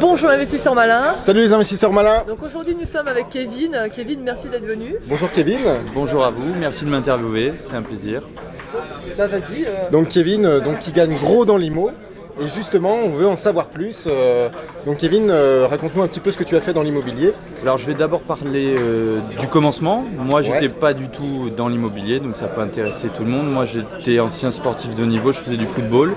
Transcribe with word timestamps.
Bonjour 0.00 0.30
investisseurs 0.30 0.74
malins. 0.74 1.14
Salut 1.18 1.40
les 1.42 1.52
investisseurs 1.52 1.92
malins. 1.92 2.22
Donc 2.26 2.42
aujourd'hui 2.42 2.76
nous 2.78 2.86
sommes 2.86 3.08
avec 3.08 3.28
Kevin. 3.30 3.88
Kevin, 3.94 4.20
merci 4.22 4.48
d'être 4.48 4.64
venu. 4.64 4.96
Bonjour 5.06 5.30
Kevin. 5.32 5.58
Bonjour 5.94 6.24
à 6.24 6.30
vous, 6.30 6.54
merci 6.58 6.84
de 6.84 6.90
m'interviewer, 6.90 7.54
c'est 7.68 7.76
un 7.76 7.82
plaisir. 7.82 8.22
Bah 9.16 9.26
vas-y. 9.26 9.64
euh, 9.66 9.90
Donc 9.90 10.08
Kevin, 10.08 10.44
euh, 10.46 10.60
donc 10.60 10.78
qui 10.80 10.92
gagne 10.92 11.14
gros 11.14 11.44
dans 11.44 11.56
l'IMO. 11.56 11.90
Et 12.38 12.48
justement, 12.48 12.96
on 13.02 13.08
veut 13.08 13.26
en 13.26 13.36
savoir 13.36 13.68
plus. 13.68 14.04
euh, 14.06 14.50
Donc 14.84 14.98
Kevin, 14.98 15.30
raconte-nous 15.30 16.02
un 16.02 16.06
petit 16.08 16.20
peu 16.20 16.32
ce 16.32 16.36
que 16.38 16.44
tu 16.44 16.54
as 16.54 16.60
fait 16.60 16.74
dans 16.74 16.82
l'immobilier. 16.82 17.32
Alors 17.62 17.78
je 17.78 17.86
vais 17.86 17.94
d'abord 17.94 18.20
parler 18.20 18.74
euh, 18.78 19.20
du 19.38 19.46
commencement. 19.46 20.04
Moi 20.18 20.42
j'étais 20.42 20.66
Ouais. 20.66 20.68
pas 20.68 20.92
du 20.92 21.08
tout 21.08 21.50
dans 21.56 21.68
l'immobilier, 21.68 22.20
donc 22.20 22.36
ça 22.36 22.46
peut 22.48 22.60
intéresser 22.60 23.08
tout 23.08 23.24
le 23.24 23.30
monde. 23.30 23.50
Moi 23.50 23.64
j'étais 23.64 24.20
ancien 24.20 24.50
sportif 24.52 24.94
de 24.94 25.04
niveau, 25.06 25.32
je 25.32 25.38
faisais 25.40 25.56
du 25.56 25.66
football. 25.66 26.14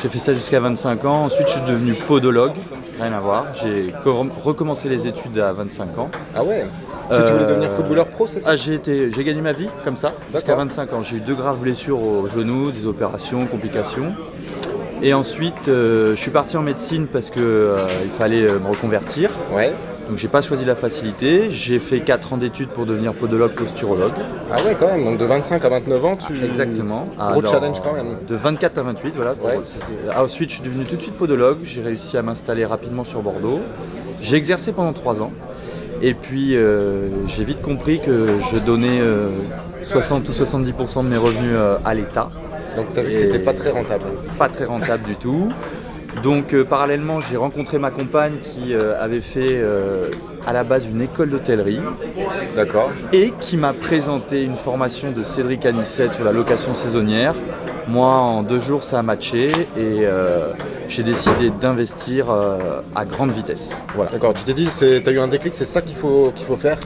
J'ai 0.00 0.08
fait 0.08 0.18
ça 0.18 0.32
jusqu'à 0.34 0.60
25 0.60 1.04
ans. 1.04 1.24
Ensuite 1.24 1.48
je 1.48 1.52
suis 1.54 1.60
devenu 1.62 1.94
podologue, 1.94 2.52
rien 3.00 3.12
à 3.12 3.20
voir. 3.20 3.46
J'ai 3.54 3.92
co- 4.04 4.26
recommencé 4.44 4.88
les 4.88 5.08
études 5.08 5.38
à 5.38 5.52
25 5.52 5.98
ans. 5.98 6.10
Ah 6.34 6.44
ouais? 6.44 6.66
Tu 7.10 7.14
voulais 7.14 7.20
Euh, 7.44 7.48
devenir 7.48 7.70
footballeur 7.72 8.06
pro, 8.06 8.26
c'est 8.26 8.40
ça? 8.42 8.50
Ah, 8.50 8.56
j'ai 8.56 8.74
été, 8.74 9.10
j'ai 9.10 9.24
gagné 9.24 9.40
ma 9.40 9.52
vie 9.54 9.68
comme 9.84 9.96
ça 9.96 10.12
jusqu'à 10.30 10.48
D'accord. 10.48 10.64
25 10.64 10.92
ans. 10.92 11.02
J'ai 11.02 11.16
eu 11.16 11.20
deux 11.20 11.34
graves 11.34 11.58
blessures 11.58 12.00
au 12.02 12.28
genou, 12.28 12.70
des 12.70 12.86
opérations, 12.86 13.46
complications. 13.46 14.12
Et 15.02 15.14
ensuite, 15.14 15.68
euh, 15.68 16.10
je 16.14 16.20
suis 16.20 16.30
parti 16.30 16.56
en 16.56 16.62
médecine 16.62 17.06
parce 17.06 17.30
que 17.30 17.40
euh, 17.40 17.86
fallait 18.18 18.42
me 18.42 18.68
reconvertir. 18.68 19.30
Ouais. 19.52 19.72
Donc 20.08 20.16
j'ai 20.16 20.28
pas 20.28 20.40
choisi 20.40 20.64
la 20.64 20.74
facilité. 20.74 21.50
J'ai 21.50 21.78
fait 21.78 22.00
4 22.00 22.32
ans 22.32 22.36
d'études 22.38 22.70
pour 22.70 22.86
devenir 22.86 23.12
podologue 23.12 23.52
posturologue. 23.52 24.12
Ah 24.50 24.56
ouais, 24.62 24.74
quand 24.78 24.86
même. 24.86 25.04
Donc 25.04 25.18
de 25.18 25.24
25 25.26 25.62
à 25.64 25.68
29 25.68 26.04
ans, 26.04 26.16
tu. 26.16 26.44
Exactement. 26.44 27.08
Gros 27.16 27.40
Alors, 27.40 27.52
challenge 27.52 27.82
quand 27.82 27.92
même. 27.92 28.16
De 28.26 28.34
24 28.34 28.78
à 28.78 28.82
28, 28.84 29.12
voilà. 29.14 29.32
Ouais. 29.32 29.60
ah, 30.10 30.24
ensuite, 30.24 30.48
je 30.48 30.54
suis 30.54 30.64
devenu 30.64 30.84
tout 30.84 30.96
de 30.96 31.02
suite 31.02 31.14
podologue. 31.14 31.58
J'ai 31.62 31.82
réussi 31.82 32.16
à 32.16 32.22
m'installer 32.22 32.64
rapidement 32.64 33.04
sur 33.04 33.20
Bordeaux. 33.20 33.60
J'ai 34.22 34.36
exercé 34.36 34.72
pendant 34.72 34.94
3 34.94 35.20
ans. 35.20 35.30
Et 36.00 36.14
puis, 36.14 36.56
euh, 36.56 37.26
j'ai 37.26 37.44
vite 37.44 37.60
compris 37.60 38.00
que 38.00 38.38
je 38.50 38.56
donnais 38.56 39.00
euh, 39.00 39.28
60 39.82 40.28
ou 40.28 40.32
70% 40.32 41.04
de 41.04 41.08
mes 41.08 41.16
revenus 41.16 41.52
euh, 41.52 41.76
à 41.84 41.94
l'État. 41.94 42.30
Donc 42.76 42.86
t'as 42.94 43.02
vu 43.02 43.10
que 43.10 43.18
c'était 43.18 43.38
pas 43.40 43.54
très 43.54 43.70
rentable. 43.70 44.04
Pas 44.38 44.48
très 44.48 44.64
rentable 44.64 45.02
du 45.04 45.16
tout. 45.16 45.48
Donc, 46.22 46.52
euh, 46.52 46.64
parallèlement, 46.64 47.20
j'ai 47.20 47.36
rencontré 47.36 47.78
ma 47.78 47.90
compagne 47.90 48.34
qui 48.42 48.74
euh, 48.74 49.00
avait 49.02 49.20
fait 49.20 49.58
euh, 49.60 50.10
à 50.46 50.52
la 50.52 50.64
base 50.64 50.84
une 50.86 51.00
école 51.02 51.30
d'hôtellerie 51.30 51.80
D'accord. 52.56 52.90
et 53.12 53.32
qui 53.40 53.56
m'a 53.56 53.72
présenté 53.72 54.42
une 54.42 54.56
formation 54.56 55.12
de 55.12 55.22
Cédric 55.22 55.64
Anissette 55.66 56.14
sur 56.14 56.24
la 56.24 56.32
location 56.32 56.74
saisonnière. 56.74 57.34
Moi, 57.86 58.06
en 58.08 58.42
deux 58.42 58.60
jours, 58.60 58.84
ça 58.84 58.98
a 58.98 59.02
matché 59.02 59.50
et 59.78 60.04
j'ai 60.88 61.02
décidé 61.02 61.48
d'investir 61.50 62.26
à 62.30 63.04
grande 63.06 63.30
vitesse. 63.30 63.70
Voilà. 63.94 64.10
D'accord. 64.10 64.34
Tu 64.34 64.42
t'es 64.44 64.52
dit, 64.52 64.68
c'est- 64.70 65.00
t'as 65.02 65.12
eu 65.12 65.18
un 65.18 65.28
déclic, 65.28 65.54
c'est 65.54 65.64
ça 65.64 65.80
qu'il 65.80 65.96
faut, 65.96 66.30
qu'il 66.36 66.44
faut 66.44 66.56
faire? 66.56 66.78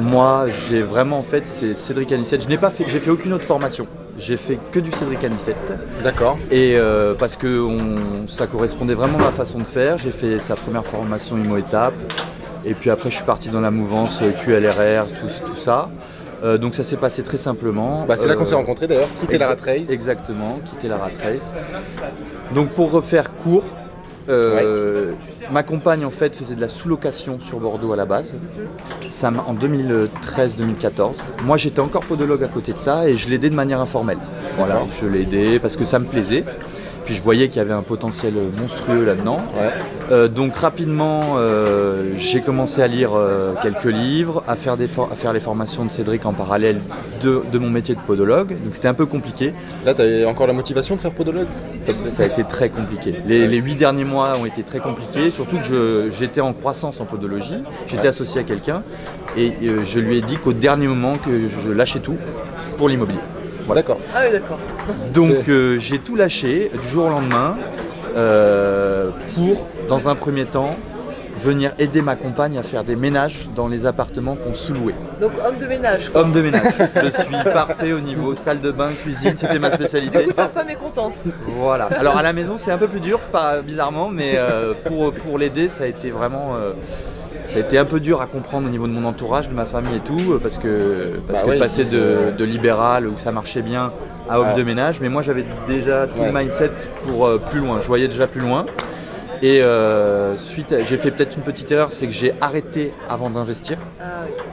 Moi, 0.00 0.46
j'ai 0.68 0.82
vraiment 0.82 1.22
fait 1.22 1.46
c'est 1.46 1.74
Cédric 1.74 2.12
Anissette. 2.12 2.42
Je 2.42 2.48
n'ai 2.48 2.58
pas 2.58 2.68
fait, 2.70 2.84
j'ai 2.86 2.98
fait 2.98 3.10
aucune 3.10 3.32
autre 3.32 3.46
formation. 3.46 3.86
J'ai 4.18 4.36
fait 4.36 4.58
que 4.72 4.78
du 4.80 4.90
Cédric 4.92 5.22
Anissette 5.24 5.56
D'accord. 6.02 6.38
et 6.50 6.76
euh, 6.76 7.14
parce 7.14 7.36
que 7.36 7.60
on- 7.60 8.26
ça 8.26 8.46
correspondait 8.46 8.94
vraiment 8.94 9.18
à 9.18 9.24
ma 9.24 9.30
façon 9.30 9.58
de 9.58 9.64
faire. 9.64 9.98
J'ai 9.98 10.10
fait 10.10 10.38
sa 10.38 10.54
première 10.54 10.84
formation 10.84 11.36
Imo 11.36 11.58
Étape 11.58 11.94
et 12.64 12.72
puis 12.74 12.88
après, 12.90 13.10
je 13.10 13.16
suis 13.16 13.24
parti 13.24 13.48
dans 13.50 13.60
la 13.60 13.70
mouvance 13.70 14.20
euh, 14.22 14.32
QLRR, 14.32 15.06
tout, 15.08 15.44
tout 15.52 15.56
ça. 15.56 15.90
Euh, 16.44 16.58
donc 16.58 16.74
ça 16.74 16.82
s'est 16.82 16.96
passé 16.96 17.22
très 17.22 17.36
simplement. 17.36 18.04
Bah, 18.06 18.16
c'est 18.18 18.26
là 18.28 18.34
qu'on 18.36 18.44
s'est 18.44 18.54
rencontrés 18.54 18.86
d'ailleurs. 18.86 19.08
Quitter 19.20 19.38
la 19.38 19.48
rat 19.48 19.56
race. 19.64 19.88
Exactement, 19.90 20.60
quitter 20.64 20.88
la 20.88 20.96
rat 20.96 21.10
race. 21.22 21.52
Donc 22.54 22.70
pour 22.70 22.90
refaire 22.90 23.34
court, 23.34 23.64
euh, 24.28 25.12
ma 25.50 25.62
compagne 25.62 26.04
en 26.04 26.10
fait 26.10 26.34
faisait 26.34 26.54
de 26.54 26.60
la 26.60 26.68
sous-location 26.68 27.38
sur 27.40 27.60
Bordeaux 27.60 27.92
à 27.92 27.96
la 27.96 28.06
base, 28.06 28.36
ça 29.08 29.30
en 29.46 29.54
2013-2014. 29.54 31.14
Moi 31.44 31.56
j'étais 31.56 31.80
encore 31.80 32.02
podologue 32.02 32.42
à 32.44 32.48
côté 32.48 32.72
de 32.72 32.78
ça 32.78 33.08
et 33.08 33.16
je 33.16 33.28
l'aidais 33.28 33.50
de 33.50 33.54
manière 33.54 33.80
informelle. 33.80 34.18
Voilà, 34.56 34.80
je 35.00 35.06
l'aidais 35.06 35.58
parce 35.58 35.76
que 35.76 35.84
ça 35.84 35.98
me 35.98 36.06
plaisait. 36.06 36.44
Puis 37.06 37.14
je 37.14 37.22
voyais 37.22 37.48
qu'il 37.48 37.58
y 37.58 37.60
avait 37.60 37.72
un 37.72 37.82
potentiel 37.82 38.34
monstrueux 38.58 39.04
là-dedans. 39.04 39.40
Ouais. 39.56 39.70
Euh, 40.10 40.26
donc 40.28 40.56
rapidement, 40.56 41.36
euh, 41.36 42.10
j'ai 42.16 42.40
commencé 42.40 42.82
à 42.82 42.88
lire 42.88 43.12
euh, 43.14 43.54
quelques 43.62 43.84
livres, 43.84 44.42
à 44.48 44.56
faire, 44.56 44.76
des 44.76 44.88
for- 44.88 45.08
à 45.12 45.14
faire 45.14 45.32
les 45.32 45.38
formations 45.40 45.84
de 45.84 45.90
Cédric 45.90 46.26
en 46.26 46.32
parallèle 46.32 46.80
de, 47.22 47.42
de 47.50 47.58
mon 47.58 47.70
métier 47.70 47.94
de 47.94 48.00
podologue. 48.00 48.50
Donc 48.62 48.74
c'était 48.74 48.88
un 48.88 48.94
peu 48.94 49.06
compliqué. 49.06 49.54
Là, 49.84 49.94
t'as 49.94 50.26
encore 50.26 50.48
la 50.48 50.52
motivation 50.52 50.96
de 50.96 51.00
faire 51.00 51.12
podologue? 51.12 51.46
Ça 52.08 52.24
a 52.24 52.26
été 52.26 52.42
très 52.42 52.70
compliqué. 52.70 53.14
Les, 53.26 53.46
les 53.46 53.58
huit 53.58 53.76
derniers 53.76 54.04
mois 54.04 54.36
ont 54.36 54.44
été 54.46 54.64
très 54.64 54.80
compliqués, 54.80 55.30
surtout 55.30 55.58
que 55.58 56.10
j'étais 56.18 56.40
en 56.40 56.52
croissance 56.52 57.00
en 57.00 57.04
podologie. 57.04 57.62
J'étais 57.86 58.02
Ouais. 58.02 58.08
associé 58.08 58.40
à 58.40 58.44
quelqu'un 58.44 58.82
et 59.36 59.52
je 59.84 60.00
lui 60.00 60.18
ai 60.18 60.22
dit 60.22 60.36
qu'au 60.38 60.52
dernier 60.52 60.88
moment 60.88 61.14
que 61.18 61.46
je 61.48 61.70
lâchais 61.70 62.00
tout 62.00 62.16
pour 62.78 62.88
l'immobilier. 62.88 63.20
D'accord. 63.74 63.98
Ah 64.14 64.20
oui 64.26 64.32
d'accord. 64.32 64.58
Donc 65.12 65.48
euh, 65.48 65.78
j'ai 65.78 65.98
tout 65.98 66.16
lâché 66.16 66.70
du 66.80 66.88
jour 66.88 67.06
au 67.06 67.10
lendemain 67.10 67.56
euh, 68.16 69.10
pour, 69.34 69.66
dans 69.88 70.08
un 70.08 70.14
premier 70.14 70.44
temps, 70.44 70.76
venir 71.38 71.72
aider 71.78 72.00
ma 72.00 72.16
compagne 72.16 72.56
à 72.56 72.62
faire 72.62 72.82
des 72.84 72.96
ménages 72.96 73.48
dans 73.54 73.68
les 73.68 73.84
appartements 73.84 74.36
qu'on 74.36 74.54
sous-louait. 74.54 74.94
Donc 75.20 75.32
homme 75.46 75.58
de 75.58 75.66
ménage. 75.66 76.08
quoi. 76.10 76.22
Homme 76.22 76.32
de 76.32 76.40
ménage. 76.40 76.62
Je 77.02 77.10
suis 77.10 77.44
parfait 77.52 77.92
au 77.92 78.00
niveau 78.00 78.34
salle 78.34 78.60
de 78.60 78.70
bain, 78.70 78.92
cuisine, 79.02 79.34
c'était 79.36 79.58
ma 79.58 79.68
Du 79.68 79.74
spécialité. 79.74 80.24
coup 80.24 80.32
ta 80.32 80.48
femme 80.48 80.70
est 80.70 80.76
contente. 80.76 81.14
Voilà. 81.58 81.88
Alors 81.98 82.16
à 82.16 82.22
la 82.22 82.32
maison 82.32 82.54
c'est 82.56 82.70
un 82.70 82.78
peu 82.78 82.88
plus 82.88 83.00
dur, 83.00 83.18
pas 83.20 83.60
bizarrement, 83.60 84.08
mais 84.08 84.32
euh, 84.36 84.72
pour, 84.86 85.12
pour 85.12 85.36
l'aider 85.38 85.68
ça 85.68 85.84
a 85.84 85.86
été 85.88 86.10
vraiment, 86.10 86.54
euh, 86.56 86.72
ça 87.48 87.58
a 87.58 87.60
été 87.60 87.78
un 87.78 87.84
peu 87.84 88.00
dur 88.00 88.20
à 88.20 88.26
comprendre 88.26 88.66
au 88.66 88.70
niveau 88.70 88.86
de 88.86 88.92
mon 88.92 89.04
entourage, 89.04 89.48
de 89.48 89.54
ma 89.54 89.64
famille 89.66 89.96
et 89.96 90.00
tout, 90.00 90.32
euh, 90.32 90.38
parce 90.42 90.58
que 90.58 91.20
parce 91.28 91.44
Bah 91.44 91.54
que 91.54 91.58
passer 91.58 91.84
de, 91.84 92.32
de 92.36 92.44
libéral 92.44 93.06
où 93.06 93.16
ça 93.16 93.32
marchait 93.32 93.62
bien 93.62 93.92
à 94.28 94.40
homme 94.40 94.48
Ouais. 94.48 94.54
de 94.54 94.62
ménage, 94.62 95.00
mais 95.00 95.08
moi 95.08 95.22
j'avais 95.22 95.44
déjà 95.68 96.06
tout 96.06 96.20
Ouais. 96.20 96.32
le 96.32 96.38
mindset 96.38 96.70
pour 97.06 97.26
euh, 97.26 97.38
plus 97.38 97.60
loin. 97.60 97.80
Je 97.80 97.86
voyais 97.86 98.08
déjà 98.08 98.26
plus 98.26 98.40
loin. 98.40 98.66
Et 99.42 99.60
euh, 99.62 100.34
suite, 100.38 100.74
j'ai 100.88 100.96
fait 100.96 101.10
peut-être 101.10 101.36
une 101.36 101.42
petite 101.42 101.70
erreur, 101.70 101.92
c'est 101.92 102.06
que 102.06 102.12
j'ai 102.12 102.32
arrêté 102.40 102.94
avant 103.08 103.28
d'investir. 103.28 103.76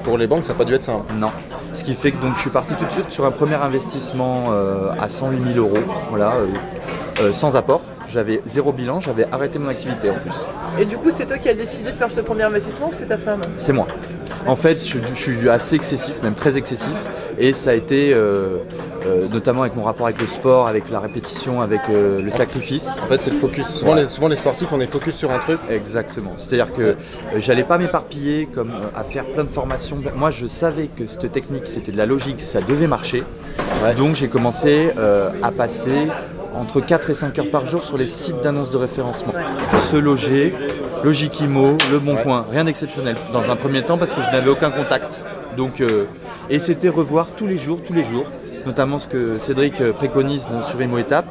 Pour 0.04 0.18
les 0.18 0.28
banques, 0.28 0.44
ça 0.44 0.52
n'a 0.52 0.58
pas 0.58 0.66
dû 0.66 0.74
être 0.74 0.84
simple. 0.84 1.14
Non. 1.18 1.30
Ce 1.74 1.86
qui 1.86 1.94
fait 1.96 2.12
que 2.12 2.22
donc 2.22 2.36
je 2.36 2.42
suis 2.42 2.50
parti 2.50 2.74
tout 2.76 2.84
de 2.86 2.92
suite 2.92 3.10
sur 3.10 3.26
un 3.26 3.32
premier 3.32 3.56
investissement 3.56 4.48
euh, 4.52 4.92
à 5.00 5.08
108 5.08 5.54
000 5.54 5.66
euros, 5.66 5.80
voilà, 6.10 6.34
sans 7.32 7.56
apport. 7.56 7.82
J'avais 8.14 8.42
zéro 8.46 8.72
bilan, 8.72 9.00
j'avais 9.00 9.26
arrêté 9.32 9.58
mon 9.58 9.70
activité 9.70 10.12
en 10.12 10.14
plus. 10.14 10.36
Et 10.80 10.86
du 10.86 10.98
coup 10.98 11.10
c'est 11.10 11.26
toi 11.26 11.40
qui 11.40 11.50
as 11.50 11.56
décidé 11.56 11.90
de 11.90 11.96
faire 11.96 12.12
ce 12.12 12.22
premier 12.22 12.44
investissement 12.44 12.90
ou 12.90 12.94
c'est 12.94 13.08
ta 13.08 13.18
femme 13.18 13.42
C'est 13.58 13.74
moi. 13.74 13.88
En 14.46 14.56
fait, 14.56 14.86
je, 14.86 15.00
je 15.00 15.20
suis 15.20 15.50
assez 15.50 15.76
excessif, 15.76 16.22
même 16.22 16.36
très 16.36 16.56
excessif, 16.58 16.94
et 17.40 17.54
ça 17.54 17.72
a 17.72 17.74
été 17.74 18.14
euh, 18.14 18.58
euh, 19.08 19.28
notamment 19.30 19.62
avec 19.62 19.76
mon 19.76 19.84
rapport 19.84 20.06
avec 20.06 20.20
le 20.22 20.28
sport, 20.28 20.68
avec 20.68 20.90
la 20.92 21.00
répétition, 21.00 21.62
avec 21.62 21.82
euh, 21.90 22.22
le 22.22 22.30
sacrifice. 22.30 22.88
En 23.04 23.08
fait, 23.08 23.22
c'est 23.22 23.32
le 23.32 23.38
focus. 23.38 23.66
Souvent, 23.68 23.96
Ouais. 23.96 24.04
les, 24.04 24.08
souvent, 24.10 24.28
les 24.28 24.36
sportifs, 24.36 24.72
on 24.74 24.80
est 24.82 24.86
focus 24.88 25.16
sur 25.16 25.32
un 25.32 25.40
truc. 25.40 25.60
Exactement. 25.72 26.34
C'est-à-dire 26.38 26.74
que 26.74 26.82
euh, 26.82 26.94
j'allais 27.38 27.64
pas 27.64 27.78
m'éparpiller 27.78 28.48
comme 28.54 28.72
euh, 28.72 29.00
à 29.00 29.04
faire 29.04 29.24
plein 29.26 29.44
de 29.46 29.50
formations. 29.50 29.98
Moi, 30.16 30.30
je 30.30 30.46
savais 30.48 30.88
que 30.88 31.08
cette 31.08 31.32
technique, 31.32 31.66
c'était 31.66 31.92
de 31.94 31.98
la 31.98 32.06
logique, 32.06 32.40
ça 32.42 32.60
devait 32.62 32.88
marcher. 32.88 33.24
Ouais. 33.84 33.94
Donc, 33.96 34.16
j'ai 34.16 34.28
commencé 34.28 34.92
euh, 34.98 35.30
à 35.42 35.52
passer 35.52 36.08
entre 36.56 36.82
4 36.82 37.10
et 37.10 37.14
5 37.14 37.38
heures 37.40 37.50
par 37.52 37.66
jour 37.66 37.84
sur 37.84 37.98
les 37.98 38.08
sites 38.08 38.40
d'annonces 38.42 38.70
de 38.70 38.78
référencement. 38.78 39.34
Se 39.92 39.96
loger, 39.98 40.54
Logique 41.04 41.40
Imo, 41.42 41.78
Le 41.92 42.00
Bon. 42.00 42.16
Coin, 42.16 42.46
rien 42.50 42.64
d'exceptionnel 42.64 43.16
dans 43.34 43.50
un 43.52 43.56
premier 43.56 43.82
temps 43.82 43.98
parce 43.98 44.12
que 44.14 44.22
je 44.22 44.32
n'avais 44.32 44.50
aucun 44.50 44.72
contact. 44.72 45.24
Donc, 45.58 45.82
euh, 45.82 46.06
et 46.50 46.60
c'était 46.60 46.90
revoir 46.90 47.28
tous 47.36 47.46
les 47.48 47.58
jours, 47.58 47.80
tous 47.86 47.94
les 47.94 48.04
jours, 48.04 48.26
notamment 48.66 49.00
ce 49.00 49.08
que 49.08 49.38
Cédric 49.42 49.82
euh, 49.82 49.92
préconise 49.94 50.48
dans- 50.48 50.64
sur 50.64 50.82
Imo 50.82 50.98
Étape, 50.98 51.26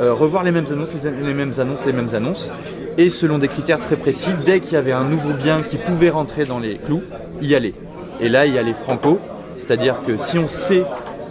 euh, 0.00 0.12
revoir 0.12 0.42
les 0.42 0.50
mêmes 0.50 0.66
annonces, 0.70 0.88
les, 1.04 1.10
les 1.10 1.34
mêmes 1.34 1.52
annonces, 1.58 1.84
les 1.86 1.92
mêmes 1.92 2.14
annonces, 2.14 2.50
et 2.98 3.08
selon 3.08 3.38
des 3.38 3.48
critères 3.48 3.78
très 3.80 3.96
précis, 3.96 4.30
dès 4.44 4.60
qu'il 4.60 4.72
y 4.72 4.76
avait 4.76 4.92
un 4.92 5.04
nouveau 5.04 5.32
bien 5.34 5.62
qui 5.62 5.76
pouvait 5.76 6.10
rentrer 6.10 6.44
dans 6.44 6.58
les 6.58 6.74
clous, 6.76 7.02
y 7.40 7.54
aller. 7.54 7.74
Et 8.20 8.28
là, 8.28 8.44
y 8.46 8.58
aller 8.58 8.74
franco, 8.74 9.18
c'est-à-dire 9.56 10.02
que 10.06 10.16
si 10.16 10.38
on 10.38 10.48
sait 10.48 10.82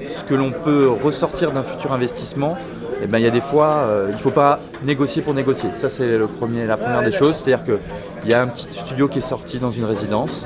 ce 0.07 0.23
que 0.23 0.33
l'on 0.35 0.51
peut 0.51 0.89
ressortir 0.89 1.51
d'un 1.51 1.63
futur 1.63 1.91
investissement, 1.93 2.57
eh 3.03 3.07
ben, 3.07 3.17
il 3.17 3.23
y 3.23 3.27
a 3.27 3.31
des 3.31 3.41
fois, 3.41 3.85
euh, 3.87 4.07
il 4.09 4.13
ne 4.13 4.19
faut 4.19 4.31
pas 4.31 4.59
négocier 4.83 5.21
pour 5.21 5.33
négocier. 5.33 5.69
Ça, 5.75 5.89
c'est 5.89 6.17
le 6.17 6.27
premier, 6.27 6.65
la 6.67 6.77
première 6.77 6.99
Ouais, 6.99 7.05
des 7.05 7.11
choses. 7.11 7.35
C'est-à-dire 7.35 7.65
qu'il 7.65 8.29
y 8.29 8.33
a 8.33 8.41
un 8.41 8.47
petit 8.47 8.67
studio 8.71 9.07
qui 9.07 9.19
est 9.19 9.21
sorti 9.21 9.59
dans 9.59 9.71
une 9.71 9.85
résidence. 9.85 10.45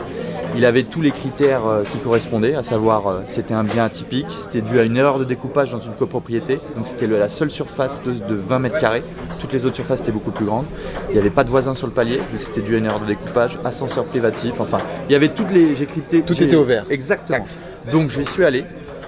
Il 0.58 0.66
avait 0.66 0.84
tous 0.84 1.02
les 1.02 1.12
critères 1.12 1.66
euh, 1.66 1.84
qui 1.84 1.98
correspondaient, 1.98 2.56
à 2.56 2.64
savoir 2.64 3.08
euh, 3.08 3.20
c'était 3.28 3.54
un 3.54 3.66
bien 3.66 3.84
atypique, 3.84 4.28
c'était 4.40 4.62
dû 4.62 4.80
à 4.80 4.84
une 4.84 4.96
erreur 4.96 5.20
de 5.20 5.26
découpage 5.26 5.72
dans 5.72 5.82
une 5.82 5.92
copropriété, 5.92 6.62
donc 6.78 6.88
c'était 6.88 7.08
la 7.08 7.28
seule 7.28 7.52
surface 7.52 8.02
de, 8.04 8.14
de 8.14 8.36
20 8.36 8.60
mètres 8.60 8.78
carrés, 8.78 9.04
toutes 9.42 9.52
les 9.52 9.66
autres 9.66 9.76
surfaces 9.76 10.00
étaient 10.00 10.14
beaucoup 10.14 10.32
plus 10.32 10.46
grandes, 10.46 10.66
il 11.10 11.14
n'y 11.14 11.20
avait 11.20 11.30
pas 11.30 11.44
de 11.44 11.50
voisins 11.50 11.74
sur 11.74 11.88
le 11.88 11.94
palier, 11.94 12.20
donc 12.20 12.40
c'était 12.40 12.62
dû 12.62 12.76
à 12.76 12.78
une 12.78 12.86
erreur 12.86 13.02
de 13.02 13.06
découpage, 13.06 13.60
ascenseur 13.66 14.06
privatif, 14.06 14.62
enfin 14.62 14.80
il 15.10 15.12
y 15.12 15.16
avait 15.16 15.28
toutes 15.28 15.52
les... 15.52 15.76
j'ai 15.76 15.88
crypté... 15.88 16.22
Tout 16.22 16.42
était 16.42 16.56
au 16.56 16.64
vert. 16.64 16.86
Exactement. 16.90 17.46
Donc 17.92 18.10
je 18.10 18.22
suis 18.22 18.46
allé, 18.46 18.64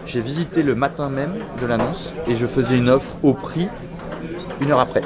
j'ai 0.07 0.21
visité 0.21 0.63
le 0.63 0.74
matin 0.74 1.09
même 1.09 1.36
de 1.62 1.68
l'annonce 1.68 2.13
et 2.27 2.36
je 2.36 2.48
faisais 2.48 2.77
une 2.77 2.89
offre 2.89 3.18
au 3.24 3.33
prix 3.33 3.68
une 4.62 4.71
heure 4.71 4.80
après. 4.80 5.01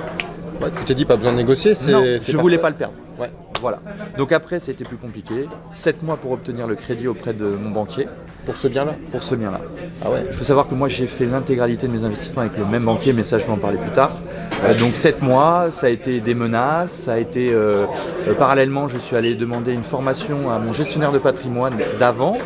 Ouais, 0.61 0.69
tu 0.77 0.85
t'es 0.85 0.93
dit 0.93 1.05
pas 1.05 1.17
besoin 1.17 1.31
de 1.31 1.37
négocier, 1.37 1.75
c'est. 1.75 1.91
Non, 1.91 2.03
je 2.05 2.37
voulais 2.37 2.59
pas 2.59 2.69
le 2.69 2.75
perdre. 2.75 2.93
Ouais. 3.19 3.31
Voilà. 3.61 3.79
Donc 4.17 4.31
après, 4.31 4.59
c'était 4.59 4.83
plus 4.83 4.97
compliqué. 4.97 5.47
7 5.69 6.01
mois 6.01 6.17
pour 6.17 6.31
obtenir 6.31 6.65
le 6.65 6.75
crédit 6.75 7.07
auprès 7.07 7.33
de 7.33 7.45
mon 7.45 7.69
banquier 7.69 8.07
Pour 8.45 8.57
ce 8.57 8.67
bien-là 8.67 8.95
pour 9.11 9.21
ce 9.21 9.35
bien-là. 9.35 9.61
Ah 10.03 10.09
ouais 10.09 10.23
Il 10.27 10.33
faut 10.33 10.43
savoir 10.43 10.67
que 10.67 10.73
moi, 10.73 10.87
j'ai 10.87 11.05
fait 11.05 11.25
l'intégralité 11.25 11.87
de 11.87 11.91
mes 11.91 12.03
investissements 12.03 12.41
avec 12.41 12.57
le 12.57 12.65
même 12.65 12.85
banquier, 12.85 13.13
mais 13.13 13.23
ça, 13.23 13.37
je 13.37 13.45
vais 13.45 13.51
en 13.51 13.57
parler 13.57 13.77
plus 13.77 13.91
tard. 13.91 14.17
Euh, 14.63 14.73
donc 14.73 14.95
7 14.95 15.21
mois, 15.21 15.67
ça 15.71 15.87
a 15.87 15.89
été 15.89 16.21
des 16.21 16.33
menaces, 16.33 16.91
ça 16.91 17.13
a 17.13 17.17
été 17.19 17.53
euh, 17.53 17.85
euh, 18.27 18.33
parallèlement, 18.33 18.87
je 18.87 18.97
suis 18.97 19.15
allé 19.15 19.35
demander 19.35 19.73
une 19.73 19.83
formation 19.83 20.51
à 20.51 20.57
mon 20.57 20.73
gestionnaire 20.73 21.11
de 21.11 21.19
patrimoine 21.19 21.75
d'avant. 21.99 22.37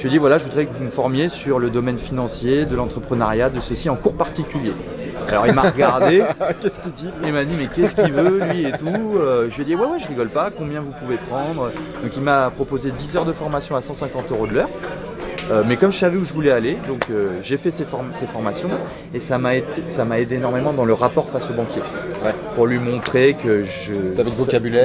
Je 0.00 0.04
lui 0.04 0.08
ai 0.08 0.12
dit 0.12 0.18
voilà, 0.18 0.38
je 0.38 0.44
voudrais 0.44 0.64
que 0.64 0.72
vous 0.72 0.82
me 0.82 0.88
formiez 0.88 1.28
sur 1.28 1.58
le 1.58 1.68
domaine 1.68 1.98
financier, 1.98 2.64
de 2.64 2.74
l'entrepreneuriat, 2.74 3.50
de 3.50 3.60
ceci 3.60 3.90
en 3.90 3.96
cours 3.96 4.14
particulier. 4.14 4.72
Alors 5.28 5.46
il 5.46 5.52
m'a 5.52 5.70
regardé, 5.70 6.24
Qu'est-ce 6.60 6.80
qu'il 6.80 6.92
dit 6.92 7.10
il 7.22 7.32
m'a 7.34 7.44
dit 7.44 7.52
mais 7.58 7.66
qu'est-ce 7.66 7.94
qu'il 7.94 8.10
veut 8.12 8.40
lui 8.46 8.64
et 8.64 8.72
tout. 8.72 9.18
Euh, 9.18 9.48
je 9.50 9.56
lui 9.56 9.62
ai 9.62 9.64
dit 9.66 9.74
ouais 9.74 9.84
ouais 9.86 9.98
je 10.00 10.08
rigole 10.08 10.30
pas, 10.30 10.50
combien 10.50 10.80
vous 10.80 10.92
pouvez 10.98 11.16
prendre. 11.18 11.70
Donc 12.02 12.16
il 12.16 12.22
m'a 12.22 12.48
proposé 12.50 12.92
10 12.92 13.18
heures 13.18 13.24
de 13.26 13.34
formation 13.34 13.76
à 13.76 13.82
150 13.82 14.32
euros 14.32 14.46
de 14.46 14.54
l'heure. 14.54 14.70
Euh, 15.50 15.64
mais 15.66 15.76
comme 15.76 15.90
je 15.92 15.98
savais 15.98 16.16
où 16.16 16.24
je 16.24 16.32
voulais 16.32 16.52
aller, 16.52 16.78
donc 16.88 17.06
euh, 17.10 17.40
j'ai 17.42 17.56
fait 17.58 17.70
ces, 17.72 17.84
form- 17.84 18.12
ces 18.20 18.26
formations 18.26 18.70
et 19.12 19.20
ça 19.20 19.36
m'a 19.36 19.56
aidé 19.56 20.36
énormément 20.36 20.72
dans 20.72 20.84
le 20.86 20.92
rapport 20.94 21.28
face 21.28 21.50
au 21.50 21.52
banquier. 21.54 21.82
Ouais. 22.24 22.32
Pour 22.54 22.66
lui 22.66 22.78
montrer 22.78 23.34
que 23.34 23.64
je. 23.64 23.92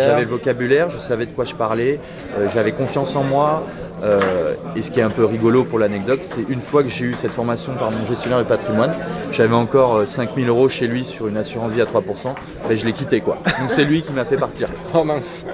J'avais 0.07 0.21
le 0.23 0.27
vocabulaire, 0.29 0.89
je 0.89 0.97
savais 0.97 1.25
de 1.27 1.31
quoi 1.31 1.45
je 1.45 1.53
parlais, 1.55 1.99
euh, 2.37 2.47
j'avais 2.53 2.71
confiance 2.73 3.15
en 3.15 3.23
moi. 3.23 3.63
Euh, 4.05 4.53
et 4.75 4.81
ce 4.81 4.91
qui 4.91 4.99
est 4.99 5.03
un 5.03 5.09
peu 5.09 5.25
rigolo 5.25 5.63
pour 5.63 5.79
l'anecdote, 5.79 6.19
c'est 6.21 6.45
une 6.47 6.61
fois 6.61 6.83
que 6.83 6.89
j'ai 6.89 7.05
eu 7.05 7.15
cette 7.15 7.31
formation 7.31 7.73
par 7.75 7.91
mon 7.91 8.05
gestionnaire 8.07 8.39
de 8.39 8.43
patrimoine, 8.43 8.93
j'avais 9.31 9.55
encore 9.55 9.97
euh, 9.97 10.05
5000 10.05 10.47
euros 10.47 10.69
chez 10.69 10.87
lui 10.87 11.03
sur 11.03 11.27
une 11.27 11.37
assurance 11.37 11.71
vie 11.71 11.81
à 11.81 11.85
3%, 11.85 12.35
ben, 12.67 12.77
je 12.77 12.85
l'ai 12.85 12.93
quitté 12.93 13.21
quoi. 13.21 13.37
Donc 13.59 13.69
c'est 13.69 13.85
lui 13.85 14.01
qui 14.01 14.13
m'a 14.13 14.25
fait 14.25 14.37
partir. 14.37 14.69
Oh 14.93 15.03
mince 15.03 15.45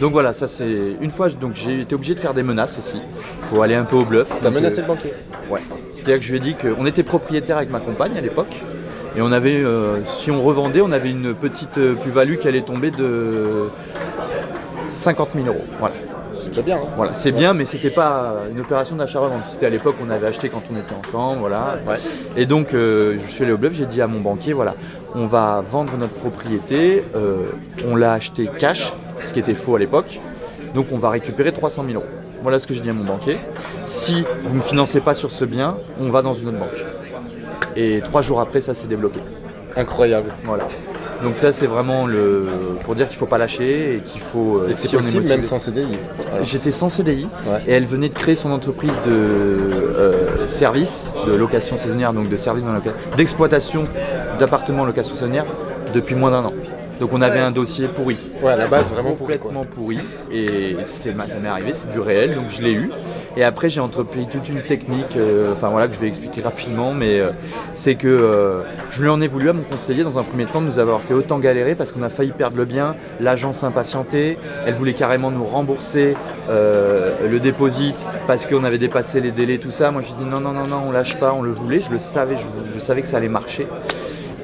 Donc 0.00 0.12
voilà, 0.12 0.32
ça 0.32 0.48
c'est 0.48 0.96
une 1.00 1.10
fois, 1.10 1.28
donc 1.28 1.52
j'ai 1.54 1.80
été 1.80 1.94
obligé 1.94 2.14
de 2.14 2.20
faire 2.20 2.34
des 2.34 2.42
menaces 2.42 2.78
aussi. 2.78 3.02
Faut 3.50 3.60
aller 3.62 3.74
un 3.74 3.84
peu 3.84 3.96
au 3.96 4.04
bluff. 4.04 4.28
T'as 4.40 4.50
menacé 4.50 4.78
euh, 4.78 4.82
le 4.82 4.86
banquier 4.86 5.12
Ouais. 5.50 5.60
C'est-à-dire 5.90 6.18
que 6.18 6.24
je 6.24 6.30
lui 6.30 6.36
ai 6.36 6.40
dit 6.40 6.54
qu'on 6.54 6.86
était 6.86 7.02
propriétaire 7.02 7.56
avec 7.56 7.70
ma 7.70 7.80
compagne 7.80 8.16
à 8.16 8.20
l'époque. 8.20 8.54
Et 9.16 9.20
on 9.20 9.32
avait, 9.32 9.56
euh, 9.56 10.04
si 10.04 10.30
on 10.30 10.42
revendait, 10.42 10.80
on 10.80 10.92
avait 10.92 11.10
une 11.10 11.34
petite 11.34 11.78
euh, 11.78 11.94
plus-value 11.94 12.36
qui 12.36 12.46
allait 12.46 12.60
tomber 12.60 12.90
de 12.90 13.68
50 14.84 15.30
000 15.34 15.46
euros. 15.46 15.64
Voilà. 15.80 15.94
C'est 16.48 16.62
déjà 16.62 16.76
bien. 16.76 16.76
Hein 16.76 16.88
Voilà, 16.96 17.14
c'est 17.14 17.32
bien, 17.32 17.52
mais 17.52 17.66
c'était 17.66 17.90
pas 17.90 18.34
une 18.50 18.60
opération 18.60 18.96
d'achat-revente. 18.96 19.44
C'était 19.44 19.66
à 19.66 19.70
l'époque 19.70 19.96
on 20.02 20.10
avait 20.10 20.26
acheté 20.26 20.48
quand 20.48 20.62
on 20.72 20.76
était 20.76 20.94
ensemble, 20.94 21.40
voilà. 21.40 21.78
Ouais. 21.86 21.96
Et 22.36 22.46
donc 22.46 22.72
euh, 22.72 23.18
je 23.26 23.30
suis 23.30 23.44
allé 23.44 23.52
au 23.52 23.58
bluff, 23.58 23.74
j'ai 23.74 23.86
dit 23.86 24.00
à 24.00 24.06
mon 24.06 24.20
banquier, 24.20 24.52
voilà, 24.52 24.74
on 25.14 25.26
va 25.26 25.62
vendre 25.70 25.96
notre 25.98 26.14
propriété, 26.14 27.04
euh, 27.14 27.50
on 27.86 27.96
l'a 27.96 28.14
acheté 28.14 28.48
cash, 28.58 28.94
ce 29.22 29.32
qui 29.32 29.40
était 29.40 29.54
faux 29.54 29.76
à 29.76 29.78
l'époque, 29.78 30.20
donc 30.74 30.86
on 30.92 30.98
va 30.98 31.10
récupérer 31.10 31.52
300 31.52 31.84
000 31.86 31.96
euros. 31.96 32.06
Voilà 32.42 32.58
ce 32.58 32.66
que 32.66 32.74
j'ai 32.74 32.80
dit 32.80 32.90
à 32.90 32.94
mon 32.94 33.04
banquier. 33.04 33.36
Si 33.86 34.24
vous 34.44 34.50
ne 34.52 34.58
me 34.58 34.62
financez 34.62 35.00
pas 35.00 35.14
sur 35.14 35.30
ce 35.30 35.44
bien, 35.44 35.76
on 36.00 36.08
va 36.10 36.22
dans 36.22 36.34
une 36.34 36.48
autre 36.48 36.58
banque. 36.58 36.86
Et 37.76 38.00
trois 38.02 38.22
jours 38.22 38.40
après, 38.40 38.60
ça 38.60 38.74
s'est 38.74 38.86
débloqué. 38.86 39.20
Incroyable. 39.76 40.32
Voilà. 40.44 40.68
Donc 41.22 41.38
ça 41.38 41.50
c'est 41.52 41.66
vraiment 41.66 42.06
le 42.06 42.46
pour 42.84 42.94
dire 42.94 43.08
qu'il 43.08 43.16
faut 43.16 43.26
pas 43.26 43.38
lâcher 43.38 43.96
et 43.96 44.00
qu'il 44.00 44.20
faut. 44.20 44.58
euh, 44.58 44.68
Et 44.68 44.74
c'est 44.74 44.88
si 44.88 44.96
possible 44.96 45.26
même 45.26 45.42
sans 45.44 45.58
CDI. 45.58 45.98
Voilà. 46.30 46.44
J'étais 46.44 46.70
sans 46.70 46.88
CDI 46.88 47.24
Ouais. 47.46 47.60
et 47.66 47.72
elle 47.72 47.86
venait 47.86 48.08
de 48.08 48.14
créer 48.14 48.36
son 48.36 48.50
entreprise 48.52 48.92
de 49.06 49.10
euh, 49.12 50.46
service, 50.46 51.10
de 51.26 51.32
location 51.32 51.76
saisonnière, 51.76 52.12
donc 52.12 52.28
de 52.28 52.36
service 52.36 52.62
dans 52.64 52.72
la 52.72 52.78
loca- 52.78 52.94
d'exploitation 53.16 53.84
d'appartements 54.38 54.82
en 54.82 54.86
location 54.86 55.14
saisonnière 55.14 55.46
depuis 55.92 56.14
moins 56.14 56.30
d'un 56.30 56.44
an. 56.44 56.52
Donc 57.00 57.10
on 57.12 57.20
avait 57.22 57.38
un 57.38 57.52
dossier 57.52 57.86
pourri, 57.88 58.16
Ouais, 58.42 58.52
à 58.52 58.56
la 58.56 58.66
base, 58.66 58.90
vraiment 58.90 59.12
pourri 59.12 59.38
complètement 59.38 59.64
pourri, 59.64 59.98
et 60.32 60.76
c'est 60.84 61.14
m'est 61.14 61.48
arrivé, 61.48 61.72
c'est 61.72 61.90
du 61.92 62.00
réel, 62.00 62.34
donc 62.34 62.46
je 62.50 62.60
l'ai 62.62 62.72
eu. 62.72 62.90
Et 63.38 63.44
après 63.44 63.70
j'ai 63.70 63.78
entrepris 63.78 64.26
toute 64.26 64.48
une 64.48 64.62
technique, 64.62 65.16
euh, 65.16 65.54
voilà 65.60 65.86
que 65.86 65.94
je 65.94 66.00
vais 66.00 66.08
expliquer 66.08 66.42
rapidement, 66.42 66.92
mais 66.92 67.20
euh, 67.20 67.30
c'est 67.76 67.94
que 67.94 68.08
euh, 68.08 68.62
je 68.90 69.00
lui 69.00 69.08
en 69.08 69.20
ai 69.20 69.28
voulu 69.28 69.48
à 69.48 69.52
mon 69.52 69.62
conseiller 69.62 70.02
dans 70.02 70.18
un 70.18 70.24
premier 70.24 70.44
temps 70.46 70.60
de 70.60 70.66
nous 70.66 70.80
avoir 70.80 71.02
fait 71.02 71.14
autant 71.14 71.38
galérer 71.38 71.76
parce 71.76 71.92
qu'on 71.92 72.02
a 72.02 72.08
failli 72.08 72.32
perdre 72.32 72.56
le 72.56 72.64
bien, 72.64 72.96
l'agence 73.20 73.62
impatientait, 73.62 74.38
elle 74.66 74.74
voulait 74.74 74.92
carrément 74.92 75.30
nous 75.30 75.44
rembourser 75.44 76.16
le 76.48 77.38
déposit 77.38 77.94
parce 78.26 78.44
qu'on 78.44 78.64
avait 78.64 78.78
dépassé 78.78 79.20
les 79.20 79.30
délais, 79.30 79.58
tout 79.58 79.70
ça. 79.70 79.92
Moi 79.92 80.02
j'ai 80.02 80.14
dit 80.14 80.28
non 80.28 80.40
non 80.40 80.52
non 80.52 80.66
non 80.66 80.80
on 80.88 80.90
lâche 80.90 81.16
pas, 81.18 81.32
on 81.32 81.42
le 81.42 81.52
voulait, 81.52 81.78
je 81.78 81.92
le 81.92 81.98
savais, 81.98 82.36
je 82.74 82.80
savais 82.80 83.02
que 83.02 83.06
ça 83.06 83.18
allait 83.18 83.28
marcher. 83.28 83.68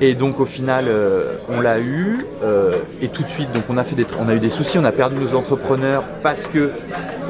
Et 0.07 0.15
donc 0.15 0.39
au 0.39 0.45
final, 0.45 0.85
euh, 0.87 1.37
on 1.49 1.63
l'a 1.63 1.81
eu 1.81 2.27
euh, 2.43 2.73
et 3.01 3.09
tout 3.09 3.23
de 3.23 3.29
suite, 3.29 3.51
donc 3.53 3.63
on 3.71 3.79
a 3.79 3.85
fait 3.85 3.95
des, 3.95 4.05
on 4.21 4.29
a 4.29 4.35
eu 4.35 4.39
des 4.39 4.51
soucis, 4.51 4.79
on 4.79 4.85
a 4.85 4.93
perdu 4.93 5.17
nos 5.17 5.35
entrepreneurs 5.35 6.05
parce 6.23 6.45
que 6.47 6.73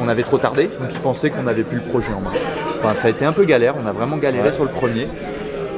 on 0.00 0.08
avait 0.08 0.24
trop 0.24 0.38
tardé, 0.38 0.64
donc 0.64 0.88
ils 0.90 0.98
pensaient 0.98 1.30
qu'on 1.30 1.44
n'avait 1.44 1.62
plus 1.62 1.76
le 1.76 1.84
projet 1.84 2.08
en 2.12 2.20
main. 2.20 2.32
Enfin, 2.82 2.94
ça 2.94 3.06
a 3.06 3.10
été 3.10 3.24
un 3.24 3.30
peu 3.32 3.44
galère, 3.44 3.76
on 3.80 3.86
a 3.86 3.92
vraiment 3.92 4.16
galéré 4.16 4.48
Ouais. 4.48 4.54
sur 4.54 4.64
le 4.64 4.70
premier. 4.70 5.06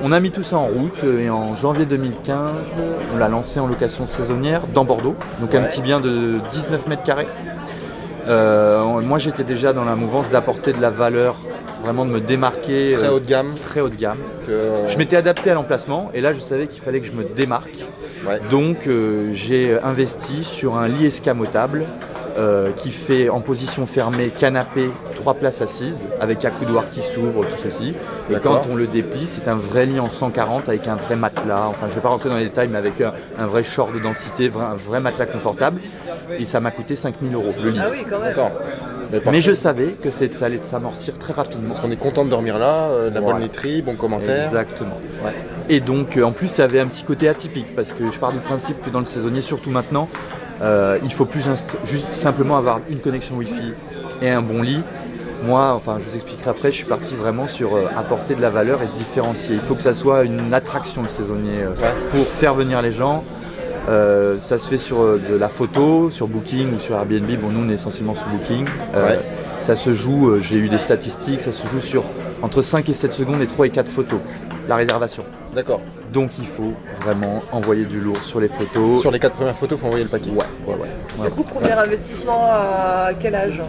On 0.02 0.10
a 0.10 0.20
mis 0.20 0.30
tout 0.30 0.42
ça 0.42 0.56
en 0.56 0.68
route 0.68 1.04
euh, 1.04 1.20
et 1.20 1.28
en 1.28 1.54
janvier 1.54 1.84
2015, 1.84 2.50
on 3.14 3.18
l'a 3.18 3.28
lancé 3.28 3.60
en 3.60 3.66
location 3.66 4.06
saisonnière 4.06 4.62
dans 4.72 4.86
Bordeaux, 4.86 5.16
donc 5.40 5.54
un 5.54 5.64
petit 5.64 5.82
bien 5.82 6.00
de 6.00 6.38
19 6.50 6.86
mètres 6.86 7.02
carrés. 7.02 7.28
Euh, 8.28 9.00
moi 9.02 9.18
j'étais 9.18 9.44
déjà 9.44 9.72
dans 9.72 9.84
la 9.84 9.94
mouvance 9.94 10.28
d'apporter 10.28 10.72
de 10.72 10.80
la 10.80 10.90
valeur, 10.90 11.36
vraiment 11.82 12.04
de 12.04 12.10
me 12.10 12.20
démarquer. 12.20 12.92
Très 12.94 13.06
euh, 13.06 13.12
haut 13.12 13.20
de 13.20 13.26
gamme. 13.26 13.54
très 13.60 13.80
haut 13.80 13.88
de 13.88 13.94
gamme. 13.94 14.18
que- 14.46 14.88
Je 14.88 14.98
m'étais 14.98 15.16
adapté 15.16 15.50
à 15.50 15.54
l'emplacement 15.54 16.10
et 16.14 16.20
là 16.20 16.32
je 16.32 16.40
savais 16.40 16.66
qu'il 16.66 16.82
fallait 16.82 17.00
que 17.00 17.06
je 17.06 17.12
me 17.12 17.24
démarque. 17.24 17.84
Ouais. 18.26 18.40
Donc 18.50 18.86
euh, 18.86 19.30
j'ai 19.34 19.78
investi 19.82 20.42
sur 20.42 20.76
un 20.76 20.88
lit 20.88 21.06
escamotable 21.06 21.84
euh, 22.38 22.70
qui 22.76 22.90
fait 22.90 23.28
en 23.30 23.40
position 23.40 23.86
fermée 23.86 24.28
canapé, 24.30 24.90
trois 25.14 25.34
places 25.34 25.62
assises 25.62 26.00
avec 26.20 26.44
un 26.44 26.50
coudoir 26.50 26.84
qui 26.90 27.00
s'ouvre, 27.00 27.44
tout 27.46 27.56
ceci. 27.62 27.94
Et 28.30 28.34
quand 28.42 28.62
on 28.70 28.74
le 28.74 28.86
déplie, 28.88 29.24
c'est 29.26 29.48
un 29.48 29.54
vrai 29.54 29.86
lit 29.86 30.00
en 30.00 30.08
140 30.08 30.68
avec 30.68 30.86
un 30.88 30.96
vrai 30.96 31.14
matelas. 31.16 31.66
Enfin, 31.68 31.86
je 31.88 31.94
vais 31.94 32.00
pas 32.00 32.08
rentrer 32.08 32.28
dans 32.28 32.36
les 32.36 32.44
détails, 32.44 32.68
mais 32.70 32.76
avec 32.78 33.00
un, 33.00 33.12
un 33.38 33.46
vrai 33.46 33.62
short 33.62 33.94
de 33.94 34.00
densité, 34.00 34.50
un 34.54 34.74
vrai 34.74 35.00
matelas 35.00 35.26
confortable. 35.26 35.80
Et 36.38 36.44
ça 36.44 36.60
m'a 36.60 36.70
coûté 36.70 36.96
5000 36.96 37.34
euros 37.34 37.52
le 37.62 37.70
lit. 37.70 37.78
Ah 37.82 37.88
oui, 37.90 38.04
quand 38.08 38.18
même. 38.20 38.34
D'accord. 38.34 38.50
Mais, 39.32 39.40
je 39.40 39.52
savais 39.52 39.92
que 40.02 40.10
c'est- 40.10 40.34
ça 40.34 40.46
allait 40.46 40.60
s'amortir 40.64 41.16
très 41.18 41.32
rapidement. 41.32 41.68
Parce 41.68 41.80
qu'on 41.80 41.90
est 41.92 41.96
content 41.96 42.24
de 42.24 42.30
dormir 42.30 42.58
là, 42.58 42.88
euh, 42.90 43.10
la 43.10 43.20
bonne 43.20 43.40
literie, 43.40 43.82
bon 43.82 43.94
commentaire. 43.94 44.46
Exactement. 44.48 44.98
ouais. 45.24 45.32
Et 45.68 45.80
donc, 45.80 46.16
euh, 46.16 46.24
en 46.24 46.32
plus, 46.32 46.48
ça 46.48 46.64
avait 46.64 46.80
un 46.80 46.86
petit 46.86 47.04
côté 47.04 47.28
atypique 47.28 47.74
parce 47.76 47.92
que 47.92 48.10
je 48.10 48.18
pars 48.18 48.32
du 48.32 48.40
principe 48.40 48.82
que 48.84 48.90
dans 48.90 48.98
le 48.98 49.04
saisonnier, 49.04 49.40
surtout 49.42 49.70
maintenant, 49.70 50.08
euh, 50.62 50.98
il 51.04 51.12
faut 51.12 51.24
plus 51.24 51.44
juste 51.84 52.06
simplement 52.14 52.56
avoir 52.56 52.80
une 52.90 52.98
connexion 52.98 53.36
Wi-Fi 53.36 53.74
et 54.22 54.30
un 54.30 54.42
bon 54.42 54.62
lit. 54.62 54.82
Moi, 55.44 55.72
enfin, 55.74 55.98
je 56.00 56.08
vous 56.08 56.14
expliquerai 56.16 56.50
après, 56.50 56.72
je 56.72 56.76
suis 56.76 56.86
parti 56.86 57.14
vraiment 57.14 57.46
sur 57.46 57.76
euh, 57.76 57.84
apporter 57.96 58.34
de 58.34 58.42
la 58.42 58.50
valeur 58.50 58.82
et 58.82 58.86
se 58.88 58.92
différencier. 58.94 59.54
Il 59.54 59.60
faut 59.60 59.74
que 59.74 59.82
ça 59.82 59.94
soit 59.94 60.24
une 60.24 60.52
attraction 60.52 61.02
le 61.02 61.08
saisonnier 61.08 61.60
euh, 61.62 61.68
Ouais. 61.80 61.92
pour 62.10 62.26
faire 62.26 62.54
venir 62.54 62.82
les 62.82 62.90
gens. 62.90 63.22
Euh, 63.88 64.38
ça 64.40 64.58
se 64.58 64.66
fait 64.66 64.78
sur 64.78 65.00
euh, 65.00 65.20
de 65.30 65.36
la 65.36 65.48
photo, 65.48 66.10
sur 66.10 66.26
Booking 66.26 66.74
ou 66.74 66.80
sur 66.80 66.96
Airbnb. 66.96 67.30
Bon, 67.40 67.50
nous, 67.50 67.64
on 67.64 67.68
est 67.70 67.74
essentiellement 67.74 68.14
sur 68.14 68.26
Booking. 68.26 68.66
Euh, 68.94 69.06
Ouais. 69.08 69.18
Ça 69.58 69.74
se 69.74 69.94
joue, 69.94 70.38
j'ai 70.40 70.56
eu 70.58 70.68
des 70.68 70.78
statistiques, 70.78 71.40
ça 71.40 71.50
se 71.50 71.66
joue 71.66 71.80
sur 71.80 72.04
entre 72.42 72.60
5 72.60 72.88
et 72.90 72.92
7 72.92 73.12
secondes 73.14 73.40
et 73.40 73.46
3 73.46 73.66
et 73.66 73.70
4 73.70 73.88
photos, 73.88 74.20
la 74.68 74.76
réservation. 74.76 75.24
D'accord. 75.54 75.80
Donc 76.12 76.32
il 76.38 76.46
faut 76.46 76.74
vraiment 77.00 77.42
envoyer 77.52 77.86
du 77.86 77.98
lourd 78.00 78.22
sur 78.22 78.38
les 78.38 78.48
photos. 78.48 79.00
Sur 79.00 79.10
les 79.10 79.18
quatre 79.18 79.34
premières 79.34 79.56
photos, 79.56 79.78
faut 79.80 79.86
envoyer 79.86 80.04
le 80.04 80.10
paquet. 80.10 80.28
Ouais, 80.30 80.44
ouais, 80.66 80.74
ouais. 80.74 80.88
ouais. 81.18 81.28
Du 81.28 81.34
coup, 81.34 81.42
premier 81.42 81.72
investissement 81.72 82.44
à 82.52 83.10
quel 83.18 83.34
âge? 83.34 83.62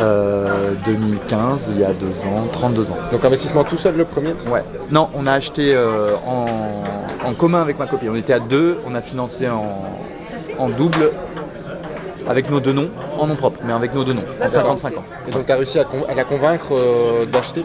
Euh, 0.00 0.72
2015, 0.84 1.70
il 1.70 1.80
y 1.80 1.84
a 1.84 1.92
deux 1.92 2.26
ans, 2.26 2.48
32 2.52 2.90
ans. 2.90 2.96
Donc 3.12 3.24
investissement 3.24 3.64
tout 3.64 3.78
seul 3.78 3.96
le 3.96 4.04
premier? 4.04 4.34
Ouais. 4.50 4.62
Non, 4.90 5.08
on 5.14 5.26
a 5.26 5.32
acheté 5.32 5.70
euh, 5.74 6.14
en, 6.26 6.44
en 7.24 7.34
commun 7.34 7.60
avec 7.62 7.78
ma 7.78 7.86
copine. 7.86 8.10
On 8.10 8.16
était 8.16 8.32
à 8.32 8.40
deux, 8.40 8.78
on 8.86 8.94
a 8.94 9.00
financé 9.00 9.48
en, 9.48 9.98
en 10.58 10.68
double 10.68 11.12
avec 12.28 12.50
nos 12.50 12.60
deux 12.60 12.72
noms, 12.72 12.90
en 13.18 13.26
nom 13.26 13.36
propre, 13.36 13.60
mais 13.64 13.72
avec 13.72 13.94
nos 13.94 14.02
deux 14.04 14.12
noms, 14.14 14.24
en 14.42 14.48
D'accord. 14.48 14.76
50-50. 14.76 14.90
Et 15.28 15.30
donc 15.30 15.46
tu 15.46 15.52
as 15.52 15.56
réussi 15.56 15.78
à, 15.78 15.84
con- 15.84 16.04
à 16.08 16.14
la 16.14 16.24
convaincre 16.24 16.68
euh, 16.72 17.24
d'acheter? 17.26 17.64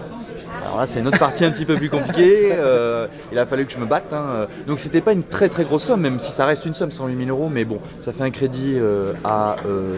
Là, 0.81 0.88
c'est 0.88 1.00
une 1.00 1.07
autre 1.07 1.19
partie 1.19 1.45
un 1.45 1.51
petit 1.51 1.65
peu 1.65 1.75
plus 1.75 1.89
compliquée. 1.89 2.50
euh, 2.51 3.07
il 3.31 3.39
a 3.39 3.45
fallu 3.45 3.65
que 3.65 3.71
je 3.71 3.77
me 3.77 3.85
batte. 3.85 4.11
hein. 4.13 4.47
Donc, 4.67 4.79
c'était 4.79 5.01
pas 5.01 5.13
une 5.13 5.23
très 5.23 5.50
très 5.50 5.63
grosse 5.63 5.83
somme, 5.83 6.01
même 6.01 6.19
si 6.19 6.31
ça 6.31 6.45
reste 6.45 6.65
une 6.65 6.73
somme, 6.73 6.91
108 6.91 7.25
000 7.25 7.29
euros. 7.29 7.50
Mais 7.51 7.65
bon, 7.65 7.79
ça 8.00 8.13
fait 8.13 8.23
un 8.23 8.31
crédit 8.31 8.73
euh, 8.75 9.13
à 9.23 9.57
euh, 9.65 9.97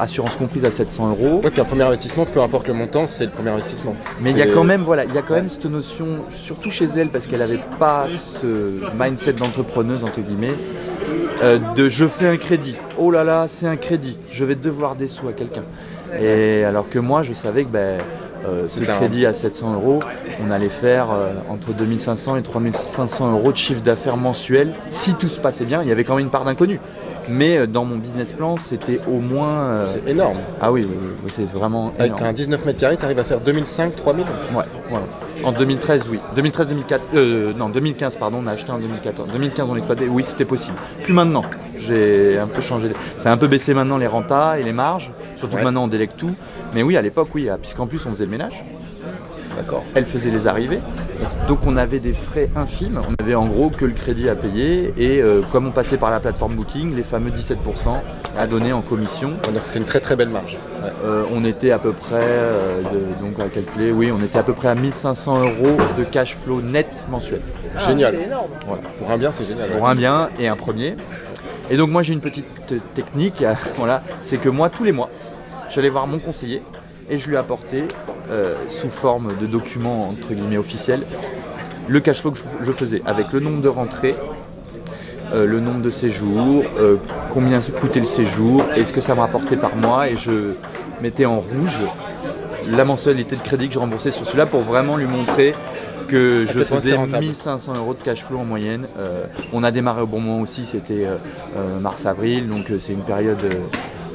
assurance 0.00 0.36
comprise 0.36 0.64
à 0.64 0.70
700 0.70 1.10
euros. 1.10 1.40
Ouais, 1.44 1.50
puis 1.50 1.60
un 1.60 1.64
premier 1.64 1.84
investissement, 1.84 2.24
peu 2.26 2.40
importe 2.40 2.68
le 2.68 2.74
montant, 2.74 3.06
c'est 3.08 3.24
le 3.24 3.30
premier 3.30 3.50
investissement. 3.50 3.94
Mais 4.20 4.30
il 4.30 4.38
y 4.38 4.42
a 4.42 4.46
quand 4.46 4.64
même, 4.64 4.82
voilà, 4.82 5.04
il 5.04 5.14
y 5.14 5.18
a 5.18 5.22
quand 5.22 5.34
même 5.34 5.48
cette 5.48 5.66
notion, 5.66 6.06
surtout 6.30 6.70
chez 6.70 6.86
elle, 6.96 7.08
parce 7.08 7.26
qu'elle 7.26 7.40
n'avait 7.40 7.60
pas 7.78 8.06
ce 8.08 8.46
mindset 8.98 9.34
d'entrepreneuse 9.34 10.02
entre 10.04 10.20
guillemets, 10.20 10.54
euh, 11.42 11.58
de 11.74 11.88
je 11.88 12.06
fais 12.06 12.26
un 12.26 12.36
crédit. 12.36 12.76
Oh 12.98 13.10
là 13.10 13.24
là, 13.24 13.46
c'est 13.48 13.66
un 13.66 13.76
crédit. 13.76 14.16
Je 14.30 14.44
vais 14.44 14.54
devoir 14.54 14.96
des 14.96 15.08
sous 15.08 15.28
à 15.28 15.32
quelqu'un. 15.32 15.64
Et 16.18 16.64
alors 16.64 16.88
que 16.88 16.98
moi, 16.98 17.22
je 17.22 17.32
savais 17.34 17.64
que 17.64 17.68
ben, 17.70 17.98
ce 18.68 18.80
C'est 18.80 18.88
un- 18.90 18.94
crédit 18.96 19.26
à 19.26 19.32
700 19.32 19.74
euros, 19.74 20.00
on 20.46 20.50
allait 20.50 20.68
faire 20.68 21.08
euh, 21.12 21.32
entre 21.50 21.72
2500 21.72 22.36
et 22.36 22.42
3500 22.42 23.32
euros 23.32 23.52
de 23.52 23.56
chiffre 23.56 23.80
d'affaires 23.82 24.16
mensuel. 24.16 24.72
Si 24.90 25.14
tout 25.14 25.28
se 25.28 25.40
passait 25.40 25.64
bien, 25.64 25.82
il 25.82 25.88
y 25.88 25.92
avait 25.92 26.04
quand 26.04 26.14
même 26.16 26.24
une 26.24 26.30
part 26.30 26.44
d'inconnu. 26.44 26.80
Mais 27.28 27.58
euh, 27.58 27.66
dans 27.66 27.84
mon 27.84 27.96
business 27.96 28.32
plan, 28.32 28.56
c'était 28.56 29.00
au 29.08 29.18
moins. 29.18 29.48
euh, 29.48 29.86
C'est 29.88 30.10
énorme. 30.12 30.36
ah 30.60 30.70
oui, 30.70 30.86
oui, 30.88 30.96
oui, 31.24 31.32
c'est 31.34 31.42
vraiment 31.50 31.92
Avec 31.98 32.12
énorme. 32.12 32.24
un 32.24 32.32
19 32.32 32.64
mètres 32.64 32.78
carrés, 32.78 32.96
tu 32.96 33.04
arrives 33.04 33.18
à 33.18 33.24
faire 33.24 33.40
2005, 33.40 33.96
3000 33.96 34.24
Ouais, 34.54 34.62
voilà. 34.88 35.06
En 35.42 35.50
2013, 35.50 36.02
oui. 36.10 36.20
2013, 36.36 36.68
2004, 36.68 37.02
euh, 37.14 37.52
non, 37.58 37.68
2015, 37.68 38.14
pardon, 38.16 38.38
on 38.44 38.46
a 38.46 38.52
acheté 38.52 38.70
en 38.70 38.78
2014. 38.78 39.28
2015, 39.32 39.66
on 39.68 39.74
exploitait, 39.76 40.06
oui, 40.08 40.22
c'était 40.22 40.44
possible. 40.44 40.76
Plus 41.02 41.12
maintenant. 41.12 41.42
J'ai 41.76 42.38
un 42.38 42.46
peu 42.46 42.60
changé. 42.60 42.90
Ça 43.18 43.30
a 43.30 43.32
un 43.32 43.36
peu 43.36 43.48
baissé 43.48 43.74
maintenant 43.74 43.98
les 43.98 44.06
rentas 44.06 44.58
et 44.58 44.62
les 44.62 44.72
marges. 44.72 45.10
Surtout 45.34 45.54
Ouais. 45.56 45.60
que 45.60 45.64
maintenant, 45.64 45.84
on 45.84 45.88
délègue 45.88 46.10
tout. 46.16 46.30
Mais 46.76 46.82
oui, 46.82 46.94
à 46.98 47.00
l'époque, 47.00 47.28
oui, 47.34 47.48
ah, 47.50 47.56
puisqu'en 47.56 47.86
plus, 47.86 48.04
on 48.04 48.10
faisait 48.10 48.26
le 48.26 48.30
ménage. 48.30 48.62
D'accord. 49.56 49.82
Elle 49.94 50.04
faisait 50.04 50.28
les 50.30 50.46
arrivées. 50.46 50.80
Donc, 51.48 51.60
on 51.66 51.78
avait 51.78 52.00
des 52.00 52.12
frais 52.12 52.50
infimes. 52.54 53.00
On 53.08 53.14
avait 53.24 53.34
en 53.34 53.46
gros 53.46 53.70
que 53.70 53.86
le 53.86 53.92
crédit 53.94 54.28
à 54.28 54.34
payer. 54.34 54.92
Et 54.98 55.22
euh, 55.22 55.40
comme 55.50 55.66
on 55.66 55.70
passait 55.70 55.96
par 55.96 56.10
la 56.10 56.20
plateforme 56.20 56.54
Booking, 56.54 56.94
les 56.94 57.02
fameux 57.02 57.30
17% 57.30 57.54
à 58.36 58.46
donner 58.46 58.74
en 58.74 58.82
commission. 58.82 59.30
Donc 59.44 59.62
c'est 59.62 59.78
une 59.78 59.86
très 59.86 60.00
très 60.00 60.16
belle 60.16 60.28
marge. 60.28 60.58
Ouais. 60.82 60.90
Euh, 61.02 61.24
on 61.34 61.46
était 61.46 61.70
à 61.70 61.78
peu 61.78 61.92
près, 61.94 62.20
euh, 62.20 62.82
de- 62.82 63.24
donc 63.24 63.40
à 63.40 63.48
calculer, 63.48 63.90
oui, 63.92 64.12
on 64.12 64.22
était 64.22 64.38
à 64.38 64.42
peu 64.42 64.52
près 64.52 64.68
à 64.68 64.74
1500 64.74 65.38
euros 65.40 65.78
de 65.96 66.04
cash 66.04 66.36
flow 66.44 66.60
net 66.60 66.88
mensuel. 67.10 67.40
Ah, 67.74 67.80
Génial. 67.88 68.14
C'est 68.20 68.26
énorme. 68.26 68.50
Voilà. 68.66 68.82
Pour 68.98 69.10
un 69.10 69.16
bien, 69.16 69.32
c'est 69.32 69.46
génial. 69.46 69.70
Pour 69.70 69.88
un 69.88 69.94
bien 69.94 70.28
et 70.38 70.48
un 70.48 70.56
premier. 70.56 70.96
Et 71.70 71.76
donc 71.78 71.88
moi 71.90 72.02
j'ai 72.02 72.12
une 72.12 72.20
petite 72.20 72.44
technique, 72.94 73.42
voilà, 73.78 74.02
c'est 74.20 74.36
que 74.36 74.48
moi 74.48 74.68
tous 74.68 74.84
les 74.84 74.92
mois, 74.92 75.08
j'allais 75.68 75.88
voir 75.88 76.06
mon 76.06 76.18
conseiller 76.18 76.62
et 77.08 77.18
je 77.18 77.28
lui 77.28 77.36
apportais 77.36 77.84
euh, 78.30 78.54
sous 78.68 78.90
forme 78.90 79.28
de 79.40 79.46
document 79.46 80.08
entre 80.08 80.34
guillemets 80.34 80.58
officiel 80.58 81.02
le 81.88 82.00
cash 82.00 82.20
flow 82.20 82.32
que 82.32 82.38
je, 82.64 82.72
faisais 82.72 83.02
avec 83.06 83.32
le 83.32 83.40
nombre 83.40 83.60
de 83.60 83.68
rentrées, 83.68 84.14
euh, 85.32 85.46
le 85.46 85.60
nombre 85.60 85.82
de 85.82 85.90
séjours, 85.90 86.64
euh, 86.78 86.96
combien 87.32 87.60
coûtait 87.60 88.00
le 88.00 88.06
séjour, 88.06 88.64
et 88.76 88.84
ce 88.84 88.92
que 88.92 89.00
ça 89.00 89.14
me 89.14 89.20
rapportait 89.20 89.56
par 89.56 89.76
mois 89.76 90.08
et 90.08 90.16
je 90.16 90.54
mettais 91.02 91.26
en 91.26 91.40
rouge 91.40 91.78
la 92.68 92.84
mensualité 92.84 93.36
de 93.36 93.42
crédit 93.42 93.68
que 93.68 93.74
je 93.74 93.78
remboursais 93.78 94.10
sur 94.10 94.24
celui-là 94.26 94.46
pour 94.46 94.62
vraiment 94.62 94.96
lui 94.96 95.06
montrer 95.06 95.54
que 96.08 96.44
À 96.48 96.52
je 96.52 96.64
faisais 96.64 96.94
rentable. 96.94 97.24
1500 97.24 97.74
euros 97.76 97.94
de 97.94 98.02
cash 98.02 98.24
flow 98.24 98.38
en 98.38 98.44
moyenne. 98.44 98.86
Euh, 98.98 99.24
on 99.52 99.62
a 99.62 99.70
démarré 99.70 100.02
au 100.02 100.06
bon 100.06 100.20
moment 100.20 100.40
aussi, 100.40 100.64
c'était 100.64 101.06
euh, 101.06 101.78
mars-avril, 101.80 102.48
donc 102.48 102.66
c'est 102.78 102.92
une 102.92 103.04
période 103.04 103.44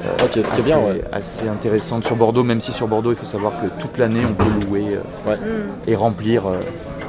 euh, 0.04 0.24
Ok, 0.24 0.30
qui 0.32 0.40
est 0.40 0.44
assez, 0.52 0.62
bien, 0.62 0.78
ouais. 0.78 1.02
assez 1.12 1.48
intéressante 1.48 2.04
sur 2.04 2.16
Bordeaux, 2.16 2.44
même 2.44 2.60
si 2.60 2.72
sur 2.72 2.88
Bordeaux 2.88 3.10
il 3.12 3.16
faut 3.16 3.24
savoir 3.26 3.52
que 3.60 3.66
toute 3.80 3.98
l'année 3.98 4.22
on 4.28 4.34
peut 4.34 4.66
louer 4.66 4.96
euh, 4.96 5.30
Ouais. 5.30 5.36
Hmm. 5.36 5.70
et 5.86 5.94
remplir 5.94 6.46
euh, 6.46 6.56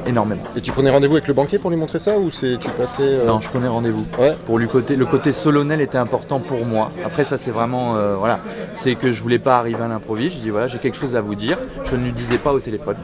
énormément. 0.06 0.44
Et 0.56 0.62
tu 0.62 0.72
prenais 0.72 0.90
rendez-vous 0.90 1.14
avec 1.16 1.28
le 1.28 1.34
banquier 1.34 1.58
pour 1.60 1.70
lui 1.70 1.78
montrer 1.78 1.98
ça 2.00 2.18
ou 2.18 2.30
c'est 2.30 2.58
tu 2.60 2.70
passais 2.72 3.02
euh, 3.04 3.26
Non, 3.26 3.40
je 3.40 3.50
prenais 3.50 3.68
rendez-vous. 3.68 4.06
Ouais. 4.20 4.36
Pour 4.46 4.60
lui 4.60 4.68
côté, 4.68 4.96
le 4.96 5.06
côté 5.06 5.32
solennel 5.32 5.82
était 5.82 5.98
important 5.98 6.40
pour 6.40 6.66
moi. 6.66 6.92
Après 7.06 7.24
ça 7.24 7.38
c'est 7.38 7.52
vraiment 7.52 7.96
euh, 7.96 8.16
voilà, 8.16 8.40
c'est 8.74 8.96
que 8.96 9.12
je 9.12 9.22
voulais 9.24 9.40
pas 9.40 9.58
arriver 9.58 9.84
à 9.84 9.88
l'improviste. 9.88 10.38
Je 10.38 10.42
dis 10.42 10.50
voilà 10.50 10.68
j'ai 10.68 10.78
quelque 10.80 10.98
chose 10.98 11.16
à 11.16 11.22
vous 11.22 11.36
dire. 11.36 11.58
Je 11.86 11.96
ne 11.96 12.04
lui 12.04 12.12
disais 12.12 12.38
pas 12.38 12.54
au 12.54 12.60
téléphone. 12.60 12.96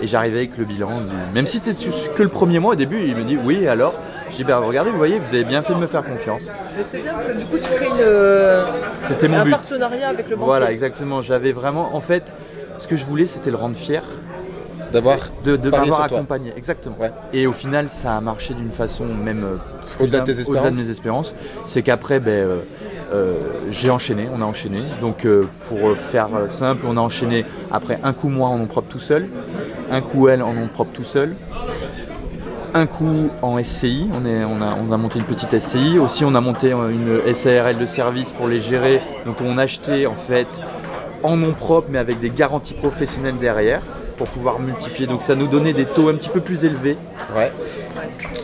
Et 0.00 0.06
j'arrivais 0.08 0.38
avec 0.38 0.58
le 0.58 0.64
bilan. 0.64 1.00
du- 1.02 1.06
Même 1.32 1.46
si 1.46 1.60
c'était 1.64 1.74
que 2.16 2.22
le 2.24 2.28
premier 2.28 2.58
mois 2.58 2.72
au 2.72 2.76
début, 2.76 3.02
il 3.06 3.14
me 3.14 3.22
dit 3.22 3.38
oui 3.42 3.60
et 3.62 3.68
alors? 3.68 3.94
Je 4.32 4.42
dis 4.42 4.52
regardez 4.52 4.90
vous 4.90 4.96
voyez 4.96 5.18
vous 5.18 5.34
avez 5.34 5.44
bien 5.44 5.62
fait 5.62 5.74
de 5.74 5.78
me 5.78 5.86
faire 5.86 6.02
confiance. 6.04 6.52
Mais 6.76 6.84
c'est 6.84 6.98
bien 6.98 7.12
parce 7.12 7.28
que 7.28 7.32
du 7.38 7.44
coup, 7.44 7.56
tu 7.58 7.68
crées 7.74 7.86
une, 7.86 7.92
euh, 8.00 8.64
C'était 9.02 9.28
mon 9.28 9.38
un 9.38 9.44
but. 9.44 9.50
partenariat 9.50 10.08
avec 10.08 10.28
le 10.30 10.36
banquier. 10.36 10.46
Voilà 10.46 10.72
exactement. 10.72 11.20
J'avais 11.22 11.52
vraiment 11.52 11.94
en 11.94 12.00
fait 12.00 12.24
ce 12.78 12.88
que 12.88 12.96
je 12.96 13.04
voulais 13.04 13.26
c'était 13.26 13.50
le 13.50 13.56
rendre 13.56 13.76
fier 13.76 14.02
d'avoir 14.92 15.18
de, 15.44 15.56
de 15.56 15.70
m'avoir 15.70 16.08
toi. 16.08 16.16
accompagné. 16.18 16.52
Exactement. 16.56 16.96
Ouais. 17.00 17.12
Et 17.32 17.46
au 17.46 17.52
final, 17.52 17.88
ça 17.88 18.16
a 18.16 18.20
marché 18.20 18.52
d'une 18.54 18.72
façon 18.72 19.04
même 19.06 19.44
euh, 19.44 19.56
Au-delà 20.00 20.20
de 20.20 20.24
bien- 20.24 20.34
tes 20.34 20.40
au-delà 20.40 20.40
espérances 20.60 20.76
de 20.76 20.82
mes 20.82 20.90
espérances. 20.90 21.34
C'est 21.64 21.82
qu'après, 21.82 22.20
ben, 22.20 22.30
euh, 22.30 22.58
euh, 23.14 23.34
j'ai 23.70 23.88
enchaîné, 23.88 24.28
on 24.36 24.42
a 24.42 24.44
enchaîné. 24.44 24.80
Donc, 25.00 25.24
euh, 25.24 25.46
pour 25.68 25.96
faire 25.96 26.28
euh, 26.36 26.48
simple, 26.48 26.84
on 26.86 26.96
a 26.98 27.00
enchaîné 27.00 27.46
après 27.70 27.98
un 28.04 28.12
coup 28.12 28.28
moi 28.28 28.48
en 28.48 28.58
nom 28.58 28.66
propre 28.66 28.88
tout 28.90 28.98
seul, 28.98 29.28
un 29.90 30.02
coup 30.02 30.28
elle 30.28 30.42
en 30.42 30.52
nom 30.52 30.68
propre 30.68 30.92
tout 30.92 31.04
seul. 31.04 31.34
Un 32.74 32.86
coup 32.86 33.28
en 33.42 33.62
SCI, 33.62 34.08
on, 34.14 34.24
est, 34.24 34.44
on, 34.44 34.62
a, 34.62 34.76
on 34.76 34.92
a 34.92 34.96
monté 34.96 35.18
une 35.18 35.26
petite 35.26 35.58
SCI. 35.58 35.98
Aussi, 35.98 36.24
on 36.24 36.34
a 36.34 36.40
monté 36.40 36.72
euh, 36.72 36.88
une 36.88 37.34
SARL 37.34 37.76
de 37.76 37.86
service 37.86 38.32
pour 38.32 38.48
les 38.48 38.60
gérer. 38.60 39.02
Donc, 39.26 39.40
on 39.42 39.58
a 39.58 39.62
acheté 39.62 40.06
en 40.06 40.14
fait 40.14 40.48
en 41.22 41.36
nom 41.36 41.52
propre, 41.52 41.88
mais 41.90 41.98
avec 41.98 42.18
des 42.18 42.30
garanties 42.30 42.74
professionnelles 42.74 43.38
derrière 43.38 43.82
pour 44.16 44.26
pouvoir 44.28 44.58
multiplier. 44.58 45.06
Donc, 45.06 45.22
ça 45.22 45.34
nous 45.34 45.46
donnait 45.48 45.74
des 45.74 45.84
taux 45.84 46.08
un 46.08 46.14
petit 46.14 46.30
peu 46.30 46.40
plus 46.40 46.64
élevés. 46.64 46.96
Ouais. 47.36 47.52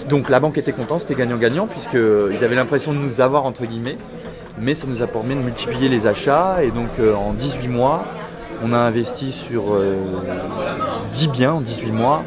Donc 0.09 0.29
la 0.31 0.41
banque 0.41 0.59
était 0.59 0.73
contente, 0.73 1.01
c'était 1.01 1.15
gagnant-gagnant 1.15 1.67
puisqu'ils 1.67 2.45
avaient 2.45 2.55
l'impression 2.55 2.93
de 2.93 2.99
nous 2.99 3.21
avoir 3.21 3.45
entre 3.45 3.67
guillemets, 3.67 3.99
mais 4.59 4.75
ça 4.75 4.87
nous 4.87 5.03
a 5.03 5.07
permis 5.07 5.35
de 5.35 5.41
multiplier 5.41 5.89
les 5.89 6.07
achats 6.07 6.63
et 6.63 6.71
donc 6.71 6.99
euh, 6.99 7.15
en 7.15 7.33
18 7.33 7.69
mois, 7.69 8.05
on 8.65 8.73
a 8.73 8.79
investi 8.79 9.33
sur 9.33 9.75
euh, 9.75 9.97
10 11.13 11.29
biens 11.29 11.53
en 11.55 11.61
18 11.61 11.93
mois 11.93 12.23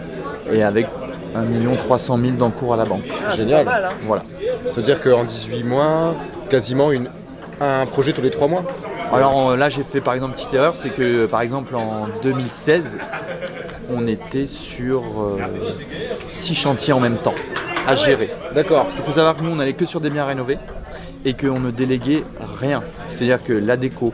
et 0.52 0.64
avec 0.64 0.88
1 1.36 1.76
300 1.76 2.20
000 2.20 2.32
d'encours 2.38 2.74
à 2.74 2.78
la 2.78 2.86
banque. 2.86 3.10
Ah, 3.28 3.36
Génial. 3.36 3.66
pas 3.66 3.72
mal, 3.72 3.86
hein. 3.86 3.96
Voilà. 4.02 4.24
Ça 4.68 4.76
veut 4.82 4.84
dire 4.86 5.02
qu'en 5.02 5.24
18 5.24 5.64
mois, 5.64 6.16
quasiment 6.50 6.92
une, 6.92 7.10
un 7.60 7.86
projet 7.86 8.14
tous 8.14 8.22
les 8.22 8.32
3 8.32 8.48
mois? 8.48 8.64
Alors 9.14 9.52
euh, 9.52 9.58
là 9.58 9.68
j'ai 9.68 9.84
fait 9.84 10.00
par 10.00 10.14
exemple 10.14 10.32
une 10.32 10.36
petite 10.36 10.54
erreur, 10.54 10.76
c'est 10.76 10.90
que 10.90 11.26
par 11.26 11.42
exemple 11.42 11.76
en 11.76 12.08
2016, 12.24 12.98
on 13.90 14.08
était 14.08 14.46
sur 14.46 15.04
6 16.30 16.56
chantiers 16.56 16.94
en 16.94 17.00
même 17.00 17.18
temps 17.18 17.36
à 17.88 17.96
gérer. 17.96 18.30
D'accord. 18.54 18.88
Il 18.98 19.04
faut 19.04 19.12
savoir 19.12 19.36
que 19.36 19.42
nous, 19.42 19.52
on 19.52 19.56
n'allait 19.56 19.74
que 19.74 19.86
sur 19.86 20.02
des 20.02 20.10
biens 20.10 20.26
rénovés 20.26 20.58
et 21.26 21.34
qu'on 21.34 21.60
ne 21.60 21.72
déléguait 21.72 22.24
rien. 22.60 22.84
C'est-à-dire 23.10 23.44
que 23.44 23.54
la 23.54 23.78
déco, 23.78 24.14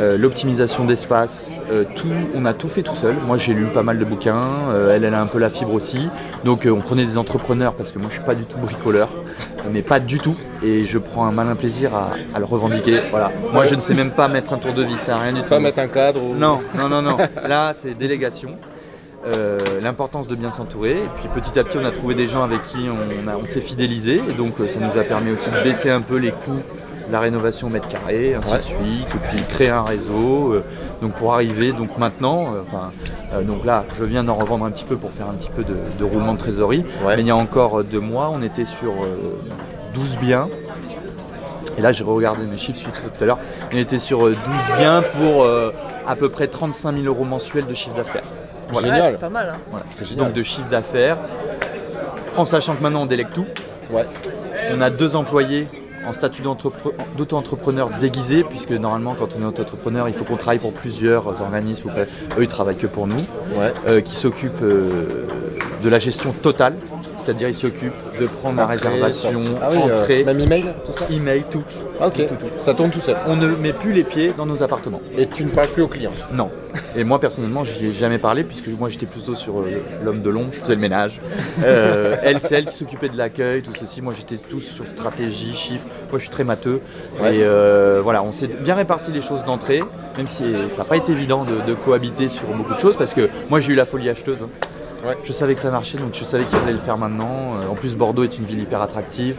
euh, 0.00 0.18
l'optimisation 0.18 0.84
d'espace, 0.84 1.52
euh, 1.70 1.84
tout, 1.94 2.08
on 2.34 2.44
a 2.44 2.52
tout 2.52 2.68
fait 2.68 2.82
tout 2.82 2.94
seul. 2.94 3.14
Moi, 3.26 3.36
j'ai 3.36 3.54
lu 3.54 3.66
pas 3.66 3.82
mal 3.82 3.98
de 3.98 4.04
bouquins. 4.04 4.70
euh, 4.70 4.94
elle, 4.94 5.04
elle 5.04 5.14
a 5.14 5.20
un 5.20 5.26
peu 5.26 5.38
la 5.38 5.50
fibre 5.50 5.72
aussi. 5.74 6.08
Donc, 6.44 6.66
euh, 6.66 6.70
on 6.70 6.80
prenait 6.80 7.04
des 7.04 7.18
entrepreneurs 7.18 7.74
parce 7.74 7.92
que 7.92 7.98
moi, 7.98 8.08
je 8.08 8.16
suis 8.16 8.24
pas 8.24 8.34
du 8.34 8.44
tout 8.44 8.58
bricoleur, 8.58 9.08
mais 9.72 9.82
pas 9.82 10.00
du 10.00 10.18
tout. 10.18 10.36
Et 10.62 10.84
je 10.84 10.98
prends 10.98 11.26
un 11.26 11.32
malin 11.32 11.54
plaisir 11.54 11.94
à, 11.94 12.12
à 12.34 12.38
le 12.38 12.44
revendiquer. 12.44 13.00
Voilà. 13.10 13.30
Moi, 13.52 13.66
je 13.66 13.74
ne 13.74 13.80
sais 13.80 13.94
même 13.94 14.10
pas 14.10 14.28
mettre 14.28 14.52
un 14.52 14.58
tour 14.58 14.72
de 14.72 14.82
vis, 14.82 14.98
ça 14.98 15.16
rien 15.16 15.32
du 15.32 15.42
tout. 15.42 15.48
Pas 15.48 15.60
mettre 15.60 15.78
un 15.78 15.88
cadre 15.88 16.22
ou... 16.22 16.34
Non, 16.34 16.58
non, 16.76 16.88
non, 16.88 17.02
non. 17.02 17.16
Là, 17.48 17.72
c'est 17.80 17.96
délégation. 17.96 18.56
Euh, 19.26 19.58
L'importance 19.82 20.28
de 20.28 20.34
bien 20.34 20.50
s'entourer. 20.50 20.92
Et 20.92 21.08
puis 21.16 21.28
petit 21.28 21.58
à 21.58 21.64
petit, 21.64 21.78
on 21.78 21.84
a 21.84 21.92
trouvé 21.92 22.14
des 22.14 22.26
gens 22.26 22.42
avec 22.42 22.62
qui 22.64 22.86
on, 22.88 23.46
s'est 23.46 23.60
fidélisé. 23.60 24.20
Et 24.28 24.32
donc, 24.32 24.54
ça 24.66 24.80
nous 24.80 24.98
a 24.98 25.04
permis 25.04 25.32
aussi 25.32 25.50
de 25.50 25.62
baisser 25.62 25.90
un 25.90 26.00
peu 26.00 26.16
les 26.16 26.30
coûts 26.30 26.62
la 27.10 27.20
rénovation 27.20 27.66
au 27.66 27.70
mètre 27.70 27.88
carré, 27.88 28.34
ainsi 28.34 28.50
Ouais. 28.50 28.58
de 28.58 28.62
suite. 28.62 29.08
Et 29.14 29.18
puis 29.36 29.44
créer 29.48 29.70
un 29.70 29.82
réseau. 29.84 30.52
euh, 30.54 30.64
donc 31.02 31.12
pour 31.12 31.32
arriver, 31.34 31.72
donc 31.72 31.96
maintenant, 31.98 32.54
euh, 32.54 32.62
enfin, 32.66 32.90
euh, 33.34 33.42
donc 33.42 33.64
là, 33.64 33.84
je 33.98 34.04
viens 34.04 34.22
d'en 34.24 34.34
revendre 34.36 34.64
un 34.64 34.70
petit 34.70 34.84
peu 34.84 34.96
pour 34.96 35.10
faire 35.12 35.28
un 35.28 35.34
petit 35.34 35.50
peu 35.50 35.64
de, 35.64 35.76
de 35.98 36.04
roulement 36.04 36.34
de 36.34 36.38
trésorerie. 36.38 36.84
Ouais. 37.04 37.16
Mais 37.16 37.22
il 37.22 37.26
y 37.26 37.30
a 37.30 37.36
encore 37.36 37.82
deux 37.84 38.00
mois, 38.00 38.30
on 38.32 38.42
était 38.42 38.64
sur 38.64 38.92
euh, 38.92 39.38
12 39.94 40.18
biens. 40.18 40.48
Et 41.78 41.82
là, 41.82 41.92
j'ai 41.92 42.04
regardé 42.04 42.44
mes 42.46 42.56
chiffres 42.58 42.78
suite 42.78 42.94
tout 42.94 43.22
à 43.24 43.26
l'heure. 43.26 43.38
On 43.72 43.76
était 43.76 43.98
sur 43.98 44.26
euh, 44.26 44.30
12 44.30 44.76
biens 44.78 45.02
pour 45.18 45.46
à 46.06 46.16
peu 46.16 46.28
près 46.28 46.46
35 46.48 46.92
000 46.94 47.04
euros 47.06 47.24
mensuels 47.24 47.66
de 47.66 47.74
chiffre 47.74 47.94
d'affaires. 47.94 48.22
Voilà. 48.72 48.88
Génial. 48.88 49.12
c'est 49.12 49.20
pas 49.20 49.28
mal. 49.30 49.52
hein. 49.54 49.58
Voilà. 49.70 49.86
C'est 49.94 50.04
génial. 50.04 50.26
Donc 50.26 50.34
de 50.34 50.42
chiffre 50.42 50.68
d'affaires. 50.68 51.16
En 52.36 52.44
sachant 52.44 52.74
que 52.76 52.82
maintenant 52.82 53.02
on 53.02 53.06
délègue 53.06 53.28
tout. 53.34 53.46
Ouais. 53.90 54.04
On 54.72 54.80
a 54.80 54.90
deux 54.90 55.16
employés 55.16 55.66
en 56.06 56.12
statut 56.12 56.42
d'auto-entrepreneur 56.42 57.90
déguisé, 58.00 58.44
puisque 58.44 58.72
normalement 58.72 59.14
quand 59.18 59.28
on 59.38 59.42
est 59.42 59.44
auto-entrepreneur, 59.44 60.08
il 60.08 60.14
faut 60.14 60.24
qu'on 60.24 60.36
travaille 60.36 60.58
pour 60.58 60.72
plusieurs 60.72 61.26
organismes. 61.40 61.88
ou. 61.90 61.92
Eux, 62.38 62.42
ils 62.42 62.46
travaillent 62.48 62.76
que 62.76 62.86
pour 62.86 63.06
nous, 63.06 63.16
Ouais. 63.56 63.72
euh, 63.86 64.00
qui 64.00 64.14
s'occupent 64.14 64.62
euh, 64.62 65.26
de 65.82 65.88
la 65.88 65.98
gestion 65.98 66.32
totale, 66.32 66.74
c'est-à-dire 67.20 67.48
ils 67.48 67.54
s'occupent 67.54 67.92
de 68.20 68.26
prendre 68.26 68.56
la 68.58 68.64
Entrée, 68.64 68.76
réservation. 68.88 69.40
Ah 69.62 69.68
oui, 69.70 69.78
euh, 69.88 69.96
entrée, 70.00 70.24
même 70.24 70.40
email, 70.40 70.64
tout 70.84 70.92
ça 70.92 71.04
email, 71.10 71.44
tout. 71.50 71.62
Ah, 72.00 72.08
ok. 72.08 72.14
Tout, 72.14 72.22
tout, 72.22 72.34
tout. 72.36 72.46
Ça 72.56 72.74
tourne 72.74 72.90
tout 72.90 73.00
seul. 73.00 73.16
On 73.26 73.36
ne 73.36 73.46
met 73.48 73.72
plus 73.72 73.92
les 73.92 74.04
pieds 74.04 74.32
dans 74.36 74.46
nos 74.46 74.62
appartements. 74.62 75.00
Et 75.16 75.26
tu 75.26 75.44
ne 75.44 75.50
parles 75.50 75.68
plus 75.68 75.82
aux 75.82 75.88
clients. 75.88 76.12
Non. 76.32 76.50
Et 76.96 77.04
moi 77.04 77.20
personnellement, 77.20 77.64
j'y 77.64 77.86
ai 77.86 77.92
jamais 77.92 78.18
parlé 78.18 78.42
puisque 78.44 78.68
moi 78.68 78.88
j'étais 78.88 79.06
plutôt 79.06 79.34
sur 79.34 79.60
euh, 79.60 79.82
l'homme 80.04 80.22
de 80.22 80.30
l'ombre, 80.30 80.48
je 80.52 80.58
faisais 80.58 80.74
le 80.74 80.80
ménage. 80.80 81.20
Euh, 81.62 82.16
elle, 82.22 82.40
c'est 82.40 82.54
elle 82.54 82.66
qui 82.66 82.76
s'occupait 82.76 83.08
de 83.10 83.18
l'accueil, 83.18 83.62
tout 83.62 83.72
ceci. 83.78 84.00
Moi 84.00 84.14
j'étais 84.16 84.36
tous 84.36 84.60
sur 84.62 84.86
stratégie, 84.86 85.54
chiffres. 85.54 85.86
Moi 86.10 86.18
je 86.18 86.22
suis 86.24 86.30
très 86.30 86.44
matheux. 86.44 86.80
Ouais. 87.20 87.36
Et 87.36 87.42
euh, 87.44 88.00
voilà, 88.02 88.22
on 88.22 88.32
s'est 88.32 88.46
bien 88.46 88.74
réparti 88.74 89.12
les 89.12 89.20
choses 89.20 89.44
d'entrée, 89.44 89.82
même 90.16 90.26
si 90.26 90.44
ça 90.70 90.78
n'a 90.78 90.84
pas 90.84 90.96
été 90.96 91.12
évident 91.12 91.44
de, 91.44 91.56
de 91.66 91.74
cohabiter 91.74 92.28
sur 92.28 92.44
beaucoup 92.48 92.74
de 92.74 92.80
choses 92.80 92.96
parce 92.96 93.12
que 93.14 93.28
moi 93.50 93.60
j'ai 93.60 93.72
eu 93.72 93.76
la 93.76 93.84
folie 93.84 94.08
acheteuse. 94.08 94.38
hein. 94.42 94.48
Ouais. 95.06 95.16
Je 95.22 95.32
savais 95.32 95.54
que 95.54 95.60
ça 95.60 95.70
marchait, 95.70 95.98
donc 95.98 96.10
je 96.14 96.24
savais 96.24 96.44
qu'il 96.44 96.58
fallait 96.58 96.72
le 96.72 96.78
faire 96.78 96.98
maintenant. 96.98 97.54
Euh, 97.62 97.70
En 97.70 97.74
plus, 97.74 97.94
Bordeaux 97.96 98.24
est 98.24 98.36
une 98.38 98.44
ville 98.44 98.60
hyper 98.60 98.82
attractive. 98.82 99.36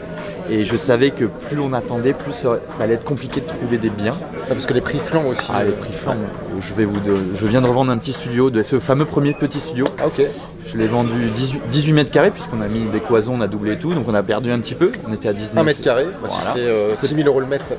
Et 0.49 0.65
je 0.65 0.75
savais 0.75 1.11
que 1.11 1.25
plus 1.25 1.59
on 1.59 1.71
attendait, 1.71 2.13
plus 2.13 2.33
ça, 2.33 2.59
ça 2.67 2.83
allait 2.83 2.95
être 2.95 3.03
compliqué 3.05 3.41
de 3.41 3.45
trouver 3.45 3.77
des 3.77 3.89
biens. 3.89 4.17
Ah, 4.45 4.49
parce 4.49 4.65
que 4.65 4.73
les 4.73 4.81
prix 4.81 4.99
flambent 4.99 5.27
aussi. 5.27 5.45
Ah, 5.53 5.63
les 5.63 5.71
prix 5.71 5.93
flambent. 5.93 6.17
Je, 6.59 6.73
vais 6.73 6.83
vous 6.85 6.99
de- 6.99 7.35
je 7.35 7.45
viens 7.47 7.61
de 7.61 7.67
revendre 7.67 7.91
un 7.91 7.97
petit 7.97 8.11
studio, 8.13 8.49
de 8.49 8.63
ce 8.63 8.79
fameux 8.79 9.05
premier 9.05 9.33
petit 9.33 9.59
studio. 9.59 9.85
Ah, 9.99 10.07
ok. 10.07 10.21
Je 10.65 10.77
l'ai 10.77 10.87
vendu 10.87 11.29
18, 11.35 11.61
18 11.69 11.93
mètres 11.93 12.11
carrés, 12.11 12.31
puisqu'on 12.31 12.61
a 12.61 12.67
mis 12.67 12.85
des 12.85 12.99
cloisons, 12.99 13.35
on 13.37 13.41
a 13.41 13.47
doublé 13.47 13.77
tout, 13.77 13.93
donc 13.93 14.05
on 14.07 14.13
a 14.13 14.23
perdu 14.23 14.51
un 14.51 14.59
petit 14.59 14.75
peu. 14.75 14.91
On 15.09 15.13
était 15.13 15.27
à 15.29 15.33
19 15.33 15.57
1 15.59 15.63
mètre 15.63 15.81
carré, 15.81 16.05
bah, 16.21 16.29
si 16.29 16.37
Voilà. 16.37 16.53
c'est 16.53 16.59
euh, 16.67 16.95
6 16.95 17.15
000 17.15 17.27
euros 17.27 17.39
le 17.39 17.45
mètre, 17.47 17.65
ça 17.67 17.75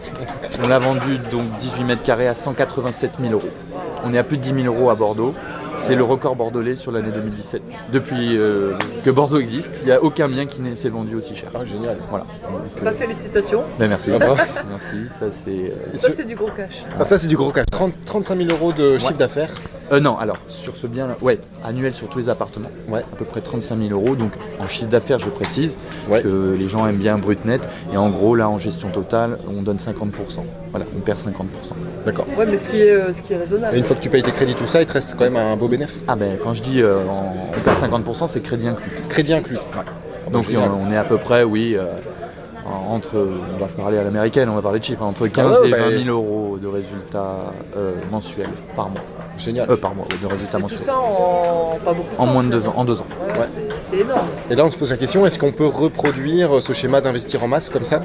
On 0.65 0.69
l'a 0.69 0.79
vendu 0.79 1.19
donc 1.31 1.45
18 1.59 1.85
mètres 1.85 2.03
carrés 2.03 2.27
à 2.29 2.35
187 2.35 3.13
000 3.21 3.33
euros. 3.35 3.49
On 4.05 4.13
est 4.15 4.19
à 4.19 4.25
plus 4.25 4.37
de 4.37 4.43
10 4.43 4.63
000 4.65 4.75
euros 4.75 4.91
à 4.91 4.95
Bordeaux. 4.95 5.33
C'est 5.77 5.95
le 5.97 6.05
record 6.05 6.37
bordelais 6.37 6.77
sur 6.77 6.93
l'année 6.93 7.11
2017. 7.13 7.63
Depuis 7.93 8.37
euh, 8.39 8.75
que 9.05 9.11
Bordeaux 9.11 9.39
existe, 9.41 9.79
il 9.83 9.87
n'y 9.87 9.93
a 9.93 10.03
aucun 10.03 10.29
bien 10.29 10.47
qui 10.47 10.61
ne 10.63 10.75
s'est 10.75 10.89
vendu 10.89 11.17
aussi 11.17 11.35
cher. 11.35 11.51
Ah, 11.55 11.65
génial. 11.65 11.97
Voilà. 12.09 12.25
Bah, 12.83 12.93
félicitations. 12.93 13.65
Ben, 13.79 13.89
merci. 13.89 14.11
Ah, 14.15 14.19
bah. 14.19 14.35
Merci. 14.71 15.09
Ça 15.19 15.27
c'est. 15.31 15.51
euh, 15.51 15.99
Ça, 15.99 16.09
c'est 16.15 16.25
du 16.25 16.35
gros 16.37 16.49
cash. 16.57 16.83
ah, 17.01 17.05
ça, 17.05 17.19
c'est 17.19 17.27
du 17.27 17.37
gros 17.37 17.51
cash. 17.51 17.67
30 17.71 17.93
35 18.05 18.37
000 18.37 18.51
euros 18.51 18.73
de 18.73 18.97
chiffre 18.99 19.11
Ouais. 19.13 19.17
d'affaires. 19.17 19.51
euh, 19.91 19.99
non, 19.99 20.17
alors 20.19 20.37
sur 20.49 20.77
ce 20.77 20.87
bien-là, 20.87 21.17
ouais, 21.21 21.39
annuel 21.65 21.95
sur 21.95 22.09
tous 22.09 22.19
les 22.19 22.29
appartements. 22.29 22.71
Ouais. 22.89 23.01
À 23.13 23.17
peu 23.17 23.25
près 23.25 23.41
35 23.41 23.77
000 23.89 23.91
euros. 23.91 24.15
Donc 24.15 24.33
en 24.61 24.69
chiffre 24.69 24.89
d'affaires, 24.91 25.19
je 25.19 25.31
précise, 25.31 25.77
Ouais. 26.09 26.21
parce 26.21 26.33
que 26.35 26.55
les 26.57 26.69
gens 26.69 26.87
aiment 26.87 26.97
bien 26.97 27.19
brut 27.19 27.45
net. 27.45 27.63
Et 27.93 27.97
en 27.97 28.09
gros, 28.11 28.37
là, 28.37 28.49
en 28.49 28.59
gestion 28.59 28.91
totale, 28.91 29.39
on 29.49 29.63
donne 29.63 29.79
50%. 29.79 30.45
Voilà, 30.73 30.87
on 30.97 31.01
perd 31.01 31.19
50%. 31.19 31.25
D'accord. 32.07 32.27
Ouais, 32.37 32.47
mais 32.47 32.57
ce 32.57 32.69
qui 32.71 32.81
est, 32.81 32.91
euh, 32.91 33.13
ce 33.13 33.21
qui 33.23 33.35
est 33.35 33.37
raisonnable. 33.37 33.77
Et 33.77 33.79
une 33.79 33.85
fois 33.85 33.95
que 33.95 34.01
tu 34.01 34.09
payes 34.09 34.23
tes 34.23 34.33
crédits, 34.33 34.55
tout 34.55 34.67
ça, 34.67 34.81
il 34.81 34.87
te 34.87 34.93
reste 34.95 35.15
quand 35.17 35.25
même 35.25 35.37
un 35.37 35.55
beau 35.57 35.69
bénéfice. 35.69 36.01
Ah 36.09 36.17
ben, 36.17 36.37
quand 36.43 36.55
je 36.55 36.63
dis 36.63 36.81
euh, 36.83 37.01
on 37.09 37.61
perd 37.61 37.79
50%, 37.79 38.27
c'est 38.29 38.41
crédit 38.41 38.67
inclus. 38.69 38.91
Crédit 39.11 39.35
inclus. 39.35 39.59
Ah, 39.75 39.77
bah, 39.85 40.33
Donc 40.33 40.47
on, 40.55 40.89
on 40.89 40.93
est 40.93 40.97
à 40.97 41.05
peu 41.05 41.19
près, 41.19 41.43
oui, 41.45 41.77
euh, 41.77 41.85
en- 42.65 42.95
entre, 42.95 43.17
on 43.55 43.59
va 43.59 43.67
parler 43.67 43.99
à 43.99 44.03
l'américaine, 44.03 44.49
on 44.49 44.55
va 44.55 44.63
parler 44.63 44.79
de 44.81 44.85
chiffres, 44.85 45.03
hein, 45.03 45.09
entre 45.09 45.27
15 45.27 45.61
ouais, 45.61 45.69
et 45.69 45.71
bah, 45.73 45.77
20 45.91 46.05
000 46.05 46.09
euros 46.09 46.57
de 46.61 46.67
résultats 46.69 47.53
euh, 47.77 47.93
mensuels 48.11 48.49
par 48.75 48.89
mois. 48.89 49.01
Génial. 49.37 49.71
Euh, 49.71 49.77
par 49.77 49.95
mois, 49.95 50.07
ouais, 50.11 50.19
de 50.23 50.27
résultats 50.33 50.57
Et 50.59 50.61
tout 50.63 50.69
mensuels. 50.69 50.81
ça 50.87 50.97
en 50.99 51.79
pas 51.85 51.93
beaucoup 51.93 52.09
de 52.17 52.21
En 52.21 52.27
temps, 52.27 52.33
moins 52.33 52.45
de 52.45 52.49
deux 52.51 52.67
ans. 52.67 52.73
En 52.77 52.85
deux 52.87 52.99
ans. 53.01 53.07
Ouais, 53.35 53.41
Ouais. 53.41 53.47
C'est 53.91 53.99
énorme. 53.99 54.27
Et 54.51 54.55
là, 54.55 54.65
on 54.65 54.71
se 54.71 54.79
pose 54.79 54.91
la 54.91 54.97
question 54.97 55.27
est-ce 55.27 55.39
qu'on 55.39 55.53
peut 55.53 55.67
reproduire 55.67 56.63
ce 56.63 56.73
schéma 56.73 57.01
d'investir 57.03 57.43
en 57.45 57.49
masse 57.49 57.69
comme 57.69 57.85
ça? 57.85 58.01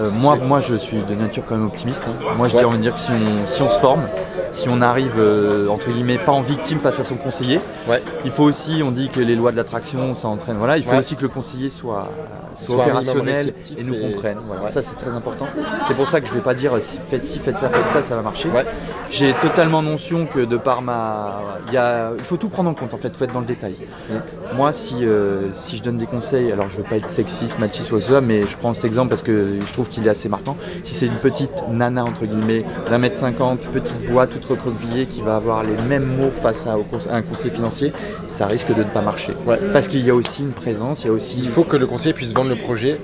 Euh, 0.00 0.08
moi, 0.22 0.36
moi, 0.36 0.60
je 0.60 0.74
suis 0.76 1.02
de 1.02 1.14
nature 1.14 1.42
quand 1.46 1.56
même 1.56 1.66
optimiste. 1.66 2.04
hein. 2.08 2.12
Moi, 2.36 2.48
je 2.48 2.54
Ouais. 2.54 2.60
dis 2.62 2.64
envie 2.64 2.78
de 2.78 2.82
dire 2.82 2.94
que 2.94 2.98
si 3.00 3.10
on, 3.10 3.46
si 3.46 3.60
on 3.62 3.68
se 3.68 3.78
forme, 3.78 4.02
si 4.50 4.68
on 4.68 4.80
arrive, 4.80 5.12
euh, 5.18 5.68
entre 5.68 5.90
guillemets, 5.90 6.18
pas 6.18 6.32
en 6.32 6.40
victime 6.40 6.78
face 6.80 6.98
à 7.00 7.04
son 7.04 7.16
conseiller, 7.16 7.60
Ouais. 7.88 8.02
il 8.24 8.30
faut 8.30 8.44
aussi, 8.44 8.82
on 8.84 8.90
dit 8.90 9.08
que 9.10 9.20
les 9.20 9.34
lois 9.36 9.52
de 9.52 9.56
l'attraction, 9.56 10.14
ça 10.14 10.28
entraîne. 10.28 10.56
Voilà, 10.56 10.78
il 10.78 10.84
faut 10.84 10.92
Ouais. 10.92 10.98
aussi 10.98 11.16
que 11.16 11.22
le 11.22 11.28
conseiller 11.28 11.68
soit, 11.70 12.08
soit, 12.56 12.74
Soit 12.74 12.84
un 12.84 12.86
minimum 12.86 13.00
opérationnel 13.00 13.36
réceptif 13.46 13.78
et 13.78 13.82
nous 13.82 13.94
et- 13.94 14.00
comprenne. 14.00 14.38
Voilà. 14.46 14.62
Ouais. 14.64 14.70
Ça, 14.70 14.82
c'est 14.82 14.96
très 14.96 15.10
important. 15.10 15.46
C'est 15.86 15.94
pour 15.94 16.08
ça 16.08 16.20
que 16.20 16.26
je 16.26 16.34
vais 16.34 16.40
pas 16.40 16.54
dire 16.54 16.74
euh, 16.74 16.80
si 16.80 16.98
faites 17.10 17.24
ci, 17.24 17.38
faites 17.38 17.58
ça, 17.58 17.68
faites 17.68 17.88
ça, 17.88 18.02
ça 18.02 18.16
va 18.16 18.22
marcher. 18.22 18.48
Ouais. 18.48 18.64
J'ai 19.10 19.32
totalement 19.34 19.82
notion 19.82 20.26
que 20.26 20.40
de 20.40 20.56
par 20.56 20.82
ma, 20.82 21.42
il 21.68 21.74
y 21.74 21.76
a, 21.76 22.12
il 22.16 22.24
faut 22.24 22.36
tout 22.36 22.48
prendre 22.48 22.70
en 22.70 22.74
compte. 22.74 22.94
En 22.94 22.98
fait, 22.98 23.14
faut 23.16 23.24
être 23.24 23.32
dans 23.32 23.40
le 23.40 23.46
détail. 23.46 23.74
Mm. 24.08 24.14
Moi, 24.56 24.72
si 24.72 25.04
euh, 25.04 25.50
si 25.54 25.76
je 25.76 25.82
donne 25.82 25.96
des 25.96 26.06
conseils, 26.06 26.52
alors 26.52 26.68
je 26.68 26.76
veux 26.78 26.82
pas 26.82 26.96
être 26.96 27.08
sexiste, 27.08 27.58
machiste 27.58 27.88
ou 27.88 27.90
quoi 27.90 27.98
que 27.98 28.04
ce 28.04 28.10
soit, 28.10 28.20
mais 28.20 28.46
je 28.46 28.56
prends 28.56 28.74
cet 28.74 28.84
exemple 28.84 29.10
parce 29.10 29.22
que 29.22 29.58
je 29.66 29.72
trouve 29.72 29.88
qu'il 29.88 30.06
est 30.06 30.10
assez 30.10 30.28
marquant. 30.28 30.56
Si 30.84 30.94
c'est 30.94 31.06
une 31.06 31.18
petite 31.18 31.62
nana 31.70 32.04
entre 32.04 32.26
guillemets 32.26 32.64
d'un 32.88 32.98
mètre 32.98 33.16
cinquante, 33.16 33.60
petite 33.68 34.02
voix 34.08 34.26
toute 34.26 34.44
recroquevillée 34.44 35.06
qui 35.06 35.20
va 35.22 35.36
avoir 35.36 35.62
les 35.62 35.76
mêmes 35.88 36.06
mots 36.06 36.30
face 36.30 36.66
à, 36.66 36.76
un 37.10 37.22
conseiller 37.22 37.50
financier, 37.50 37.92
ça 38.26 38.46
risque 38.46 38.74
de 38.74 38.82
ne 38.82 38.88
pas 38.88 39.00
marcher. 39.02 39.34
Ouais. 39.46 39.58
Parce 39.72 39.88
qu'il 39.88 40.04
y 40.04 40.10
a 40.10 40.14
aussi 40.14 40.42
une 40.42 40.52
présence, 40.52 41.04
il 41.04 41.06
y 41.08 41.10
a 41.10 41.12
aussi 41.12 41.38
Il 41.38 41.48
faut 41.48 41.64
que 41.64 41.76
le 41.76 41.86
conseiller 41.86 42.14
puisse 42.14 42.32
vendre 42.34 42.49
le 42.50 42.56
projet 42.56 42.98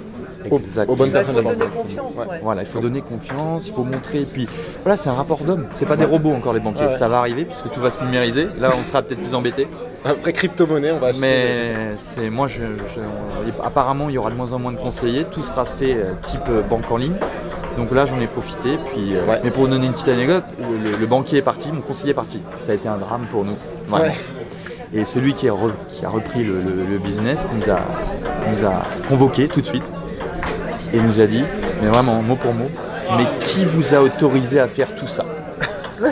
aux, 0.50 0.58
bonnes 0.94 1.10
Bah, 1.10 1.24
personnes 1.24 1.34
faut 1.34 1.40
de 1.40 1.46
la 1.48 1.54
donner 1.54 1.64
banque. 1.66 1.82
confiance. 1.82 2.14
Ouais. 2.16 2.26
ouais. 2.26 2.38
Voilà, 2.42 2.62
il 2.62 2.68
faut 2.68 2.78
donner 2.80 3.00
confiance, 3.00 3.66
il 3.66 3.72
faut 3.72 3.82
montrer. 3.82 4.20
Et 4.20 4.24
puis 4.26 4.46
voilà, 4.84 4.96
c'est 4.96 5.08
un 5.08 5.14
rapport 5.14 5.40
d'homme. 5.40 5.66
C'est 5.72 5.86
pas 5.86 5.96
des 5.96 6.04
robots 6.04 6.32
encore 6.32 6.52
les 6.52 6.60
banquiers. 6.60 6.86
Ouais. 6.86 6.92
Ça 6.92 7.08
va 7.08 7.18
arriver 7.18 7.44
puisque 7.46 7.68
tout 7.70 7.80
va 7.80 7.90
se 7.90 8.02
numériser. 8.04 8.46
Là, 8.60 8.70
on 8.80 8.84
sera 8.84 9.02
peut-être 9.02 9.20
plus 9.20 9.34
embêté. 9.34 9.66
Après 10.04 10.32
crypto-monnaie, 10.32 10.92
on 10.92 11.00
va 11.00 11.08
acheter. 11.08 11.20
Mais 11.20 11.74
c'est 11.98 12.30
moi, 12.30 12.46
je, 12.46 12.60
je- 12.62 13.50
apparemment, 13.64 14.08
il 14.08 14.14
y 14.14 14.18
aura 14.18 14.30
de 14.30 14.36
moins 14.36 14.52
en 14.52 14.58
moins 14.60 14.70
de 14.72 14.76
conseillers. 14.78 15.24
Tout 15.24 15.42
sera 15.42 15.64
fait 15.64 15.94
euh, 15.94 16.12
type 16.22 16.42
euh, 16.48 16.62
banque 16.62 16.88
en 16.92 16.96
ligne. 16.96 17.16
Donc 17.76 17.90
là, 17.90 18.06
j'en 18.06 18.20
ai 18.20 18.28
profité. 18.28 18.78
Puis, 18.92 19.16
euh, 19.16 19.26
Ouais. 19.26 19.40
mais 19.42 19.50
pour 19.50 19.64
vous 19.64 19.68
donner 19.70 19.86
une 19.86 19.92
petite 19.94 20.08
anecdote, 20.08 20.44
le, 20.60 20.90
le- 20.92 20.96
le 20.96 21.06
banquier 21.06 21.38
est 21.38 21.42
parti, 21.42 21.72
mon 21.72 21.80
conseiller 21.80 22.10
est 22.12 22.14
parti. 22.14 22.40
Ça 22.60 22.70
a 22.70 22.74
été 22.76 22.86
un 22.88 22.98
drame 22.98 23.26
pour 23.32 23.44
nous. 23.44 23.56
Et 24.94 25.04
celui 25.04 25.34
qui, 25.34 25.48
est 25.48 25.50
re- 25.50 25.72
qui 25.88 26.04
a 26.04 26.08
repris 26.08 26.44
le, 26.44 26.60
le- 26.62 26.84
le 26.88 26.98
business 26.98 27.44
nous 27.52 27.68
a, 27.72 27.78
nous 28.50 28.64
a 28.66 28.82
convoqué 29.08 29.48
tout 29.48 29.60
de 29.60 29.66
suite 29.66 29.84
et 30.92 31.00
nous 31.00 31.20
a 31.20 31.26
dit, 31.26 31.44
mais 31.82 31.88
vraiment 31.88 32.22
mot 32.22 32.36
pour 32.36 32.54
mot, 32.54 32.70
mais 33.16 33.26
qui 33.40 33.64
vous 33.64 33.94
a 33.94 34.00
autorisé 34.00 34.60
à 34.60 34.68
faire 34.68 34.94
tout 34.94 35.06
ça 35.08 35.24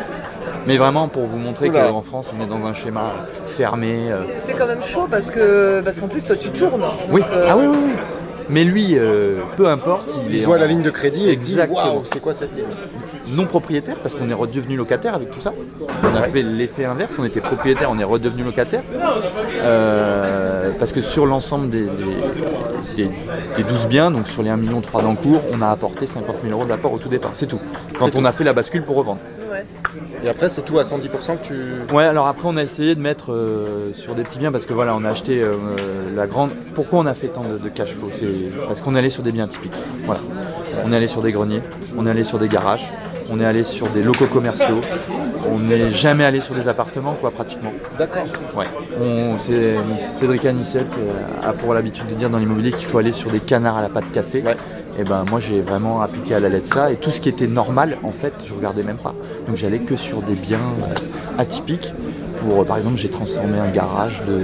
Mais 0.67 0.79
vraiment 0.79 1.09
pour 1.09 1.27
vous 1.27 1.37
montrer 1.37 1.69
qu'en 1.69 2.01
France 2.01 2.27
on 2.39 2.43
est 2.43 2.47
dans 2.49 2.65
un 2.65 2.73
schéma 2.73 3.13
fermé. 3.47 4.11
euh, 4.11 4.17
C'est- 4.39 4.55
quand 4.55 4.67
même 4.67 4.83
chaud 4.83 5.07
parce 5.11 5.31
que 5.31 5.83
parce 5.83 6.01
qu'en 6.01 6.09
plus 6.09 6.25
toi 6.25 6.37
tu 6.37 6.49
tournes. 6.51 6.81
Donc, 6.81 6.91
Oui, 7.11 7.23
euh, 7.33 7.47
ah 7.51 7.57
oui, 7.57 7.67
oui, 7.67 7.77
oui. 7.85 7.93
Mais 8.51 8.65
lui, 8.65 8.99
euh, 8.99 9.41
peu 9.57 9.69
importe, 9.69 10.11
il 10.29 10.37
est 10.41 10.45
voit 10.45 10.57
en- 10.57 10.61
la 10.61 10.67
ligne 10.67 10.83
de 10.83 10.91
crédit 10.91 11.29
et 11.29 11.33
il 11.33 11.39
se 11.39 11.45
dit 11.45 11.53
Exactement. 11.53 11.95
waouh, 11.95 12.03
c'est 12.05 12.21
quoi 12.21 12.35
cette 12.35 12.55
ligne? 12.57 12.65
Non 13.37 13.47
propriétaire 13.47 13.97
parce 14.03 14.15
qu'on 14.15 14.29
est 14.31 14.35
redevenu 14.35 14.77
locataire 14.77 15.15
avec 15.15 15.31
tout 15.31 15.41
ça. 15.41 15.53
On 16.03 16.17
a 16.17 16.23
fait 16.23 16.43
l'effet 16.43 16.85
inverse, 16.85 17.17
on 17.19 17.25
était 17.25 17.41
propriétaire, 17.41 17.91
on 17.91 17.99
est 17.99 18.05
redevenu 18.05 18.43
locataire. 18.45 18.83
Euh, 19.63 20.71
parce 20.79 20.93
que 20.93 21.01
sur 21.01 21.27
l'ensemble 21.27 21.69
des, 21.71 21.83
des, 21.87 23.05
des- 23.05 23.11
des 23.57 23.63
12 23.63 23.87
biens, 23.87 24.11
donc 24.11 24.27
sur 24.29 24.43
les 24.43 24.51
1,3 24.51 24.57
million 24.59 24.81
d'encours, 24.81 25.41
on 25.53 25.63
a 25.63 25.69
apporté 25.69 26.07
50 26.07 26.37
000 26.45 26.53
euros 26.59 26.67
d'apport 26.67 26.93
au 26.93 26.99
tout 26.99 27.09
départ, 27.09 27.31
c'est 27.35 27.47
tout. 27.47 27.61
Quand 27.99 28.07
on 28.15 28.21
tout. 28.21 28.27
a 28.27 28.33
fait 28.33 28.45
la 28.45 28.53
bascule 28.53 28.83
pour 28.85 28.97
revendre. 28.97 29.21
ouais. 29.51 29.65
Et 30.25 30.29
après, 30.29 30.49
c'est 30.49 30.63
tout 30.63 30.79
à 30.79 30.85
110% 30.85 31.37
que 31.39 31.47
tu. 31.47 31.95
Ouais, 31.95 32.05
alors 32.05 32.27
après 32.27 32.49
on 32.49 32.57
a 32.57 32.63
essayé 32.63 32.95
de 32.95 33.01
mettre 33.01 33.33
euh, 33.33 33.93
sur 33.93 34.15
des 34.15 34.23
petits 34.23 34.39
biens 34.39 34.51
parce 34.53 34.65
que 34.67 34.73
voilà, 34.73 34.95
on 34.97 35.05
a 35.05 35.11
acheté 35.11 35.41
euh, 35.43 35.53
la 36.17 36.27
grande. 36.27 36.51
Pourquoi 36.75 37.01
on 37.01 37.07
a 37.07 37.15
fait 37.15 37.29
tant 37.29 37.43
de, 37.45 37.59
de 37.59 37.69
cash 37.69 37.95
flow? 37.95 38.11
C'est 38.13 38.27
parce 38.67 38.81
qu'on 38.81 38.95
est 38.95 38.99
allé 38.99 39.11
sur 39.11 39.23
des 39.23 39.33
biens 39.33 39.47
typiques. 39.47 39.77
Voilà. 40.07 40.21
On 40.85 40.93
est 40.93 40.97
allé 40.97 41.07
sur 41.09 41.23
des 41.23 41.31
greniers, 41.31 41.63
on 41.97 42.07
est 42.07 42.11
allé 42.11 42.25
sur 42.25 42.39
des 42.39 42.49
garages, 42.49 42.91
on 43.31 43.41
est 43.41 43.45
allé 43.45 43.65
sur 43.65 43.89
des 43.89 44.03
locaux 44.03 44.27
commerciaux, 44.27 44.81
on 45.51 45.59
n'est 45.59 45.91
jamais 45.91 46.25
allé 46.25 46.41
sur 46.41 46.55
des 46.55 46.69
appartements 46.69 47.15
quoi 47.15 47.31
pratiquement. 47.31 47.73
D'accord. 47.99 48.25
Ouais. 48.57 48.67
On, 49.01 49.39
c'est, 49.39 49.77
Cédric 50.19 50.45
Anissette 50.45 50.93
euh, 50.99 51.49
a 51.49 51.53
pour 51.53 51.75
l'habitude 51.75 52.07
de 52.07 52.15
dire 52.15 52.31
dans 52.31 52.39
l'immobilier 52.39 52.73
qu'il 52.73 52.87
faut 52.87 52.99
aller 52.99 53.13
sur 53.13 53.31
des 53.31 53.41
canards 53.41 53.79
à 53.79 53.83
la 53.83 53.89
patte 53.89 54.11
cassée. 54.13 54.43
Ouais. 54.43 54.57
Et 54.99 55.03
ben 55.03 55.25
moi 55.29 55.41
j'ai 55.41 55.61
vraiment 55.61 56.01
appliqué 56.03 56.35
à 56.35 56.41
la 56.41 56.49
lettre 56.49 56.73
ça 56.73 56.93
et 56.93 56.97
tout 56.97 57.11
ce 57.11 57.21
qui 57.21 57.29
était 57.29 57.49
normal 57.49 57.99
en 58.05 58.13
fait 58.13 58.33
je 58.45 58.55
regardais 58.55 58.85
même 58.85 58.97
pas. 58.97 59.15
Donc 59.47 59.57
j'allais 59.57 59.81
que 59.81 59.97
sur 59.97 60.23
des 60.23 60.35
biens 60.35 60.59
euh, 60.59 60.95
atypiques. 61.39 61.93
Pour 62.41 62.63
euh, 62.63 62.65
par 62.65 62.77
exemple 62.77 62.97
j'ai 62.97 63.09
transformé 63.11 63.59
un 63.59 63.71
garage 63.71 64.23
de 64.25 64.41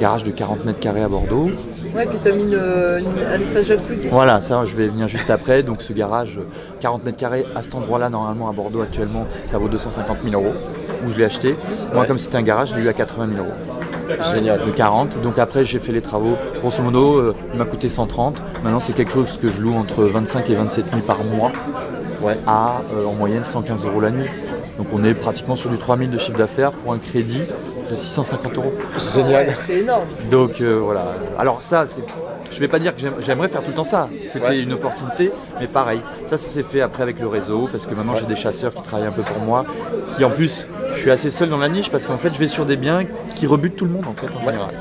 garage 0.00 0.24
de 0.24 0.30
40 0.30 0.64
mètres 0.64 0.80
carrés 0.80 1.02
à 1.02 1.08
Bordeaux. 1.08 1.50
Ouais, 1.94 2.06
puis 2.06 2.18
t'as 2.22 2.32
mis 2.32 2.42
une, 2.42 2.52
une- 2.54 3.26
un 3.32 3.40
espace 3.40 3.66
jacuzzi. 3.66 4.08
Voilà, 4.08 4.40
ça 4.40 4.64
je 4.64 4.76
vais 4.76 4.88
venir 4.88 5.08
juste 5.08 5.30
après. 5.30 5.62
Donc 5.62 5.82
ce 5.82 5.92
garage, 5.92 6.38
euh, 6.38 6.42
40 6.80 7.04
mètres 7.04 7.16
carrés 7.16 7.44
à 7.54 7.62
cet 7.62 7.74
endroit-là, 7.74 8.08
normalement 8.10 8.48
à 8.48 8.52
Bordeaux 8.52 8.82
actuellement, 8.82 9.26
ça 9.44 9.58
vaut 9.58 9.68
250 9.68 10.18
000 10.22 10.40
euros. 10.42 10.54
Où 11.06 11.10
je 11.10 11.16
l'ai 11.18 11.24
acheté. 11.24 11.56
Moi 11.92 12.02
Ouais. 12.02 12.06
comme 12.08 12.18
c'était 12.18 12.36
un 12.36 12.42
garage, 12.42 12.70
je 12.70 12.76
l'ai 12.76 12.82
eu 12.82 12.88
à 12.88 12.92
80 12.92 13.28
000 13.34 13.46
euros. 13.46 13.54
Génial. 14.34 14.60
De 14.64 14.70
40. 14.70 15.20
Donc 15.22 15.38
après 15.38 15.64
j'ai 15.64 15.78
fait 15.78 15.92
les 15.92 16.00
travaux. 16.02 16.36
Grosso 16.60 16.82
modo, 16.82 17.18
euh, 17.18 17.34
il 17.52 17.58
m'a 17.58 17.64
coûté 17.64 17.88
130. 17.88 18.42
Maintenant 18.64 18.80
c'est 18.80 18.92
quelque 18.94 19.12
chose 19.12 19.38
que 19.40 19.48
je 19.48 19.60
loue 19.60 19.74
entre 19.74 20.04
25 20.04 20.48
et 20.50 20.54
27 20.56 20.86
000 20.90 21.02
par 21.02 21.22
mois 21.24 21.52
Ouais. 22.22 22.36
à 22.46 22.80
euh, 22.94 23.04
en 23.06 23.12
moyenne 23.12 23.44
115 23.44 23.84
euros 23.86 24.00
la 24.00 24.10
nuit. 24.10 24.26
Donc 24.76 24.88
on 24.92 25.04
est 25.04 25.14
pratiquement 25.14 25.56
sur 25.56 25.70
du 25.70 25.78
3000 25.78 26.10
de 26.10 26.18
chiffre 26.18 26.38
d'affaires 26.38 26.72
pour 26.72 26.92
un 26.92 26.98
crédit 26.98 27.42
de 27.90 27.94
650 27.96 28.56
euros. 28.58 28.72
Génial. 29.14 29.48
Ouais, 29.48 29.54
c'est 29.66 29.78
énorme. 29.80 30.04
Donc 30.30 30.60
euh, 30.60 30.78
voilà. 30.82 31.12
Alors 31.38 31.62
ça, 31.62 31.86
c'est... 31.86 32.02
je 32.50 32.60
vais 32.60 32.68
pas 32.68 32.78
dire 32.78 32.94
que 32.94 33.00
j'aime- 33.00 33.14
j'aimerais 33.20 33.48
faire 33.48 33.62
tout 33.62 33.68
le 33.70 33.74
temps 33.76 33.84
ça. 33.84 34.08
C'était 34.24 34.48
Ouais. 34.48 34.60
une 34.60 34.72
opportunité, 34.72 35.30
mais 35.60 35.66
pareil. 35.66 36.00
Ça, 36.26 36.36
ça 36.36 36.48
s'est 36.48 36.62
fait 36.62 36.80
après 36.80 37.02
avec 37.02 37.18
le 37.20 37.26
réseau, 37.28 37.68
parce 37.70 37.86
que 37.86 37.94
maintenant 37.94 38.14
j'ai 38.16 38.26
des 38.26 38.36
chasseurs 38.36 38.74
qui 38.74 38.82
travaillent 38.82 39.08
un 39.08 39.12
peu 39.12 39.22
pour 39.22 39.42
moi, 39.42 39.64
qui 40.16 40.24
en 40.24 40.30
plus, 40.30 40.66
je 40.94 40.98
suis 41.00 41.10
assez 41.10 41.30
seul 41.30 41.48
dans 41.50 41.58
la 41.58 41.68
niche, 41.68 41.90
parce 41.90 42.06
qu'en 42.06 42.16
fait, 42.18 42.32
je 42.34 42.38
vais 42.38 42.48
sur 42.48 42.66
des 42.66 42.76
biens 42.76 43.04
qui 43.34 43.46
rebutent 43.46 43.76
tout 43.76 43.84
le 43.86 43.92
monde 43.92 44.04
en 44.06 44.14
fait 44.14 44.34
en 44.36 44.40
général. 44.40 44.74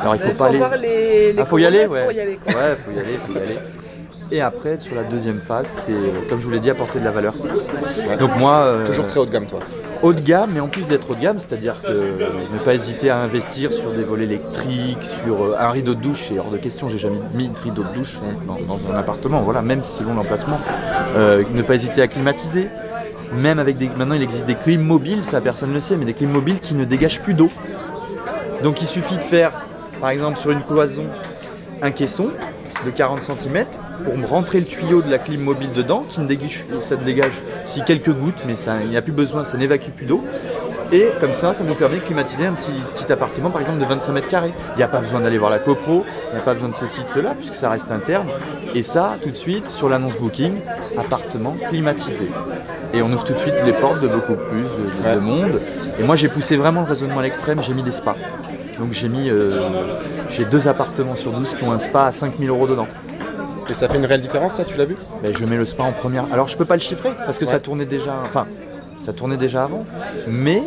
Alors 0.00 0.14
il 0.14 0.20
faut 0.20 0.28
Il 0.28 0.34
pas 0.34 0.46
aller. 0.46 0.60
les, 0.80 1.32
les 1.32 1.40
Ah, 1.40 1.46
faut 1.46 1.58
y 1.58 1.64
aller, 1.66 1.86
ouais. 1.86 2.02
pour 2.04 2.12
y 2.12 2.20
aller, 2.20 2.38
quoi. 2.42 2.52
Ouais, 2.52 2.76
faut 2.84 2.90
y 2.90 2.98
aller, 2.98 3.18
faut 3.26 3.32
y 3.34 3.42
aller. 3.42 3.58
Et 4.32 4.40
après, 4.42 4.78
sur 4.80 4.94
la 4.96 5.04
deuxième 5.04 5.40
phase, 5.40 5.66
c'est, 5.86 5.92
euh, 5.92 6.10
comme 6.28 6.38
je 6.40 6.44
vous 6.44 6.50
l'ai 6.50 6.58
dit, 6.58 6.68
apporter 6.68 6.98
de 6.98 7.04
la 7.04 7.12
valeur. 7.12 7.32
Donc 8.18 8.36
moi, 8.38 8.56
euh, 8.56 8.86
Toujours 8.86 9.06
très 9.06 9.20
haut 9.20 9.26
de 9.26 9.30
gamme, 9.30 9.46
toi. 9.46 9.60
Haut 10.02 10.12
de 10.12 10.20
gamme, 10.20 10.50
mais 10.54 10.60
en 10.60 10.68
plus 10.68 10.86
d'être 10.86 11.10
haut 11.10 11.14
de 11.14 11.20
gamme, 11.20 11.38
c'est-à-dire 11.38 11.76
euh, 11.84 12.18
ne 12.52 12.58
pas 12.58 12.74
hésiter 12.74 13.10
à 13.10 13.18
investir 13.18 13.72
sur 13.72 13.92
des 13.92 14.02
volets 14.02 14.24
électriques, 14.24 15.04
sur 15.24 15.42
euh, 15.42 15.56
un 15.58 15.70
rideau 15.70 15.94
de 15.94 16.00
douche, 16.00 16.24
c'est 16.28 16.38
hors 16.38 16.50
de 16.50 16.56
question, 16.56 16.88
j'ai 16.88 16.98
jamais 16.98 17.20
mis 17.34 17.48
de 17.48 17.58
rideau 17.58 17.82
de 17.84 17.94
douche 17.94 18.18
dans, 18.46 18.58
dans 18.60 18.80
un 18.92 18.96
appartement, 18.96 19.40
voilà, 19.40 19.62
même 19.62 19.84
selon 19.84 20.14
l'emplacement. 20.14 20.60
Euh, 21.16 21.42
ne 21.52 21.62
pas 21.62 21.74
hésiter 21.74 22.02
à 22.02 22.08
climatiser, 22.08 22.68
même 23.32 23.58
avec 23.58 23.76
des. 23.78 23.88
Maintenant 23.88 24.14
il 24.14 24.22
existe 24.22 24.46
des 24.46 24.54
clim 24.54 24.82
mobiles, 24.82 25.24
ça 25.24 25.40
personne 25.40 25.70
ne 25.70 25.74
le 25.74 25.80
sait, 25.80 25.96
mais 25.96 26.04
des 26.04 26.14
clim 26.14 26.30
mobiles 26.30 26.60
qui 26.60 26.74
ne 26.74 26.84
dégagent 26.84 27.20
plus 27.20 27.34
d'eau. 27.34 27.50
Donc 28.62 28.82
il 28.82 28.88
suffit 28.88 29.16
de 29.16 29.22
faire, 29.22 29.52
par 30.00 30.10
exemple 30.10 30.38
sur 30.38 30.50
une 30.50 30.62
cloison, 30.62 31.04
un 31.82 31.90
caisson 31.90 32.28
de 32.84 32.90
40 32.90 33.22
cm 33.22 33.66
pour 34.04 34.16
me 34.16 34.26
rentrer 34.26 34.60
le 34.60 34.66
tuyau 34.66 35.02
de 35.02 35.10
la 35.10 35.18
clim 35.18 35.40
mobile 35.42 35.72
dedans, 35.72 36.04
qui 36.08 36.20
ne 36.20 36.26
dégage, 36.26 36.64
ça 36.80 36.96
ne 36.96 37.04
dégage 37.04 37.42
si 37.64 37.82
quelques 37.82 38.12
gouttes, 38.12 38.42
mais 38.46 38.56
ça, 38.56 38.74
il 38.82 38.90
n'y 38.90 38.96
a 38.96 39.02
plus 39.02 39.12
besoin, 39.12 39.44
ça 39.44 39.56
n'évacue 39.56 39.90
plus 39.90 40.06
d'eau. 40.06 40.22
Et 40.92 41.08
comme 41.20 41.34
ça, 41.34 41.52
ça 41.52 41.64
nous 41.64 41.74
permet 41.74 41.96
de 41.96 42.02
climatiser 42.02 42.46
un 42.46 42.52
petit, 42.52 42.70
petit 42.94 43.12
appartement, 43.12 43.50
par 43.50 43.60
exemple, 43.60 43.80
de 43.80 43.84
25 43.86 44.12
mètres 44.12 44.28
carrés. 44.28 44.52
Il 44.74 44.78
n'y 44.78 44.84
a 44.84 44.88
pas 44.88 45.00
besoin 45.00 45.20
d'aller 45.20 45.38
voir 45.38 45.50
la 45.50 45.58
copro, 45.58 46.04
il 46.30 46.34
n'y 46.34 46.40
a 46.40 46.44
pas 46.44 46.54
besoin 46.54 46.68
de 46.68 46.76
ceci, 46.76 47.02
de 47.02 47.08
cela, 47.08 47.34
puisque 47.34 47.56
ça 47.56 47.70
reste 47.70 47.90
interne. 47.90 48.28
Et 48.74 48.84
ça, 48.84 49.16
tout 49.20 49.30
de 49.30 49.36
suite, 49.36 49.68
sur 49.68 49.88
l'annonce 49.88 50.16
Booking, 50.16 50.52
appartement 50.96 51.56
climatisé. 51.70 52.28
Et 52.94 53.02
on 53.02 53.12
ouvre 53.12 53.24
tout 53.24 53.32
de 53.32 53.38
suite 53.40 53.54
les 53.64 53.72
portes 53.72 54.00
de 54.00 54.06
beaucoup 54.06 54.36
plus 54.48 54.62
de, 54.62 54.66
de- 54.66 55.02
de 55.02 55.08
Ouais. 55.08 55.20
monde. 55.20 55.60
Et 55.98 56.04
moi, 56.04 56.14
j'ai 56.14 56.28
poussé 56.28 56.56
vraiment 56.56 56.82
le 56.82 56.86
raisonnement 56.86 57.18
à 57.18 57.22
l'extrême, 57.24 57.60
j'ai 57.62 57.74
mis 57.74 57.82
des 57.82 57.90
spas. 57.90 58.16
Donc 58.78 58.92
j'ai 58.92 59.08
mis, 59.08 59.28
euh, 59.30 59.68
j'ai 60.30 60.44
deux 60.44 60.68
appartements 60.68 61.16
sur 61.16 61.32
12 61.32 61.54
qui 61.54 61.64
ont 61.64 61.72
un 61.72 61.78
spa 61.78 62.04
à 62.04 62.12
5000 62.12 62.48
euros 62.50 62.66
dedans. 62.68 62.86
Et 63.68 63.74
ça 63.74 63.88
fait 63.88 63.98
une 63.98 64.06
réelle 64.06 64.20
différence, 64.20 64.54
ça, 64.54 64.64
tu 64.64 64.76
l'as 64.76 64.84
vu 64.84 64.96
Ben, 65.22 65.34
je 65.36 65.44
mets 65.44 65.56
le 65.56 65.64
spa 65.64 65.82
en 65.82 65.92
première. 65.92 66.26
Alors 66.32 66.48
je 66.48 66.56
peux 66.56 66.64
pas 66.64 66.76
le 66.76 66.80
chiffrer 66.80 67.10
parce 67.24 67.38
que 67.38 67.46
ça 67.46 67.58
tournait 67.58 67.86
déjà. 67.86 68.14
Enfin, 68.24 68.46
ça 69.00 69.12
tournait 69.12 69.36
déjà 69.36 69.64
avant. 69.64 69.84
Mais 70.28 70.62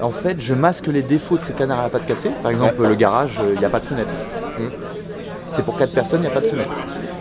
en 0.00 0.10
fait, 0.10 0.40
je 0.40 0.54
masque 0.54 0.86
les 0.86 1.02
défauts 1.02 1.38
de 1.38 1.44
ces 1.44 1.52
canards 1.52 1.80
à 1.80 1.82
la 1.84 1.88
patte 1.88 2.06
cassée. 2.06 2.30
Par 2.42 2.50
exemple, 2.50 2.82
le 2.82 2.94
garage, 2.94 3.38
euh, 3.40 3.52
il 3.54 3.58
n'y 3.58 3.64
a 3.64 3.70
pas 3.70 3.80
de 3.80 3.84
fenêtre. 3.84 4.14
Mm. 4.58 4.68
C'est 5.48 5.64
pour 5.64 5.76
4 5.76 5.92
personnes, 5.92 6.20
il 6.20 6.26
n'y 6.26 6.30
a 6.30 6.34
pas 6.34 6.40
de 6.40 6.46
fenêtre. 6.46 6.74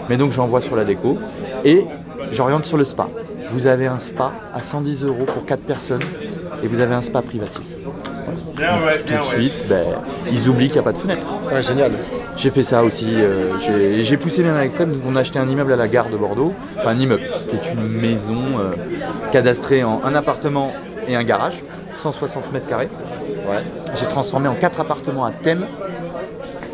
Mais 0.08 0.18
donc 0.18 0.32
j'envoie 0.32 0.62
sur 0.62 0.76
la 0.76 0.86
déco 0.86 1.18
et 1.64 1.86
j'oriente 2.32 2.66
sur 2.66 2.78
le 2.78 2.86
spa. 2.86 3.10
Vous 3.52 3.68
avez 3.68 3.88
un 3.88 4.00
spa 4.00 4.34
à 4.54 4.62
110 4.62 5.04
euros 5.04 5.26
pour 5.26 5.46
4 5.46 5.62
personnes 5.62 6.02
et 6.64 6.68
vous 6.68 6.80
avez 6.80 6.96
un 6.96 7.02
spa 7.02 7.22
privatif. 7.22 7.64
Donc, 7.86 7.96
tout 9.06 9.18
de 9.18 9.24
suite, 9.24 9.68
ben, 9.68 9.86
ils 10.32 10.50
oublient 10.50 10.68
qu'il 10.68 10.76
n'y 10.76 10.80
a 10.80 10.84
pas 10.84 10.94
de 10.94 10.98
fenêtre. 10.98 11.28
Ouais, 11.52 11.62
génial. 11.62 11.92
J'ai 12.40 12.52
fait 12.52 12.64
ça 12.64 12.84
aussi. 12.84 13.06
euh, 13.16 13.60
j'ai- 14.04 14.18
poussé 14.18 14.44
même 14.44 14.56
à 14.56 14.62
l'extrême. 14.62 14.92
Donc 14.94 15.02
on 15.06 15.16
a 15.16 15.20
acheté 15.20 15.40
un 15.40 15.48
immeuble 15.48 15.74
à 15.74 15.76
la 15.76 15.88
gare 15.88 16.10
de 16.10 16.16
Bordeaux. 16.18 16.54
Enfin 16.78 16.90
un 16.90 17.00
immeuble. 17.00 17.24
C'était 17.36 17.60
une 17.74 17.88
maison 17.88 18.60
euh, 18.60 18.72
cadastrée 19.32 19.84
en 19.84 20.02
un 20.06 20.16
appartement 20.16 20.72
et 21.08 21.16
un 21.16 21.24
garage, 21.24 21.64
160 21.98 22.52
mètres 22.54 22.68
carrés. 22.68 22.90
Ouais. 23.50 23.64
J'ai 24.00 24.06
transformé 24.08 24.48
en 24.48 24.56
quatre 24.56 24.80
appartements 24.80 25.26
à 25.26 25.32
thème 25.32 25.66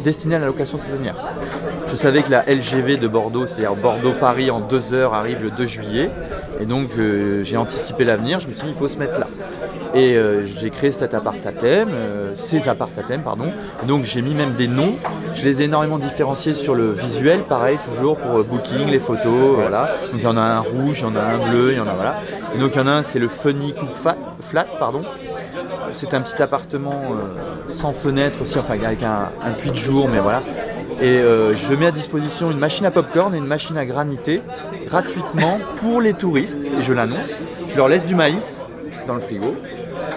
destinés 0.03 0.35
à 0.35 0.39
la 0.39 0.45
location 0.45 0.77
saisonnière. 0.77 1.15
Je 1.89 1.95
savais 1.95 2.21
que 2.21 2.29
la 2.31 2.43
LGV 2.47 2.97
de 2.97 3.07
Bordeaux, 3.07 3.47
c'est-à-dire 3.47 3.73
Bordeaux-Paris 3.75 4.51
en 4.51 4.59
deux 4.59 4.93
heures, 4.93 5.13
arrive 5.15 5.41
le 5.41 5.49
2 5.49 5.65
juillet. 5.65 6.11
Et 6.59 6.65
donc 6.65 6.89
euh, 6.97 7.43
j'ai 7.43 7.57
anticipé 7.57 8.05
l'avenir, 8.05 8.39
je 8.39 8.47
me 8.47 8.53
suis 8.53 8.63
dit 8.63 8.69
il 8.69 8.77
faut 8.77 8.87
se 8.87 8.97
mettre 8.97 9.19
là. 9.19 9.27
Et 9.93 10.15
euh, 10.17 10.45
j'ai 10.45 10.69
créé 10.69 10.91
cet 10.91 11.13
appart 11.13 11.45
à 11.45 11.51
thème, 11.51 11.89
euh, 11.91 12.31
ces 12.33 12.67
appart 12.67 12.91
à 12.97 13.03
thème, 13.03 13.21
pardon. 13.21 13.51
Donc 13.87 14.05
j'ai 14.05 14.21
mis 14.21 14.33
même 14.33 14.53
des 14.53 14.67
noms. 14.67 14.95
Je 15.33 15.43
les 15.45 15.61
ai 15.61 15.65
énormément 15.65 15.99
différenciés 15.99 16.53
sur 16.53 16.75
le 16.75 16.91
visuel, 16.91 17.41
pareil 17.43 17.77
toujours 17.93 18.17
pour 18.17 18.43
Booking, 18.43 18.87
les 18.89 18.99
photos, 18.99 19.55
voilà. 19.55 19.95
Donc 20.11 20.19
il 20.19 20.23
y 20.23 20.27
en 20.27 20.37
a 20.37 20.41
un 20.41 20.59
rouge, 20.59 20.99
il 20.99 21.03
y 21.03 21.05
en 21.05 21.15
a 21.15 21.21
un 21.21 21.49
bleu, 21.49 21.71
il 21.71 21.77
y 21.77 21.81
en 21.81 21.87
a 21.87 21.93
voilà. 21.93 22.15
Et 22.55 22.59
donc 22.59 22.71
il 22.75 22.77
y 22.77 22.81
en 22.81 22.87
a 22.87 22.91
un, 22.91 23.03
c'est 23.03 23.19
le 23.19 23.27
Funny 23.27 23.73
Cook 23.73 23.95
Fat- 23.95 24.17
Flat, 24.41 24.67
pardon. 24.79 25.03
C'est 25.91 26.13
un 26.13 26.21
petit 26.21 26.41
appartement 26.41 27.01
sans 27.67 27.93
fenêtre 27.93 28.41
aussi, 28.41 28.59
enfin 28.59 28.73
avec 28.73 29.01
un 29.03 29.51
puits 29.57 29.71
de 29.71 29.75
jour, 29.75 30.07
mais 30.11 30.19
voilà. 30.19 30.41
Et 31.01 31.17
euh, 31.19 31.53
je 31.55 31.73
mets 31.73 31.87
à 31.87 31.91
disposition 31.91 32.51
une 32.51 32.57
machine 32.57 32.85
à 32.85 32.91
popcorn 32.91 33.35
et 33.35 33.37
une 33.37 33.45
machine 33.47 33.77
à 33.77 33.85
graniter 33.85 34.41
gratuitement 34.87 35.59
pour 35.77 35.99
les 36.01 36.13
touristes, 36.13 36.57
et 36.77 36.81
je 36.81 36.93
l'annonce. 36.93 37.37
Je 37.69 37.75
leur 37.75 37.87
laisse 37.89 38.05
du 38.05 38.15
maïs 38.15 38.61
dans 39.07 39.13
le 39.15 39.19
frigo 39.19 39.55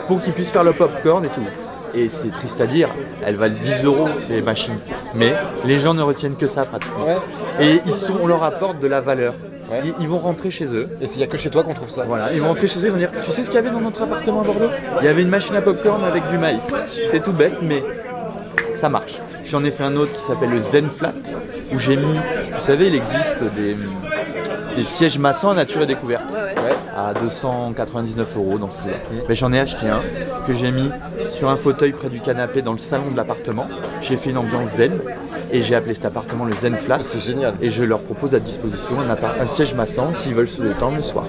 pour 0.07 0.21
qu'ils 0.21 0.33
puissent 0.33 0.51
faire 0.51 0.65
le 0.65 0.73
popcorn 0.73 1.25
et 1.25 1.29
tout. 1.29 1.47
Et 1.95 2.09
c'est 2.11 2.31
triste 2.31 2.61
à 2.61 2.67
dire, 2.67 2.91
elles 3.25 3.37
valent 3.37 3.57
10 3.63 3.85
euros 3.85 4.09
les 4.29 4.43
machines, 4.43 4.79
mais 5.15 5.33
les 5.65 5.79
gens 5.79 5.95
ne 5.95 6.03
retiennent 6.03 6.37
que 6.37 6.47
ça 6.47 6.65
pratiquement. 6.65 7.05
Ouais. 7.07 7.17
Et 7.61 7.81
ils 7.87 7.95
sont, 7.95 8.15
on 8.21 8.27
leur 8.27 8.45
apporte 8.45 8.79
de 8.79 8.87
la 8.87 9.01
valeur. 9.01 9.35
Ouais. 9.71 9.81
Ils, 9.85 9.95
ils 10.01 10.09
vont 10.09 10.19
rentrer 10.19 10.51
chez 10.51 10.67
eux, 10.67 10.89
Et 11.01 11.07
il 11.07 11.17
n'y 11.17 11.23
a 11.25 11.27
que 11.27 11.37
chez 11.39 11.51
toi 11.51 11.63
qu'on 11.63 11.75
trouve 11.75 11.91
ça. 11.91 12.05
voilà, 12.07 12.33
ils 12.33 12.41
vont 12.41 12.49
rentrer 12.49 12.67
chez 12.67 12.79
eux, 12.81 12.87
ils 12.87 12.93
vont 12.93 12.99
dire 12.99 13.11
Tu 13.23 13.31
sais 13.31 13.43
ce 13.43 13.47
qu'il 13.51 13.55
y 13.55 13.59
avait 13.59 13.71
dans 13.71 13.81
notre 13.81 14.03
appartement 14.03 14.43
à 14.43 14.45
Bordeaux? 14.45 14.71
Il 15.01 15.05
y 15.07 15.09
avait 15.09 15.23
une 15.23 15.29
machine 15.29 15.57
à 15.57 15.63
popcorn 15.63 16.05
avec 16.05 16.29
du 16.29 16.39
maïs. 16.39 16.61
C'est 17.11 17.23
tout 17.23 17.33
bête, 17.33 17.57
mais 17.63 17.83
ça 18.79 18.89
marche. 18.89 19.21
J'en 19.45 19.65
ai 19.65 19.71
fait 19.71 19.83
un 19.83 19.97
autre 19.97 20.13
qui 20.13 20.21
s'appelle 20.21 20.51
le 20.51 20.61
Zen 20.61 20.89
Flat, 20.89 21.13
où 21.73 21.79
j'ai 21.79 21.97
mis, 21.97 22.15
vous 22.55 22.61
savez, 22.61 22.87
il 22.87 22.95
existe 22.95 23.43
des, 23.57 23.77
des 24.77 24.85
sièges 24.85 25.19
massants 25.19 25.53
nature 25.55 25.83
et 25.83 25.87
découverte. 25.87 26.31
Ouais, 26.33 26.55
à 26.97 27.15
299 27.15 28.37
euros 28.37 28.59
dans 28.59 28.69
ce 28.69 28.83
Mais 29.29 29.35
j'en 29.35 29.53
ai 29.53 29.61
acheté 29.61 29.89
un 29.89 30.03
que 30.47 30.53
j'ai 30.53 30.71
mis 30.71 30.91
sur 31.31 31.49
un 31.49 31.57
fauteuil 31.57 31.93
près 31.93 32.09
du 32.09 32.21
canapé 32.21 32.63
dans 32.63 32.73
le 32.73 32.79
salon 32.79 33.11
de 33.13 33.17
l'appartement. 33.17 33.69
J'ai 34.01 34.17
fait 34.17 34.31
une 34.31 34.39
ambiance 34.39 34.69
zen 34.71 34.99
et 35.53 35.63
j'ai 35.63 35.75
appelé 35.75 35.95
cet 35.95 36.05
appartement 36.05 36.45
le 36.45 36.53
Zen 36.53 36.77
Flat. 36.77 36.99
C'est 37.01 37.21
génial. 37.21 37.55
Et 37.61 37.71
je 37.71 37.83
leur 37.85 38.01
propose 38.01 38.35
à 38.35 38.41
disposition 38.41 39.01
un, 39.01 39.11
appart- 39.11 39.41
un 39.41 39.47
siège 39.47 39.75
massant 39.75 40.13
s'ils 40.15 40.35
veulent 40.35 40.49
se 40.49 40.63
détendre 40.63 40.97
le 40.97 41.03
soir. 41.03 41.25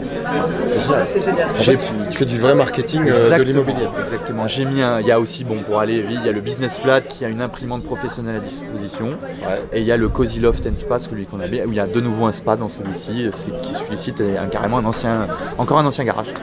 C'est 0.67 0.79
génial. 0.79 1.03
C'est 1.07 1.21
génial. 1.23 1.45
En 1.49 1.53
fait, 1.53 1.77
tu, 1.77 2.09
tu 2.11 2.17
fais 2.17 2.25
du 2.25 2.39
vrai 2.39 2.55
marketing 2.55 3.03
euh, 3.07 3.37
de 3.37 3.43
l'immobilier. 3.43 3.87
Exactement. 4.05 4.47
J'ai 4.47 4.65
mis 4.65 4.81
un. 4.81 4.99
Il 4.99 5.07
y 5.07 5.11
a 5.11 5.19
aussi, 5.19 5.43
bon, 5.43 5.61
pour 5.63 5.79
aller 5.79 6.01
vite, 6.01 6.19
il 6.21 6.25
y 6.25 6.29
a 6.29 6.33
le 6.33 6.41
Business 6.41 6.77
Flat 6.79 7.01
qui 7.01 7.23
a 7.25 7.29
une 7.29 7.41
imprimante 7.41 7.83
professionnelle 7.83 8.35
à 8.37 8.39
disposition. 8.39 9.07
Ouais. 9.07 9.61
Et 9.73 9.79
il 9.79 9.85
y 9.85 9.91
a 9.91 9.97
le 9.97 10.09
Cozy 10.09 10.39
Loft 10.39 10.65
and 10.67 10.75
Spa, 10.75 10.99
celui 10.99 11.25
qu'on 11.25 11.39
avait, 11.39 11.63
où 11.65 11.71
il 11.71 11.75
y 11.75 11.79
a 11.79 11.87
de 11.87 12.01
nouveau 12.01 12.25
un 12.25 12.31
spa 12.31 12.55
dans 12.55 12.69
celui-ci. 12.69 13.29
C'est 13.33 13.51
qui 13.61 13.73
celui-ci 13.73 14.13
est 14.19 14.37
un- 14.37 14.47
carrément 14.47 14.77
un 14.79 14.85
ancien, 14.85 15.27
encore 15.57 15.79
un 15.79 15.85
ancien 15.85 16.03
garage. 16.03 16.33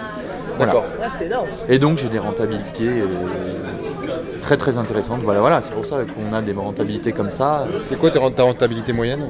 D'accord. 0.59 0.85
Ah, 1.03 1.07
c'est 1.19 1.27
énorme. 1.27 1.47
Et 1.69 1.79
donc 1.79 1.99
j'ai 1.99 2.09
des 2.09 2.19
rentabilités 2.19 3.01
euh, 3.01 3.07
très 4.43 4.57
très 4.57 4.79
intéressantes. 4.79 5.21
Voilà, 5.23 5.41
voilà. 5.41 5.61
C'est 5.61 5.73
pour 5.73 5.85
ça 5.85 5.97
qu'on 6.05 6.35
a 6.35 6.43
des 6.43 6.53
rentabilités 6.53 7.13
comme 7.13 7.31
ça. 7.31 7.67
C'est 7.71 7.97
quoi 7.99 8.11
ta 8.11 8.21
rent- 8.21 8.31
ta 8.31 8.43
rentabilité 8.45 8.93
moyenne 8.93 9.27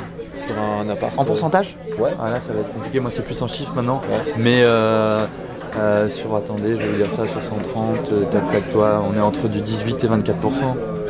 sur 0.46 0.56
un 0.58 0.88
appart 0.88 1.12
En 1.16 1.22
euh, 1.22 1.26
pourcentage? 1.26 1.76
Ouais. 1.98 2.10
Ah 2.20 2.30
là, 2.30 2.40
ça 2.40 2.52
va 2.52 2.60
être 2.60 2.72
compliqué. 2.72 3.00
Moi, 3.00 3.10
c'est 3.12 3.22
plus 3.24 3.40
en 3.42 3.48
chiffres 3.48 3.72
maintenant. 3.74 3.96
Ouais. 4.10 4.32
Mais 4.38 4.62
euh, 4.62 5.24
euh, 5.78 6.08
sur, 6.08 6.34
attendez, 6.36 6.72
je 6.76 6.82
vais 6.82 6.86
vous 6.86 6.96
dire 6.96 7.10
ça, 7.10 7.26
sur 7.26 7.42
130, 7.42 8.12
euh, 8.12 8.24
tac 8.30 8.50
tac, 8.52 8.70
toi, 8.70 9.02
on 9.10 9.16
est 9.16 9.20
entre 9.20 9.48
du 9.48 9.60
18 9.60 10.04
et 10.04 10.08
24% 10.08 10.12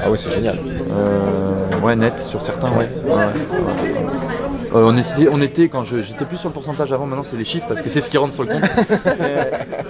Ah 0.03 0.11
ouais, 0.11 0.17
c'est 0.17 0.31
génial. 0.31 0.57
Euh, 0.93 1.85
ouais, 1.85 1.95
net 1.97 2.19
sur 2.19 2.43
certains, 2.43 2.71
ouais. 2.71 2.89
Ouais, 3.07 3.13
ouais. 3.15 4.06
Euh, 4.75 4.91
on, 4.93 4.97
était, 4.97 5.29
on 5.31 5.41
était, 5.41 5.69
quand 5.69 5.85
j'étais 5.85 6.25
plus 6.25 6.37
sur 6.37 6.49
le 6.49 6.55
pourcentage 6.55 6.93
avant, 6.93 7.07
maintenant 7.07 7.25
c'est 7.29 7.37
les 7.37 7.45
chiffres 7.45 7.67
parce 7.69 7.83
que 7.83 7.89
c'est 7.89 8.01
ce 8.01 8.11
qui 8.11 8.19
rentre 8.19 8.35
sur 8.35 8.45
le 8.45 8.55
compte. 8.55 8.65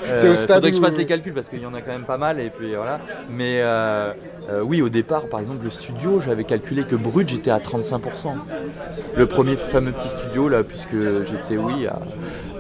Euh, 0.06 0.20
T'es 0.20 0.28
au 0.28 0.36
stade 0.36 0.56
faudrait 0.56 0.70
que 0.70 0.76
je 0.76 0.82
fasse 0.82 0.96
les 0.96 1.04
calculs 1.04 1.34
parce 1.34 1.48
qu'il 1.48 1.60
y 1.60 1.66
en 1.66 1.74
a 1.74 1.80
quand 1.80 1.90
même 1.90 2.04
pas 2.04 2.16
mal 2.16 2.40
et 2.40 2.48
puis 2.48 2.74
voilà. 2.74 3.00
Mais 3.28 3.58
euh, 3.60 4.12
euh, 4.50 4.60
oui, 4.60 4.80
au 4.80 4.88
départ, 4.88 5.26
par 5.26 5.40
exemple, 5.40 5.64
le 5.64 5.70
studio, 5.70 6.20
j'avais 6.24 6.44
calculé 6.44 6.84
que 6.84 6.94
brut 6.94 7.28
j'étais 7.28 7.50
à 7.50 7.58
35%. 7.58 8.00
Le 9.16 9.26
premier 9.26 9.56
fameux 9.56 9.92
petit 9.92 10.08
studio 10.08 10.48
là, 10.48 10.62
puisque 10.62 10.96
j'étais, 11.24 11.56
oui, 11.56 11.86
à, 11.86 11.98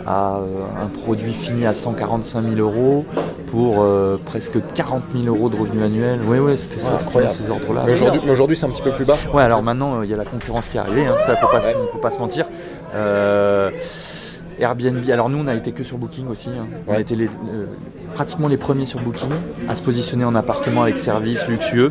à, 0.06 0.36
euh, 0.36 0.42
un 0.82 0.86
produit 0.86 1.32
fini 1.32 1.66
à 1.66 1.72
145 1.74 2.42
000 2.48 2.60
euros 2.60 3.04
pour 3.50 3.82
euh, 3.82 4.16
presque 4.24 4.58
40 4.74 5.02
000 5.14 5.26
euros 5.34 5.48
de 5.48 5.56
revenus 5.56 5.82
annuels. 5.82 6.20
Oui, 6.26 6.38
oui, 6.38 6.56
c'était 6.56 6.78
ça, 6.78 6.92
Ouais, 6.92 6.98
c'était 6.98 7.08
incroyable. 7.08 7.34
ces 7.44 7.50
ordres-là. 7.50 7.82
Mais 7.86 7.92
aujourd'hui, 7.92 8.20
mais 8.24 8.30
aujourd'hui, 8.30 8.56
c'est 8.56 8.66
un 8.66 8.70
petit 8.70 8.82
peu 8.82 8.92
plus 8.92 9.04
bas. 9.04 9.16
Ouais, 9.34 9.42
alors 9.42 9.62
maintenant, 9.62 9.98
euh, 10.00 10.04
il 10.04 10.10
y 10.10 10.14
a 10.14 10.16
la 10.16 10.24
concurrence 10.24 10.68
qui 10.68 10.76
est 10.76 10.80
arrivée, 10.80 11.06
hein, 11.06 11.14
ça, 11.24 11.36
faut 11.36 11.48
pas, 11.48 11.58
Ouais. 11.60 11.74
faut 11.92 11.98
pas 11.98 12.10
se 12.10 12.18
mentir. 12.18 12.46
Euh, 12.94 13.70
Airbnb, 14.58 15.08
alors 15.10 15.28
nous, 15.28 15.38
on 15.38 15.46
a 15.48 15.54
été 15.54 15.72
que 15.72 15.82
sur 15.84 15.98
Booking 15.98 16.28
aussi. 16.28 16.48
hein. 16.48 16.66
On 16.86 16.94
a 16.94 17.00
été 17.00 17.14
les- 17.14 17.26
euh, 17.26 17.66
pratiquement 18.14 18.48
les 18.48 18.56
premiers 18.56 18.86
sur 18.86 19.00
Booking 19.00 19.28
à 19.68 19.74
se 19.74 19.82
positionner 19.82 20.24
en 20.24 20.34
appartement 20.34 20.82
avec 20.82 20.96
service 20.96 21.46
luxueux. 21.46 21.90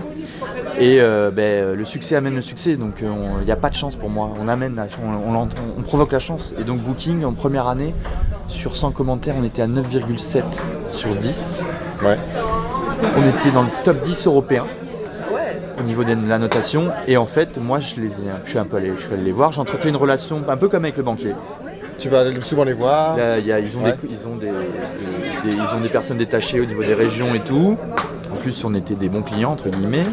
Et 0.78 1.00
euh, 1.00 1.32
ben, 1.32 1.42
euh, 1.44 1.76
le 1.76 1.86
succès 1.86 2.16
amène 2.18 2.36
le 2.36 2.42
succès, 2.42 2.76
donc 2.76 3.02
euh, 3.02 3.08
il 3.40 3.46
n'y 3.46 3.52
a 3.52 3.56
pas 3.56 3.70
de 3.70 3.76
chance 3.76 3.96
pour 3.96 4.10
moi. 4.10 4.32
On 4.42 4.48
amène, 4.50 4.82
on, 5.02 5.30
on 5.30 5.32
l'ent- 5.34 5.48
on 5.78 5.82
provoque 5.82 6.12
la 6.12 6.20
chance. 6.20 6.54
Et 6.60 6.64
donc 6.66 6.80
Booking, 6.80 7.24
en 7.24 7.32
première 7.32 7.68
année, 7.68 7.94
sur 8.50 8.76
100 8.76 8.92
commentaires, 8.92 9.36
on 9.40 9.44
était 9.46 9.62
à 9.62 9.68
9,7 9.68 10.44
sur 10.92 11.16
10. 11.16 11.64
Ouais. 12.04 12.18
On 13.18 13.28
était 13.30 13.52
dans 13.52 13.64
le 13.64 13.70
top 13.86 14.02
10 14.04 14.28
européen 14.28 14.66
au 15.80 15.84
niveau 15.84 16.04
de 16.04 16.14
la 16.28 16.38
notation. 16.40 16.90
Et 17.08 17.16
en 17.16 17.26
fait, 17.26 17.58
moi, 17.58 17.80
je 17.80 17.96
les 18.02 18.08
ai, 18.20 18.24
je 18.44 18.50
suis 18.50 18.60
un 18.60 18.66
peu 18.66 18.76
allé, 18.78 18.92
je 18.98 19.02
suis 19.06 19.14
allé 19.14 19.24
les 19.24 19.32
voir. 19.32 19.54
J'entretiens 19.54 19.90
une 19.92 19.96
relation 19.96 20.42
un 20.48 20.58
peu 20.58 20.68
comme 20.68 20.84
avec 20.84 20.98
le 20.98 21.04
banquier. 21.04 21.32
Tu 22.00 22.10
vas 22.10 22.20
aller 22.22 22.42
souvent 22.42 22.66
les 22.66 22.74
voir. 22.74 23.16
Là, 23.16 23.40
y 23.40 23.52
a- 23.54 23.60
ils, 23.60 23.78
ont 23.78 23.84
Ouais. 23.84 23.96
des, 24.04 24.14
ils, 24.14 24.28
ont 24.28 24.36
des- 24.36 24.52
ils 25.54 25.76
ont 25.76 25.80
des 25.80 25.88
personnes 25.90 26.18
détachées 26.18 26.60
au 26.60 26.66
niveau 26.66 26.84
des 26.84 26.94
régions 26.94 27.34
et 27.34 27.40
tout. 27.40 27.78
En 28.34 28.36
plus, 28.36 28.66
on 28.66 28.74
était 28.74 28.96
des 28.96 29.08
bons 29.08 29.22
clients, 29.22 29.54
entre 29.54 29.70
guillemets. 29.70 30.06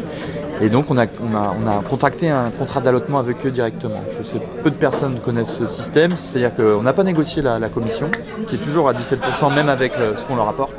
Et 0.61 0.69
donc, 0.69 0.85
on 0.89 0.97
a, 0.97 1.05
on 1.05 1.35
a, 1.35 1.55
on 1.61 1.67
a 1.67 1.81
contracté 1.83 2.29
un 2.29 2.49
contrat 2.51 2.81
d'allotement 2.81 3.19
avec 3.19 3.45
eux 3.45 3.51
directement. 3.51 4.01
Je 4.17 4.23
sais, 4.23 4.39
peu 4.63 4.69
de 4.69 4.75
personnes 4.75 5.19
connaissent 5.19 5.53
ce 5.53 5.67
système. 5.67 6.15
C'est-à-dire 6.17 6.55
qu'on 6.55 6.83
n'a 6.83 6.93
pas 6.93 7.03
négocié 7.03 7.41
la, 7.41 7.59
la 7.59 7.69
commission, 7.69 8.09
qui 8.47 8.55
est 8.55 8.59
toujours 8.59 8.87
à 8.89 8.93
17%, 8.93 9.53
même 9.53 9.69
avec 9.69 9.93
euh, 9.97 10.15
ce 10.15 10.23
qu'on 10.25 10.35
leur 10.35 10.47
apporte. 10.47 10.75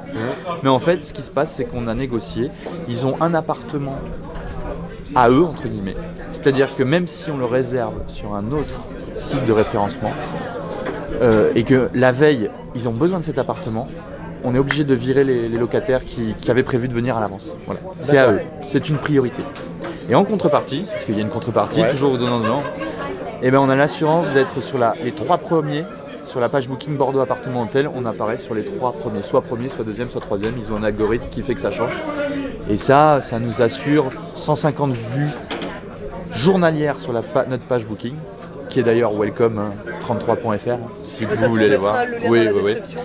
Mais 0.62 0.68
en 0.68 0.78
fait, 0.78 1.04
ce 1.04 1.12
qui 1.12 1.22
se 1.22 1.30
passe, 1.30 1.54
c'est 1.54 1.64
qu'on 1.64 1.86
a 1.88 1.94
négocié. 1.94 2.50
Ils 2.88 3.04
ont 3.06 3.16
un 3.20 3.34
appartement 3.34 3.98
à 5.14 5.28
eux, 5.28 5.44
entre 5.44 5.68
guillemets. 5.68 5.96
C'est-à-dire 6.32 6.76
que 6.76 6.82
même 6.82 7.06
si 7.06 7.30
on 7.30 7.38
le 7.38 7.44
réserve 7.44 7.94
sur 8.08 8.34
un 8.34 8.50
autre 8.52 8.80
site 9.14 9.44
de 9.44 9.52
référencement, 9.52 10.12
euh, 11.22 11.52
et 11.54 11.62
que 11.62 11.88
la 11.94 12.12
veille, 12.12 12.50
ils 12.74 12.88
ont 12.88 12.92
besoin 12.92 13.20
de 13.20 13.24
cet 13.24 13.38
appartement, 13.38 13.86
on 14.44 14.54
est 14.54 14.58
obligé 14.58 14.84
de 14.84 14.94
virer 14.94 15.24
les, 15.24 15.48
les 15.48 15.58
locataires 15.58 16.04
qui, 16.04 16.34
qui 16.34 16.50
avaient 16.50 16.62
prévu 16.62 16.86
de 16.88 16.94
venir 16.94 17.16
à 17.16 17.20
l'avance. 17.20 17.56
Voilà. 17.66 17.80
C'est 18.00 18.18
à 18.18 18.30
eux. 18.30 18.40
C'est 18.66 18.88
une 18.88 18.96
priorité. 18.98 19.42
Et 20.08 20.14
en 20.14 20.24
contrepartie, 20.24 20.84
parce 20.90 21.04
qu'il 21.04 21.14
y 21.14 21.18
a 21.18 21.22
une 21.22 21.30
contrepartie, 21.30 21.80
Ouais. 21.80 21.88
toujours 21.90 22.12
au 22.12 22.18
donnant-donnant, 22.18 22.62
Et 23.42 23.50
ben 23.50 23.58
on 23.58 23.68
a 23.70 23.74
l'assurance 23.76 24.30
d'être 24.32 24.62
sur 24.62 24.78
la, 24.78 24.94
les 25.02 25.12
trois 25.12 25.38
premiers 25.38 25.84
sur 26.26 26.40
la 26.40 26.48
page 26.48 26.68
Booking 26.68 26.96
Bordeaux 26.96 27.20
Appartement 27.20 27.62
Hôtel. 27.62 27.88
On 27.94 28.04
apparaît 28.06 28.38
sur 28.38 28.54
les 28.54 28.64
trois 28.64 28.92
premiers, 28.92 29.22
soit 29.22 29.42
premier, 29.42 29.68
soit 29.68 29.84
deuxième, 29.84 30.08
soit 30.08 30.20
troisième. 30.22 30.54
Ils 30.58 30.72
ont 30.72 30.76
un 30.76 30.82
algorithme 30.84 31.26
qui 31.30 31.42
fait 31.42 31.54
que 31.54 31.60
ça 31.60 31.70
change. 31.70 31.92
Et 32.70 32.76
ça, 32.78 33.20
ça 33.20 33.38
nous 33.38 33.60
assure 33.60 34.06
150 34.34 34.92
vues 34.92 35.28
journalières 36.34 36.98
sur 36.98 37.12
la 37.12 37.22
notre 37.48 37.64
page 37.64 37.86
Booking, 37.86 38.14
qui 38.74 38.80
est 38.80 38.82
d'ailleurs 38.82 39.12
welcome 39.12 39.56
hein, 39.58 39.70
33.fr 40.04 40.78
si 41.04 41.24
vous 41.24 41.46
voulez 41.48 41.68
mettra 41.68 41.80
voir. 41.92 42.04
le 42.06 42.18
lien 42.18 42.28
Oui, 42.28 42.38
dans 42.44 42.50
la 42.50 42.56
oui, 42.60 42.74
oui. 42.74 42.96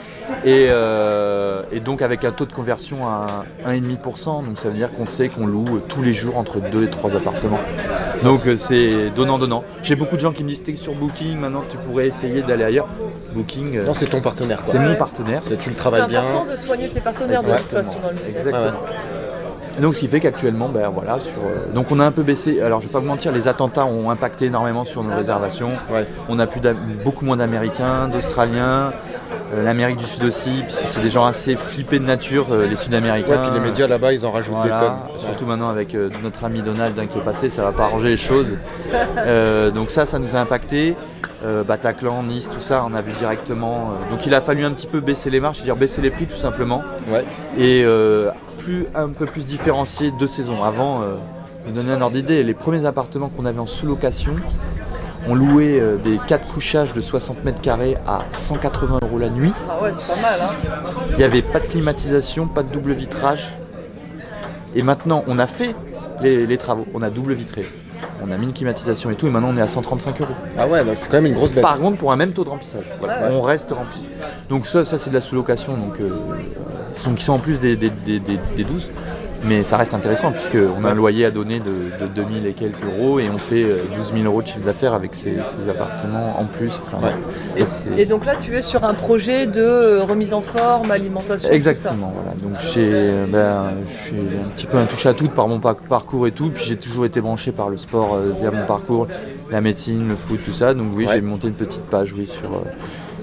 Et, 0.43 0.65
euh, 0.69 1.61
et 1.71 1.79
donc 1.79 2.01
avec 2.01 2.23
un 2.25 2.31
taux 2.31 2.47
de 2.47 2.53
conversion 2.53 3.07
à 3.07 3.27
1,5%, 3.67 4.45
donc 4.45 4.57
ça 4.57 4.69
veut 4.69 4.73
dire 4.73 4.91
qu'on 4.95 5.05
sait 5.05 5.29
qu'on 5.29 5.45
loue 5.45 5.79
tous 5.87 6.01
les 6.01 6.11
jours 6.13 6.37
entre 6.37 6.59
2 6.59 6.85
et 6.85 6.89
3 6.89 7.15
appartements. 7.17 7.59
Donc 8.23 8.47
euh, 8.47 8.57
c'est 8.57 9.11
donnant-donnant. 9.11 9.63
J'ai 9.83 9.95
beaucoup 9.95 10.15
de 10.15 10.21
gens 10.21 10.31
qui 10.31 10.43
me 10.43 10.49
disent 10.49 10.63
t'es 10.63 10.73
sur 10.75 10.95
Booking, 10.95 11.37
maintenant 11.37 11.63
tu 11.69 11.77
pourrais 11.77 12.07
essayer 12.07 12.41
d'aller 12.41 12.63
ailleurs. 12.63 12.87
Booking, 13.35 13.77
euh, 13.77 13.85
Non, 13.85 13.93
c'est 13.93 14.07
ton 14.07 14.21
partenaire. 14.21 14.61
c'est 14.63 14.79
mon 14.79 14.95
partenaire. 14.95 15.43
C'est- 15.43 15.57
Tu 15.57 15.69
le 15.69 15.75
C'est 15.75 15.77
travailles 15.77 16.07
bien. 16.07 16.23
important 16.25 16.51
de 16.51 16.55
soigner 16.57 16.87
ses 16.87 17.01
partenaires 17.01 17.43
de 17.43 17.47
toute 17.51 17.67
façon 17.69 17.97
dans 18.01 18.09
le 18.09 18.15
business. 18.15 18.37
Exactement. 18.37 18.79
Donc 19.81 19.95
ce 19.95 20.01
qui 20.01 20.07
fait 20.07 20.19
qu'actuellement, 20.19 20.67
ben 20.69 20.89
voilà, 20.89 21.19
sur, 21.19 21.31
euh, 21.45 21.73
donc 21.73 21.91
on 21.91 21.99
a 21.99 22.05
un 22.05 22.11
peu 22.11 22.23
baissé. 22.23 22.61
Alors 22.61 22.81
je 22.81 22.87
vais 22.87 22.91
pas 22.91 22.99
vous 22.99 23.05
mentir, 23.07 23.31
les 23.31 23.47
attentats 23.47 23.85
ont 23.85 24.09
impacté 24.09 24.45
énormément 24.45 24.83
sur 24.85 25.03
nos 25.03 25.15
réservations. 25.15 25.71
Ouais. 25.91 26.05
On 26.27 26.37
a 26.39 26.47
plus 26.47 26.61
beaucoup 27.03 27.25
moins 27.25 27.37
d'Américains, 27.37 28.07
d'Australiens, 28.07 28.91
euh, 29.53 29.63
l'Amérique 29.63 29.97
du 29.97 30.05
Sud 30.05 30.23
aussi, 30.23 30.63
puisque 30.63 30.83
c'est 30.87 31.01
des 31.01 31.09
gens 31.09 31.25
assez 31.25 31.55
flippés 31.55 31.99
de 31.99 32.05
nature, 32.05 32.47
euh, 32.51 32.67
les 32.67 32.75
Sud-Américains. 32.75 33.41
Ouais, 33.41 33.49
puis 33.49 33.59
les 33.59 33.65
médias 33.65 33.87
là-bas, 33.87 34.11
ils 34.13 34.25
en 34.25 34.31
rajoutent 34.31 34.55
Voilà, 34.55 34.77
des 34.77 34.85
tonnes. 34.85 34.97
Surtout 35.19 35.45
maintenant 35.45 35.69
avec 35.69 35.95
notre 36.23 36.43
ami 36.43 36.61
Donald 36.61 36.97
hein, 36.99 37.05
qui 37.09 37.17
est 37.17 37.21
passé, 37.21 37.49
ça 37.49 37.63
va 37.63 37.71
pas 37.71 37.83
arranger 37.83 38.09
les 38.09 38.17
choses. 38.17 38.57
Donc 39.73 39.91
ça, 39.91 40.05
ça 40.05 40.19
nous 40.19 40.35
a 40.35 40.39
impacté. 40.39 40.95
Bataclan, 41.65 42.23
Nice, 42.23 42.49
tout 42.53 42.59
ça, 42.59 42.83
on 42.85 42.93
a 42.93 43.01
vu 43.01 43.13
directement. 43.13 43.93
donc 44.11 44.25
il 44.25 44.33
a 44.33 44.41
fallu 44.41 44.65
un 44.65 44.71
petit 44.71 44.87
peu 44.87 44.99
baisser 44.99 45.29
les 45.29 45.39
marches, 45.39 45.57
c'est-à-dire 45.59 45.77
baisser 45.77 46.01
les 46.01 46.09
prix 46.09 46.25
tout 46.25 46.35
simplement 46.35 46.83
Ouais. 47.09 47.23
et 47.57 47.85
plus, 48.69 48.85
un 48.93 49.09
peu 49.09 49.25
plus 49.25 49.45
différencié 49.45 50.11
deux 50.11 50.27
saisons. 50.27 50.63
Avant, 50.63 51.01
euh, 51.01 51.15
vous 51.65 51.73
donner 51.73 51.91
un 51.91 52.01
ordre 52.01 52.15
d'idée, 52.15 52.43
les 52.43 52.53
premiers 52.53 52.85
appartements 52.85 53.29
qu'on 53.29 53.45
avait 53.45 53.59
en 53.59 53.65
sous-location, 53.65 54.35
on 55.27 55.33
louait 55.33 55.79
euh, 55.79 55.97
des 55.97 56.19
4 56.27 56.53
couchages 56.53 56.93
de 56.93 57.01
60 57.01 57.43
mètres 57.43 57.61
carrés 57.61 57.97
à 58.05 58.19
180 58.29 58.99
euros 59.01 59.17
la 59.17 59.29
nuit. 59.29 59.53
Ah 59.67 59.83
ouais, 59.83 59.91
c'est 59.97 60.07
pas 60.07 60.21
mal. 60.21 60.39
Hein. 60.39 60.69
Il 61.11 61.17
n'y 61.17 61.23
avait 61.23 61.41
pas 61.41 61.59
de 61.59 61.65
climatisation, 61.65 62.47
pas 62.47 62.61
de 62.61 62.71
double 62.71 62.91
vitrage. 62.91 63.53
Et 64.75 64.83
maintenant, 64.83 65.23
on 65.27 65.39
a 65.39 65.47
fait 65.47 65.75
les, 66.21 66.45
les 66.45 66.57
travaux, 66.59 66.85
on 66.93 67.01
a 67.01 67.09
double 67.09 67.33
vitré. 67.33 67.65
On 68.23 68.31
a 68.31 68.37
mis 68.37 68.45
une 68.45 68.53
climatisation 68.53 69.09
et 69.09 69.15
tout, 69.15 69.27
et 69.27 69.29
maintenant 69.29 69.49
on 69.51 69.57
est 69.57 69.61
à 69.61 69.67
135 69.67 70.21
euros. 70.21 70.33
Ah 70.57 70.67
ouais, 70.67 70.83
bah, 70.83 70.91
c'est 70.95 71.07
quand 71.09 71.17
même 71.17 71.25
une 71.25 71.33
grosse 71.33 71.53
baisse. 71.53 71.63
Par 71.63 71.79
contre, 71.79 71.97
pour 71.97 72.11
un 72.11 72.17
même 72.17 72.33
taux 72.33 72.43
de 72.43 72.49
remplissage. 72.49 72.85
Voilà, 72.99 73.21
Ouais. 73.21 73.29
On 73.31 73.41
reste 73.41 73.71
rempli. 73.71 74.03
Donc 74.49 74.65
ça, 74.67 74.85
ça 74.85 74.97
c'est 74.97 75.09
de 75.09 75.15
la 75.15 75.21
sous-location, 75.21 75.75
donc 75.75 75.99
euh, 75.99 76.09
ils 76.93 76.99
sont, 76.99 77.13
qui 77.13 77.23
sont 77.23 77.33
en 77.33 77.39
plus 77.39 77.59
des, 77.59 77.75
des, 77.75 77.89
des, 77.89 78.19
des- 78.19 78.39
des 78.55 78.63
12. 78.63 78.87
Mais 79.45 79.63
ça 79.63 79.77
reste 79.77 79.93
intéressant 79.93 80.33
puisqu'on 80.33 80.83
a 80.83 80.89
un 80.89 80.93
loyer 80.93 81.23
à 81.23 81.31
donner 81.31 81.61
de, 81.61 81.71
de 82.05 82.07
2000 82.13 82.45
et 82.45 82.51
quelques 82.51 82.83
euros 82.83 83.19
et 83.21 83.29
on 83.29 83.37
fait 83.37 83.63
euh, 83.63 83.77
12 83.95 84.11
000 84.11 84.25
euros 84.25 84.41
de 84.41 84.47
chiffre 84.47 84.65
d'affaires 84.65 84.93
avec 84.93 85.15
ces, 85.15 85.31
ces 85.45 85.69
appartements 85.69 86.37
en 86.37 86.43
plus. 86.43 86.73
Enfin, 86.85 86.97
Ouais. 87.07 87.13
Et, 87.55 87.61
donc, 87.61 87.69
et 87.99 88.05
donc 88.05 88.25
là, 88.25 88.33
tu 88.35 88.53
es 88.57 88.61
sur 88.61 88.83
un 88.83 88.93
projet 88.93 89.47
de 89.47 89.61
euh, 89.61 90.03
remise 90.03 90.33
en 90.33 90.41
forme, 90.41 90.91
alimentation, 90.91 91.49
Exactement, 91.51 92.11
voilà. 92.13 92.31
Donc 92.37 92.61
j'ai, 92.73 92.89
euh, 92.91 93.25
ben, 93.31 93.69
je 93.87 94.07
suis 94.09 94.17
un 94.17 94.49
petit 94.49 94.65
peu 94.65 94.77
un 94.77 94.85
touche 94.85 95.05
à 95.05 95.13
tout 95.13 95.29
par 95.29 95.47
mon 95.47 95.59
par- 95.61 95.77
parcours 95.77 96.27
et 96.27 96.31
tout. 96.31 96.49
Puis 96.53 96.65
j'ai 96.65 96.75
toujours 96.75 97.05
été 97.05 97.21
branché 97.21 97.53
par 97.53 97.69
le 97.69 97.77
sport 97.77 98.15
euh, 98.15 98.33
via 98.41 98.51
mon 98.51 98.65
parcours, 98.65 99.07
la 99.49 99.61
médecine, 99.61 100.05
le 100.09 100.17
foot, 100.17 100.41
tout 100.45 100.51
ça. 100.51 100.73
Donc 100.73 100.87
oui, 100.95 101.05
Ouais. 101.05 101.13
j'ai 101.15 101.21
monté 101.21 101.47
une 101.47 101.53
petite 101.53 101.83
page, 101.83 102.11
oui, 102.11 102.27
sur 102.27 102.49
euh, 102.55 102.63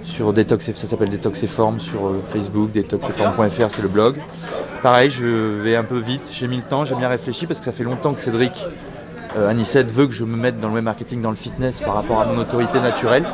sur 0.07 0.33
Detox, 0.33 0.69
et- 0.69 0.73
ça 0.73 0.87
s'appelle 0.87 1.11
Detox 1.11 1.43
et 1.43 1.47
Forme 1.47 1.81
sur 1.81 2.07
euh, 2.07 2.23
Facebook, 2.33 2.71
detoxeforme.fr, 2.73 3.71
c'est 3.71 3.83
le 3.83 3.89
blog. 3.89 4.17
Pareil, 4.83 5.11
je 5.11 5.27
vais 5.27 5.77
un 5.77 5.85
peu 5.85 5.99
vite. 5.99 6.31
J'ai 6.33 6.49
mis 6.49 6.57
le 6.59 6.63
temps, 6.63 6.85
j'ai 6.85 6.95
bien 6.95 7.09
réfléchi 7.09 7.47
parce 7.47 7.59
que 7.59 7.65
ça 7.67 7.73
fait 7.73 7.83
longtemps 7.85 8.15
que 8.15 8.21
Cédric 8.21 8.65
euh, 9.37 9.51
Anicette 9.51 9.91
veut 9.91 10.07
que 10.07 10.13
je 10.13 10.25
me 10.25 10.37
mette 10.37 10.61
dans 10.61 10.69
le 10.69 10.75
web 10.75 10.85
marketing, 10.85 11.21
dans 11.21 11.31
le 11.31 11.37
fitness 11.37 11.81
par 11.81 11.95
rapport 11.95 12.21
à 12.21 12.27
mon 12.27 12.39
autorité 12.39 12.81
naturelle. 12.81 13.25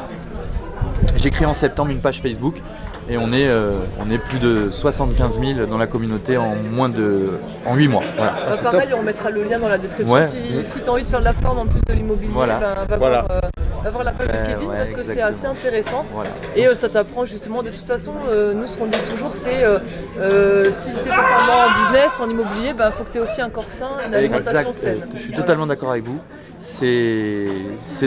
J'ai 1.17 1.31
créé 1.31 1.47
en 1.47 1.53
septembre 1.53 1.91
une 1.91 2.01
page 2.01 2.21
Facebook 2.23 2.63
et 3.09 3.19
on 3.19 3.33
est, 3.33 3.49
euh, 3.49 3.73
on 4.01 4.11
est 4.11 4.19
plus 4.19 4.39
de 4.39 4.71
75 4.71 5.39
000 5.41 5.67
dans 5.67 5.77
la 5.79 5.87
communauté 5.87 6.37
en 6.37 6.55
moins 6.55 6.89
de 6.89 7.33
en 7.67 7.75
8 7.75 7.89
mois. 7.89 8.03
Voilà. 8.17 8.33
Bah, 8.63 8.71
pareil, 8.71 8.89
on 8.99 9.03
mettra 9.03 9.31
le 9.31 9.43
lien 9.45 9.59
dans 9.59 9.69
la 9.69 9.79
description. 9.79 10.15
Ouais. 10.15 10.27
Si, 10.27 10.81
tu 10.81 10.89
as 10.89 10.93
envie 10.93 11.03
de 11.03 11.09
faire 11.09 11.19
de 11.21 11.25
la 11.25 11.35
forme 11.35 11.59
en 11.59 11.67
plus 11.67 11.81
de 11.87 11.93
l'immobilier, 11.93 12.31
Voilà. 12.33 12.59
ben, 12.59 12.75
va, 12.89 12.97
Voilà. 12.97 13.27
Euh, 13.31 13.41
va 13.85 13.91
voir 13.91 14.05
la 14.05 14.13
page 14.13 14.29
Ouais, 14.67 14.77
parce 14.79 14.93
que 14.93 15.05
c'est 15.05 15.21
assez 15.21 15.47
intéressant. 15.47 16.05
Voilà. 16.13 16.31
Et 16.57 16.67
euh, 16.67 16.75
ça 16.75 16.89
t'apprend 16.89 17.25
justement, 17.25 17.63
de 17.63 17.71
toute 17.71 17.85
façon, 17.87 18.13
euh, 18.29 18.55
nous 18.55 18.67
ce 18.67 18.77
qu'on 18.77 18.87
dit 18.87 18.99
toujours, 19.11 19.33
c'est 19.35 19.63
euh, 19.65 20.65
si 20.73 20.91
tu 20.91 20.99
es 20.99 21.03
performant 21.03 21.67
en 21.67 21.85
business, 21.85 22.21
en 22.21 22.29
immobilier, 22.31 22.73
il 22.77 22.93
faut 22.93 23.05
que 23.05 23.11
tu 23.13 23.19
aies 23.19 23.21
aussi 23.21 23.41
un 23.41 23.51
corps 23.51 23.65
sain, 23.79 23.91
une 24.07 24.15
alimentation 24.15 24.71
Exact. 24.71 24.83
saine. 24.85 25.01
Je 25.17 25.23
suis 25.23 25.33
totalement 25.33 25.67
d'accord 25.67 25.91
avec 25.91 26.05
vous. 26.05 26.19
C'est 26.59 27.49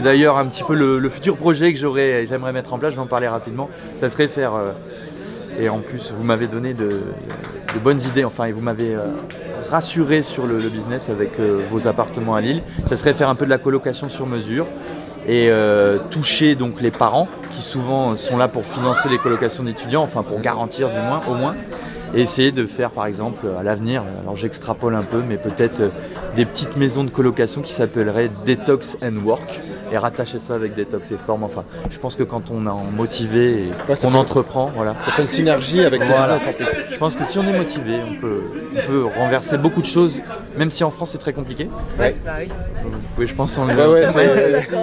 d'ailleurs 0.02 0.38
un 0.38 0.46
petit 0.46 0.64
peu 0.64 0.76
le, 0.76 1.00
le 1.00 1.10
futur 1.10 1.36
projet 1.38 1.74
que 1.74 1.80
j'aimerais 1.80 2.54
mettre 2.54 2.74
en 2.74 2.78
place. 2.80 2.92
Je 2.92 2.96
vais 2.98 3.02
en 3.04 3.08
parler 3.08 3.28
rapidement. 3.28 3.70
Ça 3.96 4.10
serait 4.10 4.28
faire. 4.28 4.54
et 5.60 5.68
en 5.70 5.80
plus, 5.80 6.12
vous 6.14 6.24
m'avez 6.24 6.48
donné 6.48 6.74
de, 6.74 6.88
de 6.90 7.80
bonnes 7.84 8.00
idées. 8.02 8.24
Enfin, 8.24 8.46
et 8.46 8.52
vous 8.54 8.62
m'avez 8.62 8.96
rassuré 9.70 10.22
sur 10.22 10.46
le, 10.46 10.60
le 10.60 10.70
business 10.70 11.10
avec 11.10 11.40
vos 11.40 11.88
appartements 11.88 12.36
à 12.36 12.42
Lille. 12.42 12.62
Ça 12.86 12.96
serait 12.96 13.14
faire 13.14 13.30
un 13.30 13.36
peu 13.36 13.46
de 13.46 13.50
la 13.50 13.58
colocation 13.58 14.08
sur 14.10 14.26
mesure 14.26 14.68
et 15.28 15.48
euh, 15.50 15.98
toucher 16.12 16.56
donc 16.56 16.82
les 16.82 16.92
parents 16.92 17.28
qui 17.50 17.62
souvent 17.62 18.16
sont 18.16 18.38
là 18.38 18.48
pour 18.48 18.66
financer 18.66 19.10
les 19.10 19.18
colocations 19.18 19.64
d'étudiants, 19.64 20.04
enfin 20.04 20.24
pour 20.24 20.40
garantir 20.40 20.90
du 20.90 21.00
moins, 21.00 21.22
au 21.28 21.34
moins, 21.34 21.56
et 22.14 22.22
essayer 22.22 22.52
de 22.52 22.66
faire 22.66 22.92
par 22.92 23.06
exemple 23.06 23.48
à 23.60 23.64
l'avenir, 23.64 24.04
alors 24.22 24.36
j'extrapole 24.36 24.96
un 24.96 25.04
peu, 25.04 25.22
mais 25.28 25.38
peut-être 25.38 25.80
euh, 25.80 25.90
des 26.36 26.46
petites 26.46 26.78
maisons 26.78 27.04
de 27.04 27.10
colocation 27.10 27.62
qui 27.62 27.74
s'appelleraient 27.74 28.30
Detox 28.46 28.98
and 29.04 29.18
Work 29.26 29.62
et 29.92 29.98
rattacher 29.98 30.40
ça 30.40 30.56
avec 30.56 30.76
Detox 30.76 31.12
et 31.12 31.18
Forme. 31.18 31.44
Enfin, 31.44 31.64
je 31.90 31.98
pense 32.00 32.16
que 32.16 32.24
quand 32.24 32.50
on 32.52 32.66
est 32.66 32.92
motivé 32.96 33.52
et 33.52 33.72
Ouais, 33.90 33.96
ça 33.96 34.08
qu'on 34.08 34.14
fait- 34.14 34.20
entreprend, 34.20 34.72
voilà. 34.76 34.96
Ça 35.04 35.12
fait 35.12 35.22
une 35.24 35.28
synergie 35.30 35.84
avec 35.84 36.02
ton 36.02 36.08
Voilà. 36.08 36.36
business 36.36 36.54
en 36.54 36.58
plus. 36.58 36.84
Je 36.94 36.98
pense 36.98 37.16
que 37.16 37.26
si 37.26 37.38
on 37.40 37.44
est 37.48 37.58
motivé, 37.58 38.00
on 38.10 38.20
peut, 38.20 38.42
on 38.74 38.88
peut 38.88 39.06
renverser 39.18 39.58
beaucoup 39.58 39.82
de 39.82 39.88
choses, 39.88 40.22
même 40.58 40.72
si 40.72 40.84
en 40.84 40.90
France 40.90 41.12
c'est 41.12 41.18
très 41.18 41.34
compliqué. 41.34 41.70
Ouais, 42.00 42.16
bah 42.26 42.34
oui. 42.40 42.50
Vous 42.84 42.92
pouvez, 43.16 43.28
je 43.28 43.36
pense, 43.36 43.58
en 43.58 43.68
Ouais, 43.68 43.74
ouais, 43.88 44.06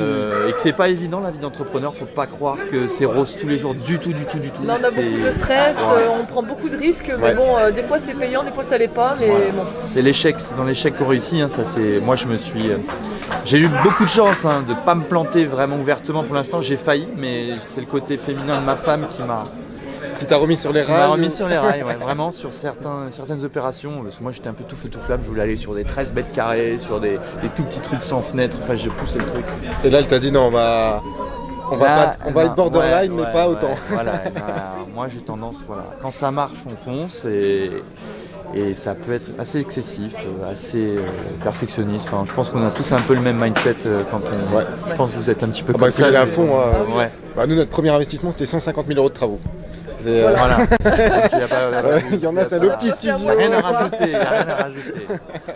euh, 0.00 0.48
et 0.48 0.52
que 0.52 0.60
c'est 0.60 0.72
pas 0.72 0.88
évident 0.88 1.20
la 1.20 1.30
vie 1.30 1.38
d'entrepreneur. 1.38 1.94
Faut 1.94 2.04
pas 2.06 2.26
croire 2.26 2.56
que 2.70 2.86
c'est 2.88 3.04
rose 3.04 3.36
tous 3.38 3.46
les 3.46 3.58
jours, 3.58 3.74
du 3.74 3.98
tout, 3.98 4.12
du 4.12 4.24
tout, 4.24 4.38
du 4.38 4.50
tout. 4.50 4.64
Là, 4.64 4.76
on 4.80 4.84
a 4.84 4.90
beaucoup 4.90 5.26
de 5.26 5.32
stress, 5.32 5.76
Ouais. 5.76 6.02
euh, 6.04 6.20
on 6.20 6.24
prend 6.24 6.42
beaucoup 6.42 6.68
de 6.68 6.76
risques, 6.76 7.12
mais 7.18 7.28
Ouais. 7.28 7.34
bon, 7.34 7.56
euh, 7.58 7.70
des 7.70 7.82
fois 7.82 7.98
c'est 8.04 8.14
payant, 8.14 8.42
des 8.42 8.50
fois 8.50 8.64
ça 8.64 8.78
l'est 8.78 8.88
pas, 8.88 9.16
mais 9.20 9.26
Voilà. 9.28 9.44
bon. 9.54 9.62
C'est 9.94 10.02
l'échec, 10.02 10.36
c'est 10.38 10.56
dans 10.56 10.64
l'échec 10.64 10.96
qu'on 10.96 11.06
réussit. 11.06 11.40
hein, 11.42 11.48
ça 11.48 11.64
c'est, 11.64 12.00
moi 12.00 12.16
je 12.16 12.26
me 12.26 12.36
suis, 12.38 12.70
euh, 12.70 12.76
j'ai 13.44 13.58
eu 13.58 13.68
beaucoup 13.84 14.04
de 14.04 14.08
chance 14.08 14.44
hein, 14.44 14.64
de 14.66 14.74
pas 14.84 14.94
me 14.96 15.02
planter 15.04 15.44
vraiment 15.44 15.76
ouvertement 15.76 16.22
pour 16.24 16.34
l'instant. 16.34 16.60
J'ai 16.60 16.76
failli, 16.76 17.06
mais 17.16 17.54
c'est 17.60 17.80
le 17.80 17.86
côté 17.86 18.16
féminin 18.16 18.60
de 18.60 18.64
ma 18.66 18.74
femme 18.76 19.06
qui 19.08 19.22
m'a, 19.22 19.44
Qui 20.18 20.26
t'a 20.26 20.36
remis 20.36 20.56
sur 20.56 20.72
les 20.72 20.82
rails. 20.82 21.10
remis 21.10 21.30
sur 21.30 21.48
les 21.48 21.56
rails, 21.58 21.82
ouais, 21.84 21.94
vraiment 21.94 22.32
sur 22.32 22.52
certains, 22.52 23.10
certaines 23.10 23.44
opérations. 23.44 24.02
Parce 24.02 24.16
que 24.16 24.22
moi 24.22 24.32
j'étais 24.32 24.48
un 24.48 24.52
peu 24.54 24.64
tout 24.64 24.76
feu 24.76 24.88
tout 24.88 24.98
flamme, 24.98 25.20
je 25.22 25.28
voulais 25.28 25.42
aller 25.42 25.56
sur 25.56 25.74
des 25.74 25.84
13 25.84 26.14
mètres 26.14 26.32
carrés, 26.32 26.78
sur 26.78 26.98
des, 27.00 27.18
des 27.42 27.48
tout 27.54 27.62
petits 27.64 27.80
trucs 27.80 28.02
sans 28.02 28.20
fenêtre. 28.22 28.56
Enfin, 28.62 28.74
j'ai 28.74 28.90
poussé 28.90 29.18
le 29.18 29.26
truc. 29.26 29.44
Et 29.84 29.90
là, 29.90 29.98
elle 30.00 30.06
t'a 30.06 30.18
dit 30.18 30.32
non, 30.32 30.46
on 30.46 30.50
va, 30.50 31.00
on 31.70 31.76
va, 31.76 31.86
Là, 31.86 32.06
pas- 32.06 32.16
on 32.26 32.30
va 32.32 32.40
elle 32.42 32.46
être 32.48 32.54
borderline, 32.56 33.12
ouais, 33.12 33.16
mais 33.18 33.22
ouais, 33.26 33.32
pas 33.32 33.48
autant. 33.48 33.74
Voilà, 33.90 34.12
elle 34.24 34.32
m'a- 34.34 34.86
moi 34.94 35.08
j'ai 35.08 35.20
tendance, 35.20 35.62
voilà, 35.66 35.84
quand 36.00 36.10
ça 36.10 36.30
marche, 36.30 36.58
on 36.66 36.76
fonce 36.90 37.24
et, 37.24 37.70
et 38.54 38.74
ça 38.74 38.94
peut 38.94 39.12
être 39.14 39.30
assez 39.38 39.58
excessif, 39.60 40.14
euh, 40.18 40.52
assez 40.52 40.96
euh, 40.96 41.00
perfectionniste. 41.42 42.06
Enfin, 42.10 42.24
je 42.26 42.32
pense 42.32 42.50
qu'on 42.50 42.64
a 42.66 42.70
tous 42.70 42.92
un 42.92 42.96
peu 42.96 43.14
le 43.14 43.20
même 43.20 43.40
mindset 43.42 43.76
euh, 43.86 44.02
quand 44.10 44.20
on. 44.20 44.54
Ouais. 44.56 44.64
Je 44.88 44.94
pense 44.94 45.12
que 45.12 45.16
vous 45.18 45.30
êtes 45.30 45.42
un 45.42 45.48
petit 45.48 45.62
peu 45.62 45.72
Ah 45.74 45.78
bah, 45.78 45.90
ça. 45.90 46.06
à 46.06 46.26
fond. 46.26 46.48
Ouais. 46.96 47.10
Bah, 47.36 47.46
nous, 47.46 47.56
notre 47.56 47.70
premier 47.70 47.90
investissement, 47.90 48.30
c'était 48.32 48.46
150 48.46 48.86
000 48.86 48.98
euros 48.98 49.08
de 49.08 49.14
travaux. 49.14 49.40
Voilà. 50.00 50.58
Il 52.12 52.20
y 52.20 52.26
en 52.26 52.36
a, 52.36 52.44
c'est 52.44 52.58
pas- 52.58 52.64
le 52.64 52.70
petit 52.76 52.90
studio. 52.90 53.28
à 53.28 53.60
rajouter, 53.60 54.04
rien 54.04 54.48
à 54.48 54.54
rajouter. 54.64 55.06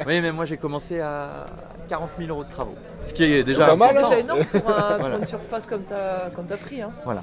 Oui, 0.07 0.21
mais 0.23 0.33
moi 0.33 0.47
j'ai 0.47 0.57
commencé 0.57 1.01
à 1.01 1.47
40 1.89 2.11
000 2.19 2.31
euros 2.31 2.45
de 2.45 2.51
travaux. 2.51 2.75
Ce 3.09 3.15
qui 3.15 3.25
est 3.25 3.43
déjà 3.43 3.67
Pas 3.67 3.77
mal, 3.77 3.89
C'est 3.95 3.99
hein. 3.99 4.03
déjà 4.09 4.19
énorme 4.21 4.45
pour, 4.45 4.71
un- 4.71 4.73
pour 4.83 4.99
Voilà. 5.01 5.17
une 5.17 5.27
surface 5.27 5.67
comme 5.67 5.83
t'as 5.89 6.31
comme 6.37 6.45
t'as 6.47 6.57
pris. 6.57 6.83
Hein. 6.83 6.91
Voilà. 7.05 7.23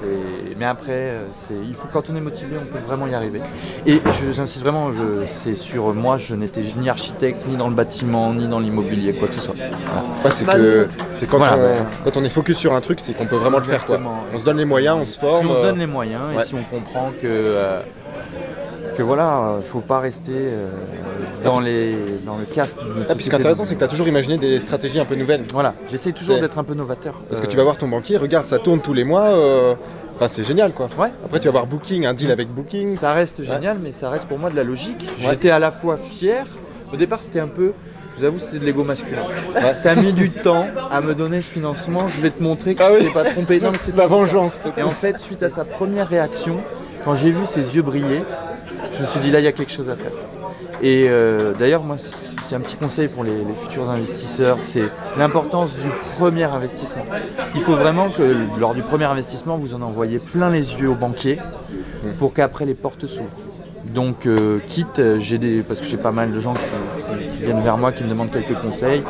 C'est- 0.00 0.54
Mais 0.56 0.64
après, 0.64 0.92
euh, 0.92 1.26
c'est... 1.46 1.54
il 1.54 1.74
faut 1.74 1.88
quand 1.92 2.08
on 2.10 2.16
est 2.16 2.20
motivé, 2.20 2.56
on 2.60 2.64
peut 2.64 2.78
vraiment 2.86 3.06
y 3.06 3.14
arriver. 3.14 3.40
Et 3.86 4.00
je- 4.20 4.32
j'insiste 4.32 4.62
vraiment, 4.62 4.92
je... 4.92 5.26
c'est 5.26 5.54
sur 5.56 5.92
moi, 5.94 6.16
je 6.16 6.34
n'étais 6.34 6.62
ni 6.78 6.88
architecte, 6.88 7.44
ni 7.48 7.56
dans 7.56 7.68
le 7.68 7.74
bâtiment, 7.74 8.32
ni 8.32 8.46
dans 8.48 8.60
l'immobilier, 8.60 9.14
quoi 9.14 9.28
que 9.28 9.34
ce 9.34 9.40
soit. 9.40 9.54
Voilà. 9.56 10.02
Ouais, 10.24 10.30
c'est 10.30 10.44
Bah, 10.44 10.54
que 10.54 10.88
c'est 11.14 11.26
quand, 11.28 11.38
Voilà, 11.38 11.56
on, 11.56 11.60
bah. 11.82 11.86
quand 12.04 12.16
on 12.16 12.24
est 12.24 12.28
focus 12.30 12.56
sur 12.56 12.72
un 12.74 12.80
truc, 12.80 13.00
c'est 13.00 13.12
qu'on 13.12 13.26
peut 13.26 13.36
vraiment 13.36 13.58
le 13.58 13.64
faire. 13.64 13.84
Quoi. 13.84 13.98
On 14.32 14.38
se 14.38 14.44
donne 14.44 14.58
les 14.58 14.64
moyens, 14.64 14.96
on 15.00 15.04
se 15.04 15.12
Si 15.14 15.18
forme. 15.18 15.50
on 15.50 15.54
se 15.54 15.58
euh, 15.58 15.62
donne 15.62 15.78
les 15.78 15.86
moyens 15.86 16.22
ouais. 16.36 16.42
et 16.42 16.46
si 16.46 16.54
on 16.54 16.62
comprend 16.62 17.10
que 17.10 17.26
euh, 17.26 17.80
que 18.96 19.02
voilà, 19.02 19.38
euh, 19.38 19.60
faut 19.72 19.80
pas 19.80 20.00
rester 20.00 20.32
euh, 20.32 20.68
dans, 21.44 21.60
les, 21.60 21.96
dans 22.24 22.36
le 22.38 22.44
casque. 22.44 22.76
Ah, 23.08 23.14
puis 23.14 23.24
ce 23.24 23.30
qui 23.30 23.36
est 23.36 23.38
intéressant, 23.38 23.64
c'est 23.64 23.74
que 23.74 23.78
tu 23.80 23.84
as 23.84 23.88
toujours 23.88 24.08
imaginé 24.08 24.38
des 24.38 24.60
stratégies 24.60 24.98
un 25.00 25.04
peu 25.04 25.14
nouvelles. 25.14 25.42
Voilà, 25.52 25.74
j'essaie 25.90 26.12
toujours 26.12 26.36
C'est- 26.36 26.40
d'être 26.42 26.58
un 26.58 26.64
peu 26.64 26.74
novateur. 26.74 27.14
Parce 27.28 27.40
que 27.40 27.46
Euh, 27.46 27.50
tu 27.50 27.56
vas 27.56 27.62
voir 27.64 27.76
ton 27.78 27.88
banquier, 27.88 28.16
regarde, 28.16 28.46
ça 28.46 28.58
tourne 28.58 28.80
tous 28.80 28.92
les 28.94 29.04
mois. 29.04 29.76
Enfin, 30.14 30.28
c'est 30.28 30.44
génial 30.44 30.72
quoi. 30.72 30.88
Ouais. 30.98 31.10
Après, 31.24 31.38
tu 31.40 31.46
vas 31.48 31.52
voir 31.52 31.66
Booking, 31.66 32.06
un 32.06 32.14
deal 32.14 32.30
avec 32.30 32.48
Booking. 32.48 32.96
Ça 32.98 33.12
reste 33.12 33.42
génial, 33.42 33.78
mais 33.82 33.92
ça 33.92 34.08
reste 34.08 34.24
pour 34.26 34.38
moi 34.38 34.48
de 34.50 34.56
la 34.56 34.64
logique. 34.64 35.06
Ouais. 35.20 35.26
J'étais 35.30 35.50
à 35.50 35.58
la 35.58 35.70
fois 35.70 35.98
fier. 35.98 36.46
Au 36.92 36.96
départ, 36.96 37.20
c'était 37.22 37.40
un 37.40 37.48
peu, 37.48 37.72
je 38.14 38.20
vous 38.20 38.24
avoue, 38.24 38.38
c'était 38.38 38.58
de 38.60 38.64
l'ego 38.64 38.82
masculin. 38.82 39.20
Ouais. 39.54 39.74
T'as 39.82 39.94
mis 39.94 40.12
du 40.14 40.30
temps 40.30 40.66
à 40.90 41.00
me 41.02 41.14
donner 41.14 41.42
ce 41.42 41.50
financement, 41.50 42.08
je 42.08 42.20
vais 42.22 42.30
te 42.30 42.42
montrer 42.42 42.74
que 42.74 42.82
Ah 42.82 42.88
tu 42.90 42.94
oui. 43.02 43.08
t'es 43.08 43.12
pas 43.12 43.24
trompé. 43.30 43.60
Non, 43.60 43.72
mais 43.72 43.78
c'était 43.84 43.98
La 43.98 44.04
ça. 44.04 44.08
vengeance. 44.08 44.58
Et 44.78 44.82
en 44.82 44.88
fait, 44.90 45.18
suite 45.18 45.42
à 45.42 45.50
sa 45.50 45.64
première 45.66 46.08
réaction, 46.08 46.62
quand 47.06 47.14
j'ai 47.14 47.30
vu 47.30 47.46
ses 47.46 47.76
yeux 47.76 47.82
briller, 47.82 48.24
je 48.96 49.02
me 49.02 49.06
suis 49.06 49.20
dit 49.20 49.30
là, 49.30 49.38
il 49.38 49.44
y 49.44 49.46
a 49.46 49.52
quelque 49.52 49.70
chose 49.70 49.88
à 49.88 49.94
faire. 49.94 50.10
Et 50.82 51.06
euh, 51.08 51.52
d'ailleurs, 51.56 51.84
moi, 51.84 51.96
c'est 52.48 52.56
un 52.56 52.60
petit 52.60 52.74
conseil 52.74 53.06
pour 53.06 53.22
les, 53.22 53.30
futurs 53.62 53.88
investisseurs, 53.88 54.58
c'est 54.60 54.82
l'importance 55.16 55.70
du 55.74 55.88
premier 56.18 56.44
investissement. 56.44 57.06
Il 57.54 57.60
faut 57.60 57.76
vraiment 57.76 58.08
que 58.08 58.36
lors 58.58 58.74
du 58.74 58.82
premier 58.82 59.04
investissement, 59.04 59.56
vous 59.56 59.72
en 59.72 59.82
envoyez 59.82 60.18
plein 60.18 60.50
les 60.50 60.80
yeux 60.80 60.90
au 60.90 60.96
banquier 60.96 61.38
pour 62.18 62.34
qu'après 62.34 62.64
les 62.64 62.74
portes 62.74 63.06
s'ouvrent. 63.06 63.30
Donc, 63.94 64.26
euh, 64.26 64.58
quitte, 64.66 65.00
j'ai 65.20 65.38
des, 65.38 65.62
parce 65.62 65.78
que 65.78 65.86
j'ai 65.86 65.96
pas 65.96 66.10
mal 66.10 66.32
de 66.32 66.40
gens 66.40 66.54
qui 66.54 67.44
viennent 67.44 67.62
vers 67.62 67.78
moi, 67.78 67.92
qui 67.92 68.02
me 68.02 68.08
demandent 68.08 68.32
quelques 68.32 68.60
conseils. 68.60 69.04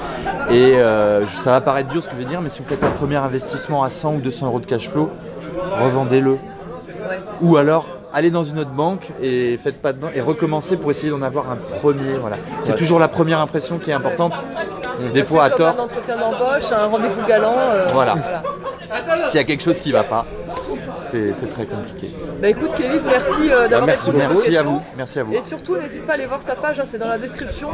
Et 0.50 0.74
euh, 0.76 1.26
ça 1.38 1.52
va 1.52 1.62
paraître 1.62 1.88
dur 1.88 2.02
ce 2.02 2.08
que 2.08 2.14
je 2.14 2.18
vais 2.20 2.28
dire, 2.28 2.42
mais 2.42 2.50
si 2.50 2.60
vous 2.60 2.68
faites 2.68 2.84
un 2.84 2.90
premier 2.90 3.16
investissement 3.16 3.82
à 3.82 3.88
100 3.88 4.16
ou 4.16 4.20
200 4.20 4.48
euros 4.48 4.60
de 4.60 4.66
cash 4.66 4.90
flow, 4.90 5.08
revendez-le. 5.80 6.36
Ouais. 7.08 7.18
Ou 7.40 7.56
alors, 7.56 7.86
allez 8.12 8.30
dans 8.30 8.44
une 8.44 8.58
autre 8.58 8.70
banque 8.70 9.08
et 9.22 9.58
faites 9.62 9.80
pas 9.82 9.92
de 9.92 9.98
banque 9.98 10.12
et 10.14 10.20
recommencez 10.20 10.76
pour 10.76 10.90
essayer 10.90 11.10
d'en 11.10 11.22
avoir 11.22 11.50
un 11.50 11.56
premier. 11.56 12.14
Voilà. 12.20 12.36
C'est 12.62 12.72
Ouais. 12.72 12.78
toujours 12.78 12.98
la 12.98 13.08
première 13.08 13.40
impression 13.40 13.78
qui 13.78 13.90
est 13.90 13.94
importante. 13.94 14.32
Des 15.12 15.24
fois 15.24 15.44
à 15.44 15.50
tort. 15.50 15.74
Un 15.78 15.82
entretien 15.82 16.16
d'embauche, 16.16 16.72
un 16.72 16.86
rendez-vous 16.86 17.26
galant. 17.26 17.54
euh, 17.58 17.88
Voilà. 17.92 18.14
S'il 19.28 19.36
y 19.36 19.42
a 19.42 19.44
quelque 19.44 19.62
chose 19.62 19.78
qui 19.80 19.92
va 19.92 20.04
pas, 20.04 20.24
c'est 21.10 21.34
c'est 21.38 21.50
très 21.50 21.66
compliqué. 21.66 22.10
Bah 22.40 22.48
écoute 22.48 22.70
Kevin, 22.76 23.00
merci 23.06 23.50
euh, 23.50 23.62
d'avoir 23.68 23.80
Bah, 23.80 23.86
merci 23.86 24.10
Merci 24.12 24.56
à 24.56 24.62
vous. 24.62 24.80
Merci 24.96 25.18
à 25.18 25.24
vous. 25.24 25.32
Et 25.34 25.42
surtout, 25.42 25.76
n'hésite 25.76 26.06
pas 26.06 26.12
à 26.12 26.14
aller 26.14 26.24
voir 26.26 26.40
sa 26.42 26.54
page, 26.54 26.80
hein, 26.80 26.84
c'est 26.86 26.96
dans 26.98 27.08
la 27.08 27.18
description. 27.18 27.68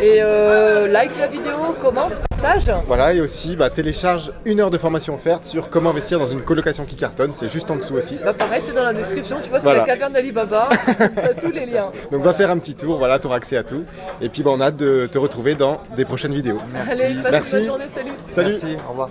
Et 0.00 0.18
euh, 0.20 0.88
like 0.88 1.12
la 1.20 1.26
vidéo, 1.28 1.56
commente, 1.80 2.14
partage. 2.40 2.64
Voilà, 2.86 3.12
et 3.14 3.20
aussi 3.20 3.56
bah, 3.56 3.70
télécharge 3.70 4.32
une 4.44 4.60
heure 4.60 4.70
de 4.70 4.78
formation 4.78 5.14
offerte 5.14 5.44
sur 5.44 5.68
comment 5.70 5.90
investir 5.90 6.18
dans 6.18 6.26
une 6.26 6.42
colocation 6.42 6.84
qui 6.84 6.96
cartonne. 6.96 7.32
C'est 7.34 7.48
juste 7.48 7.70
en 7.70 7.76
dessous 7.76 7.94
aussi. 7.94 8.18
Bah 8.24 8.32
pareil, 8.32 8.62
c'est 8.66 8.74
dans 8.74 8.84
la 8.84 8.92
description, 8.94 9.38
tu 9.42 9.48
vois, 9.48 9.58
c'est 9.58 9.64
Voilà. 9.64 9.80
la 9.80 9.86
caverne 9.86 10.12
d'Alibaba. 10.12 10.68
Tous 11.40 11.50
les 11.50 11.66
liens. 11.66 11.90
Donc 12.10 12.22
va 12.22 12.32
faire 12.34 12.50
un 12.50 12.58
petit 12.58 12.74
tour, 12.74 12.98
voilà, 12.98 13.18
tu 13.18 13.26
auras 13.26 13.36
accès 13.36 13.56
à 13.56 13.62
tout. 13.62 13.84
Et 14.20 14.28
puis 14.28 14.42
bah, 14.42 14.50
on 14.54 14.60
a 14.60 14.66
hâte 14.66 14.76
de 14.76 15.08
te 15.10 15.18
retrouver 15.18 15.54
dans 15.54 15.80
des 15.96 16.04
prochaines 16.04 16.32
vidéos. 16.34 16.58
Merci. 16.72 16.90
Allez, 17.02 17.22
passe 17.22 17.32
Merci. 17.32 17.50
une 17.52 17.58
bonne 17.58 17.66
journée, 17.68 17.84
salut. 17.94 18.12
Salut 18.28 18.56
Merci. 18.62 18.76
Au 18.86 18.90
revoir. 18.90 19.08